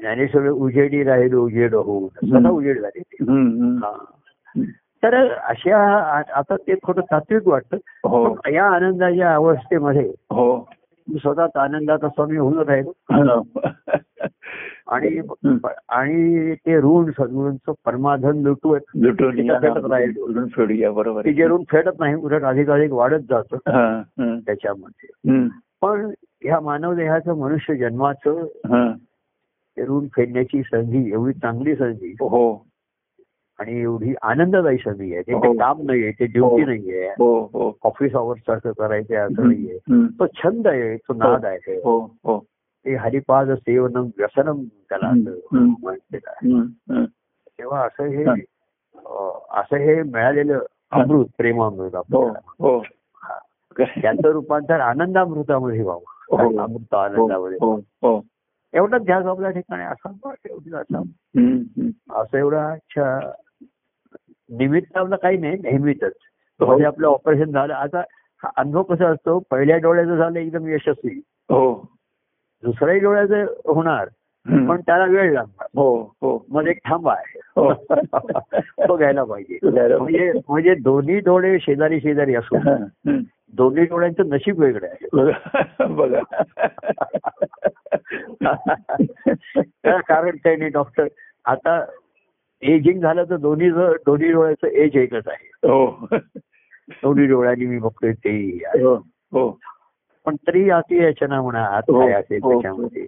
ज्ञानेश्वर 0.00 0.48
उजेडी 0.48 1.02
राहिलो 1.02 1.42
उजेड 1.42 1.74
होऊन 1.74 2.26
स्वतः. 2.26 2.48
उजेड 2.48 2.80
झाले. 2.80 3.02
तर 5.02 5.32
अशा 5.32 5.76
आता 6.34 6.56
ते 6.56 6.74
थोडं 6.74 7.00
तात्विक 7.00 7.48
वाटतं. 7.48 7.76
हो. 8.08 8.36
या 8.52 8.64
आनंदाच्या 8.64 9.34
अवस्थेमध्ये 9.34 10.06
हो. 10.08 10.68
स्वतःच 11.18 11.50
आनंदाचा 11.56 12.08
स्वामी 12.08 12.36
होऊन 12.36 12.58
राहिलो. 12.58 12.92
आणि. 14.86 15.20
आणि 15.88 16.54
ते 16.54 16.76
ऋण 16.76 17.10
सद्गुरूंचं 17.10 17.72
परमाधन 17.84 18.42
लुटवत 18.42 18.80
लुटून 18.94 20.48
फेडूया 20.48 20.92
बरोबर 20.92 21.24
ते 21.24 21.32
जे 21.32 21.46
ऋण 21.46 21.62
फेडत 21.70 21.90
नाही 21.98 22.14
उलट 22.14 22.42
अधिकाधिक 22.42 22.92
वाढत 22.92 23.20
जातं 23.30 23.56
हा, 23.56 24.02
त्याच्यामध्ये. 24.46 25.30
पण 25.80 26.10
ह्या 26.42 26.60
मानव 26.60 26.94
देहाचं 26.94 27.38
मनुष्य 27.38 27.74
जन्माचं 27.74 28.42
हा. 28.42 28.92
ते 29.76 29.82
ऋण 29.82 30.06
फेडण्याची 30.16 30.62
संधी 30.62 31.12
एवढी 31.12 31.32
चांगली 31.32 31.76
संधी 31.76 32.12
हो. 32.20 32.69
आणि 33.60 33.80
एवढी 33.80 34.14
आनंददायी 34.22 34.76
संधी 34.76 35.12
आहे. 35.12 35.22
ते 35.22 35.32
हो. 35.32 35.40
काही 35.40 35.58
काम 35.58 35.82
नाहीये 35.82 36.10
ते 36.10 36.26
ड्युटी 36.26 36.62
हो. 36.62 36.66
नाहीये 36.66 37.08
हो 37.08 37.78
ऑफिस 37.82 38.14
आवर्स 38.14 38.40
सारखं 38.40 38.72
करायचं 38.72 39.14
आहे 39.14 39.24
असं 39.24 39.48
नाहीये. 39.48 39.78
तो 40.06 40.26
छंद 40.26 40.66
आहे 40.66 40.96
तो 40.96 41.14
नाद 41.14 41.44
आहे. 41.44 41.76
हो 41.76 42.16
हो. 42.24 42.44
ते 42.84 42.94
हरिपाद 42.94 43.50
सेवनम 43.50 44.08
व्यसनम 44.18 44.64
त्याला. 44.64 45.12
तेव्हा 47.58 47.80
असं 47.84 48.04
हे 48.04 48.24
असं 49.50 49.76
हे 49.76 50.02
मिळालेलं 50.02 50.58
अमृत 50.90 51.26
प्रेमामृत 51.38 51.94
आपल्याला? 51.94 52.78
त्याचं 54.02 54.28
रूपांतर 54.28 54.80
आनंदामृतामध्ये 54.80 55.82
व्हावं. 55.82 56.58
अमृत 56.62 56.94
आनंदामध्ये 56.94 57.58
एवढंच 58.74 59.02
ध्यास 59.02 59.24
आपल्या 59.26 59.50
ठिकाणी 59.50 59.84
असा 59.84 60.30
एवढी 60.50 60.70
असा 62.10 62.38
एवढा 62.38 62.70
अच्छा 62.70 63.30
निमित्त 64.50 64.96
आपलं 64.96 65.16
काही 65.16 65.36
नाही 65.36 65.56
नेहमीच 65.58 66.04
हो. 66.04 66.66
म्हणजे 66.66 66.84
आपलं 66.84 67.06
ऑपरेशन 67.06 67.50
झालं. 67.50 67.74
आता 67.74 67.98
हा 68.44 68.50
अनुभव 68.56 68.82
कसा 68.82 69.08
असतो? 69.08 69.42
पहिल्या 69.50 69.76
डोळ्याचं 69.76 70.16
झालं 70.16 70.38
एकदम 70.38 70.68
यशस्वी. 70.68 71.20
हो. 71.48 71.88
दुसऱ्याही 72.62 73.00
डोळ्याचं 73.00 73.44
होणार. 73.74 74.08
पण 74.46 74.80
त्याला 74.80 75.04
वेळ 75.04 75.32
लागणार. 75.32 75.66
हो 75.74 76.02
हो. 76.02 76.46
मग 76.48 76.66
एक 76.66 76.78
थांबा 76.84 77.12
आहे. 77.12 77.40
हो. 77.56 77.72
तो 78.88 78.96
घ्यायला 78.96 79.24
पाहिजे. 79.24 79.58
म्हणजे 79.96 80.32
म्हणजे 80.48 80.74
दोन्ही 80.74 81.18
डोळे 81.18 81.58
शेजारी 81.58 82.00
शेजारी 82.00 82.34
हम्म. 82.34 83.18
दोन्ही 83.52 83.84
डोळ्यांचं 83.84 84.28
नशीब 84.28 84.60
वेगळं 84.60 84.86
आहे. 84.86 85.08
बघा 85.86 86.42
कारण 90.00 90.36
काही 90.36 90.56
नाही 90.56 90.70
डॉक्टर 90.70 91.06
आता 91.44 91.84
एजिंग 92.62 93.00
झालं 93.00 93.24
तर 93.30 93.36
दोन्ही 93.36 93.70
दोन्ही 93.70 94.32
डोळ्याचं 94.32 94.66
एज 94.66 94.96
एकच 94.96 95.28
आहे. 95.28 95.68
हो. 95.68 96.06
दोन्ही 96.90 97.26
डोळ्यांनी 97.26 97.66
मी 97.66 97.78
बघतोय 97.78 98.10
आहे. 98.10 98.82
हो 98.82 98.94
हो. 99.32 99.58
पण 100.26 100.36
तरी 100.36 100.70
अति 100.70 101.02
याचना 101.02 101.42
म्हणा 101.42 101.64
आत 101.64 101.82
हो, 101.88 102.00
काय 102.00 102.12
असेल 102.12 102.40
हो, 102.42 102.52
त्याच्यामध्ये? 102.52 103.06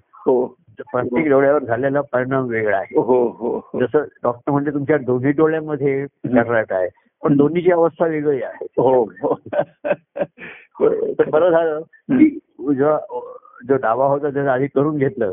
तर 0.78 0.82
प्रत्येक 0.92 1.28
डोळ्यावर 1.28 1.64
झालेला 1.64 2.00
परिणाम 2.00 2.46
वेगळा 2.48 2.76
आहे. 2.76 3.00
जसं 3.80 4.04
डॉक्टर 4.22 4.52
म्हणजे 4.52 4.70
तुमच्या 4.70 4.98
दोन्ही 4.98 5.32
डोळ्यामध्ये 5.32 6.06
कॅटरॅक्ट 6.06 6.72
आहे 6.72 6.88
पण 7.22 7.36
दोन्हीची 7.36 7.72
अवस्था 7.72 8.06
वेगळी 8.06 8.42
आहे. 8.42 8.66
हो 8.78 9.04
बरं 11.30 11.50
झालं 11.50 11.80
की 12.10 12.38
उजवा 12.58 12.98
जो 13.68 13.76
डावा 13.76 14.06
होता 14.06 14.30
त्यानं 14.30 14.50
आधी 14.50 14.66
करून 14.66 14.96
घेतलं. 14.96 15.32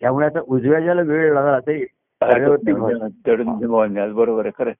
त्यामुळे 0.00 0.26
आता 0.26 0.40
उजव्या 0.46 0.80
ज्याला 0.80 1.02
वेळ 1.02 1.32
लागला 1.34 1.58
ते 1.60 1.86
बरोबर 4.12 4.46
आहे 4.46 4.50
खरं 4.58 4.70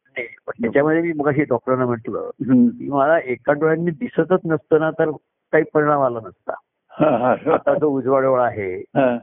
त्याच्यामध्ये 0.63 1.03
मी 1.03 1.13
मगाशी 1.13 1.45
डॉक्टरांना 1.45 1.87
म्हटलं. 1.87 2.31
की 2.69 2.89
मला 2.89 3.19
एका 3.19 3.53
डोळ्यांनी 3.53 3.91
दिसतच 3.91 4.41
नसतं 4.45 4.81
ना 4.81 4.91
तर 4.91 5.11
काही 5.53 5.65
परिणाम 5.75 6.03
आला 6.03 6.19
नसता 6.19 6.53
हा, 6.91 7.17
हा. 7.17 7.53
आता 7.53 7.75
जो 7.75 7.89
उजवा 7.89 8.21
डोळा 8.21 8.45
आहे 8.45 8.77
हा, 8.77 9.19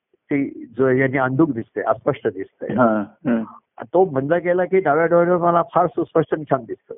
ती 0.00 0.66
जो 0.78 0.88
याने 0.88 1.18
अंधुक 1.18 1.50
दिसते 1.50 1.80
अस्पष्ट 1.80 2.28
दिसतंय. 2.28 2.74
तो 3.84 4.04
बंद 4.04 4.34
केला 4.34 4.64
की 4.64 4.80
डाव्या 4.80 5.06
डोळ्यावर 5.06 5.42
मला 5.42 5.62
फार 5.74 5.86
सुस्पष्ट 5.86 6.34
आणि 6.34 6.44
छान 6.44 6.64
दिसतं. 6.64 6.94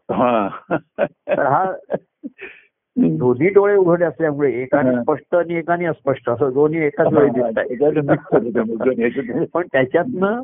तर 1.08 1.46
हा 1.46 1.72
दोन्ही 2.96 3.48
डोळे 3.48 3.74
उघडे 3.74 4.04
असल्यामुळे 4.04 4.52
एकाने 4.52 4.90
हा. 4.90 5.02
स्पष्ट 5.02 5.34
आणि 5.34 5.54
एकाने 5.54 5.84
अस्पष्ट 5.86 6.30
असं 6.30 6.50
दोन्ही 6.52 6.84
एकाच 6.84 7.06
वेळी 7.12 7.30
दिसत. 7.30 7.58
पण 9.54 9.66
त्याच्यातनं 9.72 10.42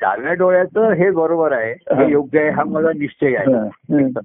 डाव्या 0.00 0.32
डोळ्याचं 0.32 0.92
हे 0.92 1.10
बरोबर 1.10 1.52
आहे 1.52 1.72
हे 1.72 2.10
योग्य 2.10 2.40
आहे 2.40 2.50
हा 2.50 2.64
माझा 2.64 2.90
निश्चय 2.98 3.34
आहे 3.36 3.52
हा, 3.54 3.64
हा. 3.94 4.20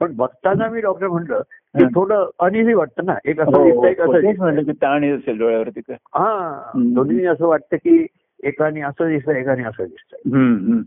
पण 0.00 0.12
बघताना 0.16 0.68
मी 0.68 0.80
डॉक्टर 0.80 1.08
म्हटलं 1.08 1.40
की 1.78 1.82
हा. 1.82 1.88
थोडं 1.94 2.28
अनिझी 2.38 2.74
वाटतं 2.74 3.04
ना 3.04 3.14
एक 3.24 3.40
असं 3.40 3.56
हो, 3.56 3.64
दिसतंय 3.64 3.90
एक 3.90 4.00
हो, 4.00 4.12
असं. 4.12 4.32
म्हणलं 4.38 4.62
की 4.62 4.72
ताण 4.72 5.14
असेल 5.16 5.38
डोळ्यावरती 5.38 5.80
हा. 5.92 6.62
दोन्ही 6.76 7.26
असं 7.26 7.46
वाटतं 7.46 7.76
की 7.76 8.06
एकाने 8.44 8.80
असं 8.80 9.08
दिसतंय 9.08 9.40
एकाने 9.40 9.62
असं 9.62 9.84
हम्म. 9.84 10.78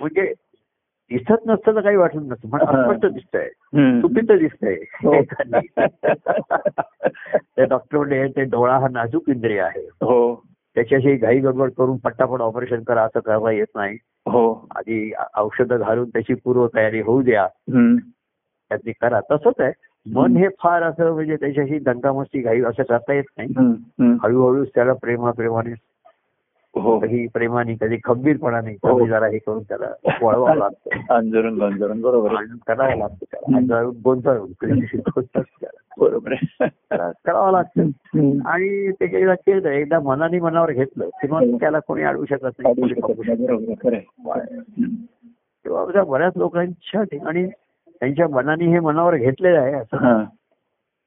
म्हणजे 0.00 0.32
दिसत 1.10 1.46
नसतं 1.46 1.74
तर 1.74 1.80
काही 1.80 1.96
वाटत 1.96 2.16
नसतं 2.22 2.48
पण 2.48 2.60
हा. 2.60 2.80
अस्पष्ट 2.82 3.06
दिसतंय 3.06 3.48
हम्म. 3.74 4.00
चुकीचं 4.00 4.38
दिसतंय 4.38 4.74
हो. 5.04 5.12
एकाने. 5.14 5.60
ते 7.56 7.64
डॉक्टर 7.64 7.96
म्हणजे 7.98 8.26
ते 8.36 8.44
डोळा 8.44 8.76
हा 8.78 8.88
नाजूक 8.90 9.28
इंद्रिय 9.28 9.60
आहे 9.60 9.86
हो 10.02 10.34
त्याच्याशी 10.76 11.14
घाई 11.16 11.38
गडबड 11.38 11.70
करून 11.70 11.96
पट्टापट 11.96 12.40
ऑपरेशन 12.40 12.82
करा 12.82 13.02
असं 13.02 13.20
करता 13.20 13.50
येत 13.52 13.66
नाही 13.76 13.96
हो 14.26 14.42
आधी 14.76 15.10
औषधं 15.36 15.78
घालून 15.78 16.08
त्याची 16.08 16.34
पूर्व 16.34 16.66
तयारी 16.66 17.00
होऊ 17.00 17.22
द्या. 17.22 17.46
त्यातली 17.70 18.92
करा 18.92 19.20
तसंच 19.20 19.60
आहे 19.60 19.72
मन 20.06 20.36
हे 20.36 20.48
फार 20.62 20.82
असं 20.82 21.12
म्हणजे 21.14 21.36
त्याच्याशी 21.36 21.78
दंगामस्ती 21.78 22.40
घाई 22.40 22.60
असं 22.60 22.82
करता 22.82 23.12
येत 23.12 23.24
नाही. 23.38 24.14
हळूहळू 24.22 24.64
त्याला 24.64 24.92
प्रेमा 24.92 25.30
प्रेमाने 25.30 25.70
हो 25.70 25.74
कधी 26.76 27.26
प्रेमाने 27.26 27.74
कधी 27.80 27.96
खंबीरपणाने 28.04 28.72
हो. 28.72 28.98
कधी 28.98 29.08
जरा 29.08 29.26
हे 29.26 29.38
करून 29.38 29.62
त्याला 29.62 29.86
वळवावं 30.22 30.56
लागतं. 30.58 31.14
अंजरून 31.14 31.58
गंजरून 31.60 32.00
बरोबर 32.00 32.34
करावं 32.66 32.96
लागतं 32.96 33.24
त्याला. 33.30 33.82
गोंधळून. 34.04 34.52
बरोबर 35.98 36.34
करावं 37.24 37.52
लागतं. 37.52 37.80
आणि 38.46 38.90
ते 38.90 39.18
एकदा 39.18 39.34
केलं 39.34 39.68
एकदा 39.68 40.00
मनाने 40.00 40.40
मनावर 40.40 40.72
घेतलं 40.72 41.08
की 41.08 41.28
मग 41.28 41.56
त्याला 41.60 41.78
कोणी 41.78 42.02
अडवू 42.02 42.24
शकत 42.24 42.48
नाही. 42.58 42.74
तेव्हा 45.64 46.02
बऱ्याच 46.04 46.32
लोकांच्या 46.36 47.02
ठिकाणी 47.02 47.46
त्यांच्या 48.00 48.28
मनाने 48.28 48.64
हे 48.64 48.80
मनावर 48.80 49.16
घेतलेलं 49.16 49.58
आहे 49.58 49.74
असं 49.74 49.96
हा. 49.96 50.24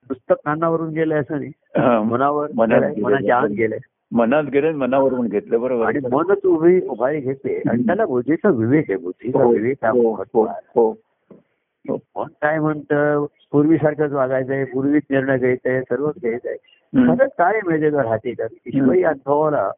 पुस्तक 0.10 0.36
कानावरून 0.46 0.90
गेलंय 0.90 1.18
असं 1.18 1.40
नाही. 1.40 1.52
हा. 1.78 2.02
मनावर. 2.02 2.48
मनाच्या 2.56 3.38
आत 3.38 3.48
गेलंय. 3.48 3.80
मनात 4.12 4.44
गेले 4.44 4.72
मनावरून 4.72 5.28
घेतलं 5.28 5.62
बरोबर. 5.62 5.86
आणि 5.86 6.00
आहे. 6.06 6.16
मनच 6.16 6.46
उभी 6.46 6.80
उभारी 6.88 7.20
घेते. 7.20 7.62
आणि 7.70 7.84
त्याला 7.84 8.06
बुद्धीचा 8.06 8.50
विवेक 8.50 8.86
आहे 8.90 8.98
बुद्धीचा 8.98 9.44
हो, 9.44 9.50
विवेक 9.50 9.86
हा 9.86 9.94
महत्त्व 9.94 10.42
हो, 10.76 10.90
आहे. 10.90 11.94
मन 12.16 12.24
काय 12.42 12.60
म्हणतं? 12.60 13.26
पूर्वीसारखंच 13.52 14.12
वागायचंय 14.12 14.64
पूर्वीच 14.64 15.04
निर्णय 15.10 15.38
घ्यायचंय 15.38 15.82
सर्वच 15.82 16.16
घ्यायचंय 16.22 16.56
हम्म. 16.94 17.14
खरं 17.14 17.28
काय 17.28 17.60
माहितीये 17.66 17.92
का 17.92 18.04
राहते 18.04 18.34
का 18.34 18.44
ईश्वरी 18.66 19.04
अनुभवाला 19.04 19.72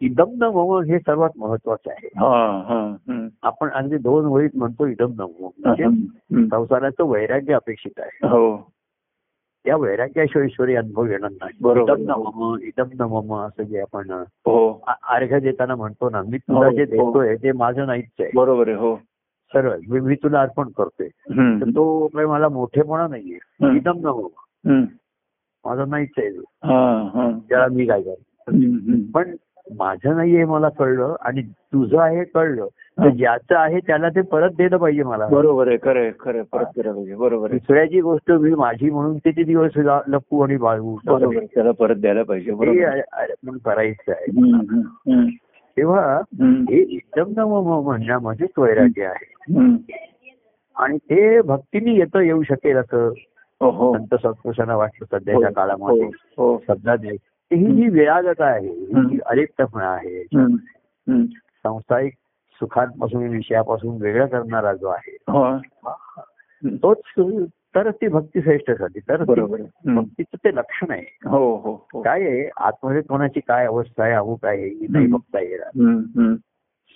इदम 0.00 0.30
न 0.36 0.42
मम 0.42 0.80
हे 0.82 0.98
सर्वात 0.98 1.30
महत्वाचं 1.36 1.90
आहे. 1.90 2.08
आपण 3.42 3.68
अगदी 3.70 3.96
दोन 3.96 4.24
वळीत 4.24 4.50
म्हणतो 4.54 4.86
इदम 4.86 5.12
न 5.18 5.20
मम 5.20 5.48
म्हणजे. 5.58 5.84
संसाराचं 6.46 7.04
वैराग्य 7.04 7.54
अपेक्षित 7.54 8.00
आहे. 8.00 8.28
हो. 8.28 8.72
त्या 9.64 9.76
वैराग्याशिवाय 9.76 10.46
ईश्वरी 10.46 10.74
अनुभव 10.74 11.06
येणार 11.06 11.30
नाही 11.30 11.52
बरोबर. 11.60 11.92
इदम 11.92 12.10
न 12.10 12.14
मम 12.18 12.56
इदम 12.62 12.88
न 12.94 13.06
मम 13.08 13.34
असं 13.36 13.62
जे 13.62 13.80
आपण 13.80 14.10
हो 14.46 14.54
आ- 14.86 14.94
अर्घ्य 15.14 15.40
देताना 15.40 15.74
म्हणतो 15.74 16.10
ना 16.10 16.22
मी 16.22 16.38
तुला 16.38 16.66
हो, 16.66 16.72
जे 16.72 16.82
हो. 16.82 17.10
देतोय 17.10 17.34
ते 17.36 17.52
माझं 17.52 17.86
नाहीच 17.86 18.20
आहे 18.20 18.30
बरोबर 18.34 18.68
आहे 18.68 18.76
हो 18.76 18.94
सर्व 19.52 19.72
मी 19.88 20.00
मी 20.00 20.14
तुला 20.14 20.40
अर्पण 20.40 20.68
करतोय 20.68 21.08
तर. 21.08 21.70
तो 21.70 22.06
काही 22.06 22.26
मला 22.26 22.48
मोठेपणा 22.48 23.06
नाहीये. 23.06 23.38
इदम 23.76 23.98
न 23.98 24.06
मम 24.06 24.26
हम्म. 24.64 24.84
माझं 25.64 25.88
नाहीच 25.90 26.10
आहे. 26.18 26.28
हा 26.64 26.80
हा 27.14 27.30
त्याला 27.48 27.66
मी 27.72 27.86
काय 27.86 28.02
करतो. 28.02 29.10
पण 29.14 29.34
माझं 29.78 30.16
नाहीये 30.16 30.38
हे 30.38 30.44
मला 30.44 30.68
कळलं 30.68 31.16
आणि 31.20 31.42
तुझं 31.42 31.98
आहे 31.98 32.24
कळलं. 32.24 32.66
तर 32.66 33.02
हा. 33.02 33.14
ज्याचं 33.14 33.56
आहे 33.56 33.78
त्याला 33.78 34.08
ते 34.08 34.20
परत 34.20 34.50
दिलं 34.50 34.76
पाहिजे 34.76 35.02
मला. 35.02 35.28
बरोबर 35.28 35.68
आहे 35.68 35.76
खरं 35.76 36.10
खरं. 36.20 36.42
परत 36.42 36.64
करायला 36.64 36.92
पाहिजे. 36.92 37.14
बरोबर 37.14 37.50
आहे. 37.50 37.58
दुसऱ्याची 37.58 38.00
गोष्ट 38.00 38.32
मी 38.32 38.54
माझी 38.54 38.90
म्हणून 38.90 39.16
किती 39.16 39.42
दिवस 39.42 39.70
लपू 40.08 40.40
आणि 40.40 40.56
बाळगू? 40.56 40.96
बरोबर 41.04 41.36
आहे. 41.36 41.46
त्याला 41.46 41.70
परत 41.70 41.96
द्यायला 41.96 42.22
पाहिजे. 42.22 42.50
हे 42.50 42.56
म्हणून 42.56 43.58
करायचं 43.58 44.12
आहे. 44.12 44.30
तेव्हा. 45.76 46.20
हे 46.70 46.80
एकदम 46.80 47.32
न 47.36 47.40
म- 47.40 47.84
म्हणण्यामध्येच 47.84 48.50
वैराग्य 48.58 49.04
आहे. 49.04 49.34
आणि 50.76 50.96
ते 50.96 51.40
भक्तीने 51.40 51.92
येतं 51.92 52.18
येऊ 52.18 52.42
शकेल 52.42 52.76
असं. 52.76 53.12
हो 53.60 53.70
हो. 53.70 53.94
संत 53.94 54.14
सत्पुरुषांना 54.14 54.76
वाटतं 54.76 55.04
सध्याच्या 55.04 55.48
काळामध्ये. 55.52 56.02
हो. 56.36 56.62
हो 57.52 57.56
ही 57.56 57.74
जी 57.74 57.88
विरागता 57.88 58.46
आहे 58.46 58.68
ही 58.68 58.86
जी 59.08 59.18
अलिप्तपणा 59.26 59.88
आहे. 59.88 60.24
सांसारिक 61.36 62.12
सुखांपासून 62.60 63.26
विषयापासून 63.28 64.02
वेगळं 64.02 64.26
करणारा 64.26 64.72
जो 64.74 64.88
आहे 64.88 65.16
हो. 65.28 65.58
तोच 66.82 66.98
तरच 67.74 67.94
ती 67.94 68.08
भक्ती 68.08 68.42
श्रेष्ठ 68.42 68.70
झाली 68.70 68.98
तर 68.98 69.24
बरोबर 69.24 69.60
आहे. 69.60 69.68
हम्म. 69.86 70.00
भक्तीचं 70.00 70.36
ते 70.36 70.54
लक्षण 70.54 70.90
आहे 70.90 71.28
हो 71.28 71.56
हो 71.56 71.86
हो 71.92 72.02
काय 72.02 72.22
आहे 72.22 72.48
आतमध्ये 72.56 73.00
कोणाची 73.02 73.40
काय 73.40 73.66
अवस्था 73.66 74.04
आहे 74.04 74.12
अमुक 74.12 74.44
आहे 74.44 74.68
ही 74.68 74.86
नाही. 74.90 75.06
बघता 75.06 75.40
येणार. 75.40 76.34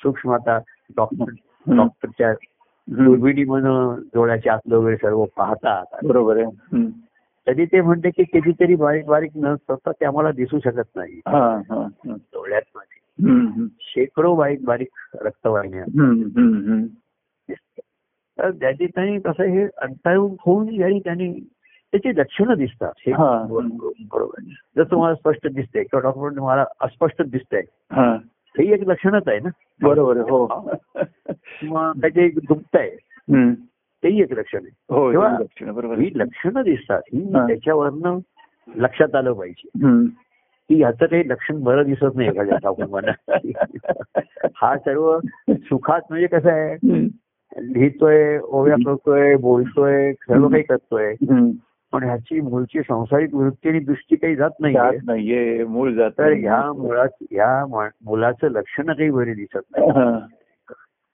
सूक्ष्म 0.02 0.32
आता 0.32 0.58
डॉक्टर. 0.96 1.32
डॉक्टरच्या 1.76 2.28
हम्म. 2.30 3.04
दुर्बिणी 3.04 3.44
म्हणून 3.44 4.00
डोळ्याच्या 4.14 4.52
आतलं 4.52 4.76
वगैरे 4.76 4.96
सर्व 4.96 5.24
पाहतात 5.24 6.04
बरोबर 6.04 6.36
आहे. 6.36 6.76
तरी 7.46 7.64
ते 7.66 7.80
म्हणते 7.80 8.10
की 8.10 8.24
कितीतरी 8.24 8.74
बारीक 8.74 9.06
बारीक 9.06 9.30
न 9.36 9.46
असतात 9.46 9.92
ते 9.92 10.04
आम्हाला 10.04 10.30
दिसू 10.32 10.58
शकत 10.58 10.96
नाही. 10.96 11.20
डोळ्यात. 12.06 12.62
हम्म. 12.76 13.66
शेकडो 13.80 14.34
बारीक 14.34 14.64
बारीक 14.64 14.88
रक्तवाहिन्या 15.22 15.84
तर 18.38 18.50
त्याची 18.50 18.86
त्यांनी 18.86 19.20
कसं 19.20 19.42
हे 19.42 19.66
अंतरून 19.78 20.34
होऊन 20.40 20.82
आणि 20.82 20.98
त्यांनी 20.98 21.32
त्याची 21.92 22.08
लक्षणं 22.08 22.54
दिसतात. 22.54 22.92
बरोबर 24.12 24.40
जर 24.76 24.82
तुम्हाला 24.90 25.14
स्पष्ट 25.14 25.46
दिसतंय 25.46 25.82
किंवा 25.82 26.00
डॉक्टर 26.00 26.40
मला 26.40 26.64
अस्पष्ट 26.80 27.22
दिसतंय 27.22 27.62
हा. 27.92 28.16
एक 28.58 28.88
लक्षणच 28.88 29.22
आहे 29.26 29.38
ना 29.38 29.48
बरोबर 29.82 30.16
आहे 30.16 30.30
हो 30.30 30.46
किंवा 31.60 31.92
त्याचे 32.00 32.28
दुखतंय 32.28 32.90
हम्म. 33.14 33.52
तेही 34.04 34.22
एक 34.22 34.32
लक्षण 34.32 34.58
आहे 34.58 34.94
हो 34.94 35.12
लक्षणं, 35.12 35.74
बरोबर 35.74 35.98
ही. 35.98 36.10
लक्षणं 36.14 36.62
दिसतात 36.62 37.02
ही. 37.12 37.32
त्याच्यावरनं 37.32 38.18
लक्षात 38.76 39.14
आलं 39.14 39.32
पाहिजे. 39.32 39.68
की 40.68 40.74
ह्याचं 40.74 41.06
काही 41.06 41.28
लक्षण 41.28 41.62
बरं 41.62 41.82
दिसत 41.82 42.14
नाही 42.14 42.28
एखाद्या 42.28 42.56
ठाकूर 42.56 43.10
हा 44.56 44.78
सर्व 44.78 45.18
सुखात 45.50 46.00
म्हणजे 46.10 46.26
कसं 46.26 46.50
आहे. 46.50 46.76
लिहितोय 47.58 48.38
ओव्या 48.38 48.76
करतोय 48.86 49.36
बोलतोय 49.36 50.12
सर्व 50.12 50.48
काही 50.48 50.62
करतोय. 50.62 51.14
पण 51.92 52.02
ह्याची 52.02 52.40
मूळची 52.40 52.80
संसारिक 52.80 53.34
वृत्ती 53.34 53.68
आणि 53.68 53.78
दृष्टी 53.78 54.16
काही 54.16 54.36
जात 54.36 54.50
नाहीये 54.60 54.80
जात 54.80 54.92
नाहीये 55.04 55.64
मूळ 55.64 55.92
जात 55.92 56.10
तर. 56.18 56.32
ह्या 56.32 56.72
मुळात 56.72 57.08
ह्या 57.30 57.66
मुलाचं 58.04 58.48
लक्षण 58.48 58.86
काही 58.86 59.10
बरी 59.10 59.34
दिसत 59.34 59.76
नाही. 59.76 59.90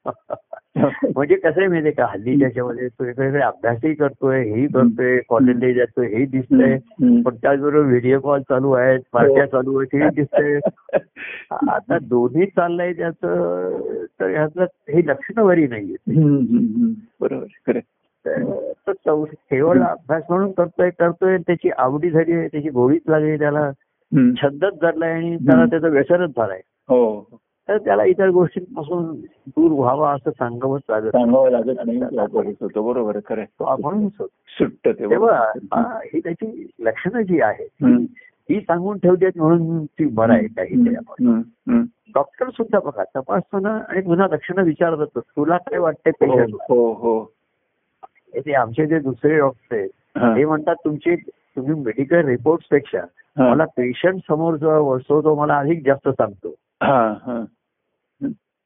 म्हणजे 1.16 1.36
कसं 1.36 1.60
आहे 1.60 1.68
माहितीये 1.68 1.92
का? 1.92 2.06
हल्ली 2.06 2.40
त्याच्यामध्ये 2.40 2.88
तो 2.88 3.04
वेगवेगळे 3.04 3.42
अभ्यासही 3.42 3.94
करतोय 3.94 4.42
हेही 4.42 4.66
करतोय 4.66 5.18
कॉलेजला 5.28 5.72
जातोय 5.72 6.06
हेही 6.06 6.26
दिसतंय. 6.26 6.78
पण 7.22 7.34
त्याचबरोबर 7.34 7.86
व्हिडिओ 7.86 8.20
कॉल 8.20 8.40
चालू 8.40 8.72
आहेत 8.72 9.00
पार्ट्या 9.12 9.46
चालू 9.46 9.78
आहेत 9.78 9.94
हेही 9.94 10.10
दिसतंय. 10.14 10.58
आता 11.70 11.98
दोन्ही 12.02 12.46
चाललंय 12.46 12.92
त्याचं 12.92 13.78
तर 14.20 14.30
ह्याचं 14.30 14.64
हे 14.64 15.06
लक्षणं 15.06 15.46
बरी 15.46 15.66
नाहीये. 15.66 15.96
बरोबर. 17.20 17.78
तर 18.26 19.12
केवळ 19.50 19.82
अभ्यास 19.82 20.22
म्हणून 20.30 20.52
करतोय 20.52 20.90
करतोय 20.90 21.38
त्याची 21.38 21.70
आवडी 21.78 22.10
झाली 22.10 22.32
आहे 22.32 22.48
त्याची 22.48 22.68
गोळीच 22.68 23.02
लागली 23.08 23.38
त्याला. 23.38 23.70
छंदच 24.42 24.74
धरलाय 24.82 25.12
आणि 25.12 25.36
त्याला 25.36 25.64
त्याचं 25.64 25.90
व्यसनच 25.90 26.30
झालंय. 26.30 26.60
हो. 26.88 27.28
तर 27.70 27.78
त्याला 27.78 28.04
इतर 28.04 28.28
गोष्टींपासून 28.28 29.14
दूर 29.46 29.72
व्हावा 29.72 30.12
असं 30.12 30.30
सांगावंच 30.30 30.82
लागत 30.90 31.08
सांगावं 31.08 31.50
लागत 31.50 31.80
नाही 31.86 31.98
बरोबर 31.98 32.46
होतो 32.60 32.82
बरोबर 32.82 33.18
खरं. 33.28 33.44
तो 33.44 33.64
आपणच 33.64 34.12
होतो. 34.18 34.26
सुट्ट 34.58 34.88
तेव्हा. 34.88 35.38
हा, 35.74 36.00
ही 36.14 36.20
त्याची 36.20 36.70
लक्षणं 36.78 37.20
जी 37.20 37.40
आहेत. 37.40 37.84
ही 38.50 38.60
सांगून 38.60 38.98
ठेवतात 38.98 39.30
म्हणून 39.36 39.84
ती 39.84 40.04
बरं 40.04 40.32
आहे 40.32 40.96
आपण. 40.96 41.26
हम्म. 41.26 41.82
डॉक्टर 42.14 42.50
सुद्धा 42.50 42.78
बघा 42.78 43.04
तपासताना 43.16 43.78
आणि 43.88 44.00
पुन्हा 44.00 44.26
लक्षणं 44.32 44.62
विचारत 44.62 44.98
असतो 44.98 45.20
तुला 45.20 45.56
काय 45.56 45.78
वाटतंय 45.78 46.12
पेशंट 46.20 46.54
हो 46.68 46.92
हो 46.92 47.32
ते 48.36 48.52
आमचे 48.52 48.86
जे 48.86 48.98
दुसरे 48.98 49.38
डॉक्टर 49.38 49.76
आहेत 49.76 49.88
हा. 50.16 50.36
ते 50.36 50.44
म्हणतात 50.44 50.74
तुमचे 50.84 51.16
तुम्ही 51.56 51.74
मेडिकल 51.74 52.16
रिपोर्टपेक्षा 52.16 53.00
हा. 53.38 53.50
मला 53.50 53.64
पेशंट 53.64 54.20
समोर 54.28 54.56
जो 54.56 54.96
असतो 54.96 55.22
तो 55.22 55.34
मला 55.34 55.58
अधिक 55.58 55.86
जास्त 55.86 56.08
सांगतो 56.08 56.54
हा, 56.82 57.14
हा. 57.22 57.44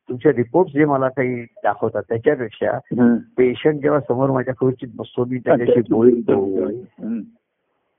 तुमचे 0.09 0.33
रिपोर्ट 0.33 0.69
जे 0.69 0.85
मला 0.85 1.09
काही 1.09 1.43
दाखवतात 1.45 2.03
त्याच्यापेक्षा. 2.09 2.79
पेशंट 3.37 3.81
जेव्हा 3.81 4.01
समोर 4.01 4.31
माझ्या 4.31 4.55
खुर्चीत 4.55 4.89
बसतो 4.95 5.25
मी 5.25 5.39
त्याच्याशी 5.39 5.81
बोलतो. 5.91 6.69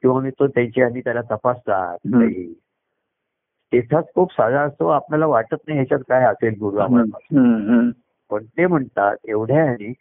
किंवा 0.02 0.22
मी 0.22 0.30
तो 0.30 0.48
त्यांची 0.48 0.82
आधी 0.82 1.00
त्याला 1.00 1.22
तपासतात. 1.22 1.98
काही 2.14 2.54
स्टेथॉस्कोप 2.54 4.32
साधा 4.32 4.62
असतो 4.62 4.88
आपल्याला 4.88 5.26
वाटत 5.26 5.56
नाही 5.68 5.78
ह्याच्यात 5.78 6.00
काय 6.00 6.24
असेल 6.24 6.54
गुरु 6.60 6.78
आम्हाला. 6.78 7.18
पण 8.32 8.46
ते 8.46 8.68
म्हणतात 8.68 9.16
एवढ्या 9.28 9.64
ह्यानी 9.64 9.94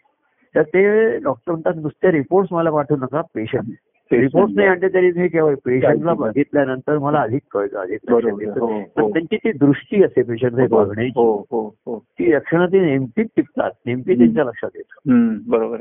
तर 0.55 0.63
ते 0.63 1.19
डॉक्टर 1.19 1.53
म्हणतात 1.53 1.73
नुसते 1.77 2.11
रिपोर्ट्स 2.11 2.53
मला 2.53 2.71
पाठवू 2.71 2.97
नका 2.97 3.21
पेशंट 3.21 3.73
रिपोर्ट 4.21 4.51
नाही 4.57 4.69
आणले 4.69 4.89
तरी 4.89 5.13
मी 5.17 5.29
केव्हा 5.29 5.55
पेशंटला 5.65 6.15
बघितल्यानंतर 6.15 6.99
मला 6.99 7.21
अधिक 7.21 7.43
कळतं 7.51 7.79
अधिक. 7.79 8.11
हो, 8.11 8.79
हो. 8.79 9.13
त्यांची 9.13 9.37
ती 9.37 9.53
दृष्टी 9.53 10.05
असते 10.05 10.23
पेशंट 10.23 10.53
हो 10.53 10.67
बघण्याची 10.67 11.13
हो 11.17 11.47
हो 11.51 11.75
हो 11.87 11.99
ती 11.99 12.33
लक्षणं 12.33 12.67
ती 12.67 12.81
नेमकीच 12.81 13.27
टिकतात 13.37 13.71
नेमकी 13.87 14.19
त्यांच्या 14.19 14.45
लक्षात 14.45 14.71
येतं 14.75 15.13
हम्म. 15.13 15.39
बरोबर. 15.47 15.81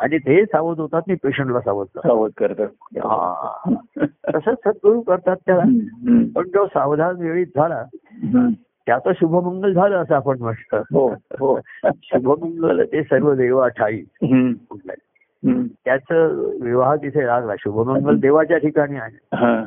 आणि 0.00 0.18
ते 0.18 0.44
सावध 0.44 0.80
होतात 0.80 1.02
मी 1.08 1.14
पेशंटला 1.14 1.60
सावध. 1.60 1.86
सावध 1.98 2.30
करतात 2.36 2.66
हा. 2.98 3.74
तसंच 4.06 4.56
सद्गुरू 4.64 5.00
करतात 5.00 5.36
त्याला. 5.46 5.62
पण 6.36 6.42
जो 6.48 6.66
सावधान 6.66 7.16
वेळीत 7.16 7.46
झाला. 7.46 7.84
त्याचं 8.86 9.12
शुभमंगल 9.12 9.72
झालं 9.72 9.96
असं 9.96 10.14
आपण 10.14 10.38
म्हटलं 10.40 10.82
हो 10.92 11.08
हो 11.38 11.60
शुभमंगल 12.02 12.84
ते 12.84 13.02
सर्व 13.02 13.34
देवा 13.34 13.68
ठाई. 13.68 14.02
त्याचं 15.44 16.34
विवाह 16.62 16.94
तिथे 16.96 17.26
लागला 17.26 17.54
शुभमंगल 17.58 18.18
देवाच्या 18.20 18.58
ठिकाणी 18.58 18.96
आहे 18.96 19.36
हा. 19.36 19.64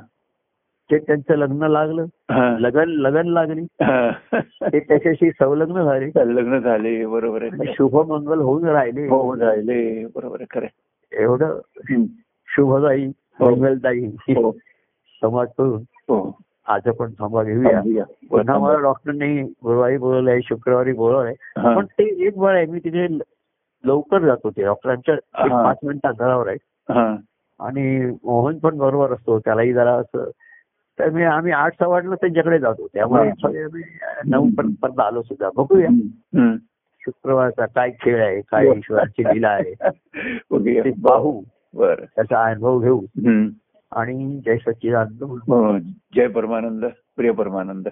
ते 0.89 0.97
त्यांचं 0.97 1.35
लग्न 1.35 1.63
लागलं. 1.63 2.05
लगन 2.59 2.89
लगन 3.01 3.27
लागली 3.27 3.61
हा. 3.81 4.09
ते 4.63 4.79
त्याच्याशी 4.79 5.29
संलग्न 5.31 5.83
झाले 5.83 6.09
लग्न 6.35 6.59
झाले 6.59 7.05
बरोबर 7.05 7.43
आहे 7.43 7.73
शुभमंगल 7.73 8.39
होऊन 8.39 8.65
राहिले 8.65 9.07
हो 9.07 9.35
राहिले 9.35 10.05
बरोबर 10.15 10.41
आहे 10.41 10.59
खरं. 10.59 10.67
एवढं. 11.11 11.59
शुभदायी 12.47 13.05
हो. 13.39 13.49
मंगलदायी 13.49 14.05
हो 14.35 14.51
समाज 15.21 15.47
करून 15.57 15.81
हो 16.09 16.19
आज 16.67 16.87
आपण 16.87 17.11
थांबा 17.11 17.43
घेऊया. 17.43 18.03
पुन्हा 18.29 18.57
मला 18.57 18.77
डॉक्टरने 18.81 19.41
गुरुवारी 19.63 19.97
बोलवलंय 19.97 20.39
शुक्रवारी 20.43 20.93
बोलवलंय. 20.93 21.33
पण 21.57 21.85
ते 21.85 22.03
एक 22.27 22.37
बळ 22.37 22.55
आहे 22.55 22.65
मी 22.65 22.79
तिथे 22.79 23.07
लवकर 23.85 24.25
जातो 24.25 24.49
ते 24.49 24.63
डॉक्टरांच्या. 24.63 25.15
पाच 25.63 25.77
मिनिट 25.83 26.07
अंतरावर 26.07 26.47
आहे. 26.47 26.57
आणि 27.59 28.11
मोहन 28.23 28.57
पण 28.57 28.77
बरोबर 28.77 29.13
असतो. 29.13 29.39
त्यालाही 29.39 29.73
जरा 29.73 29.93
असं 29.93 30.29
तर 30.99 31.09
मी 31.09 31.23
आम्ही 31.23 31.51
आठ 31.51 31.73
सव्वा 31.79 31.97
आठला 31.97 32.15
त्यांच्याकडे 32.15 32.59
जातो 32.59 32.87
त्यामुळे 32.93 33.29
आम्ही 33.29 33.83
नऊ 34.29 34.49
पर्यंत 34.57 34.99
आलो 34.99 35.21
सुद्धा. 35.21 35.49
बघूया. 35.55 35.87
शुक्रवारचा 37.01 37.65
काय 37.65 37.91
खेळ 38.01 38.25
आहे 38.25 38.41
काय 38.41 38.67
ईश्वराची 38.77 39.23
लीला 39.23 39.49
आहे. 39.49 39.73
पाहू. 40.91 41.41
बरं. 41.73 42.05
त्याचा 42.15 42.45
अनुभव 42.45 42.79
घेऊ. 42.79 43.01
आणि 43.91 44.41
जय 44.45 44.57
सच्चिदानंद 44.57 45.23
हो. 45.23 45.77
जय 46.15 46.27
परमानंद 46.27 46.85
प्रिय 47.15 47.31
परमानंद. 47.31 47.87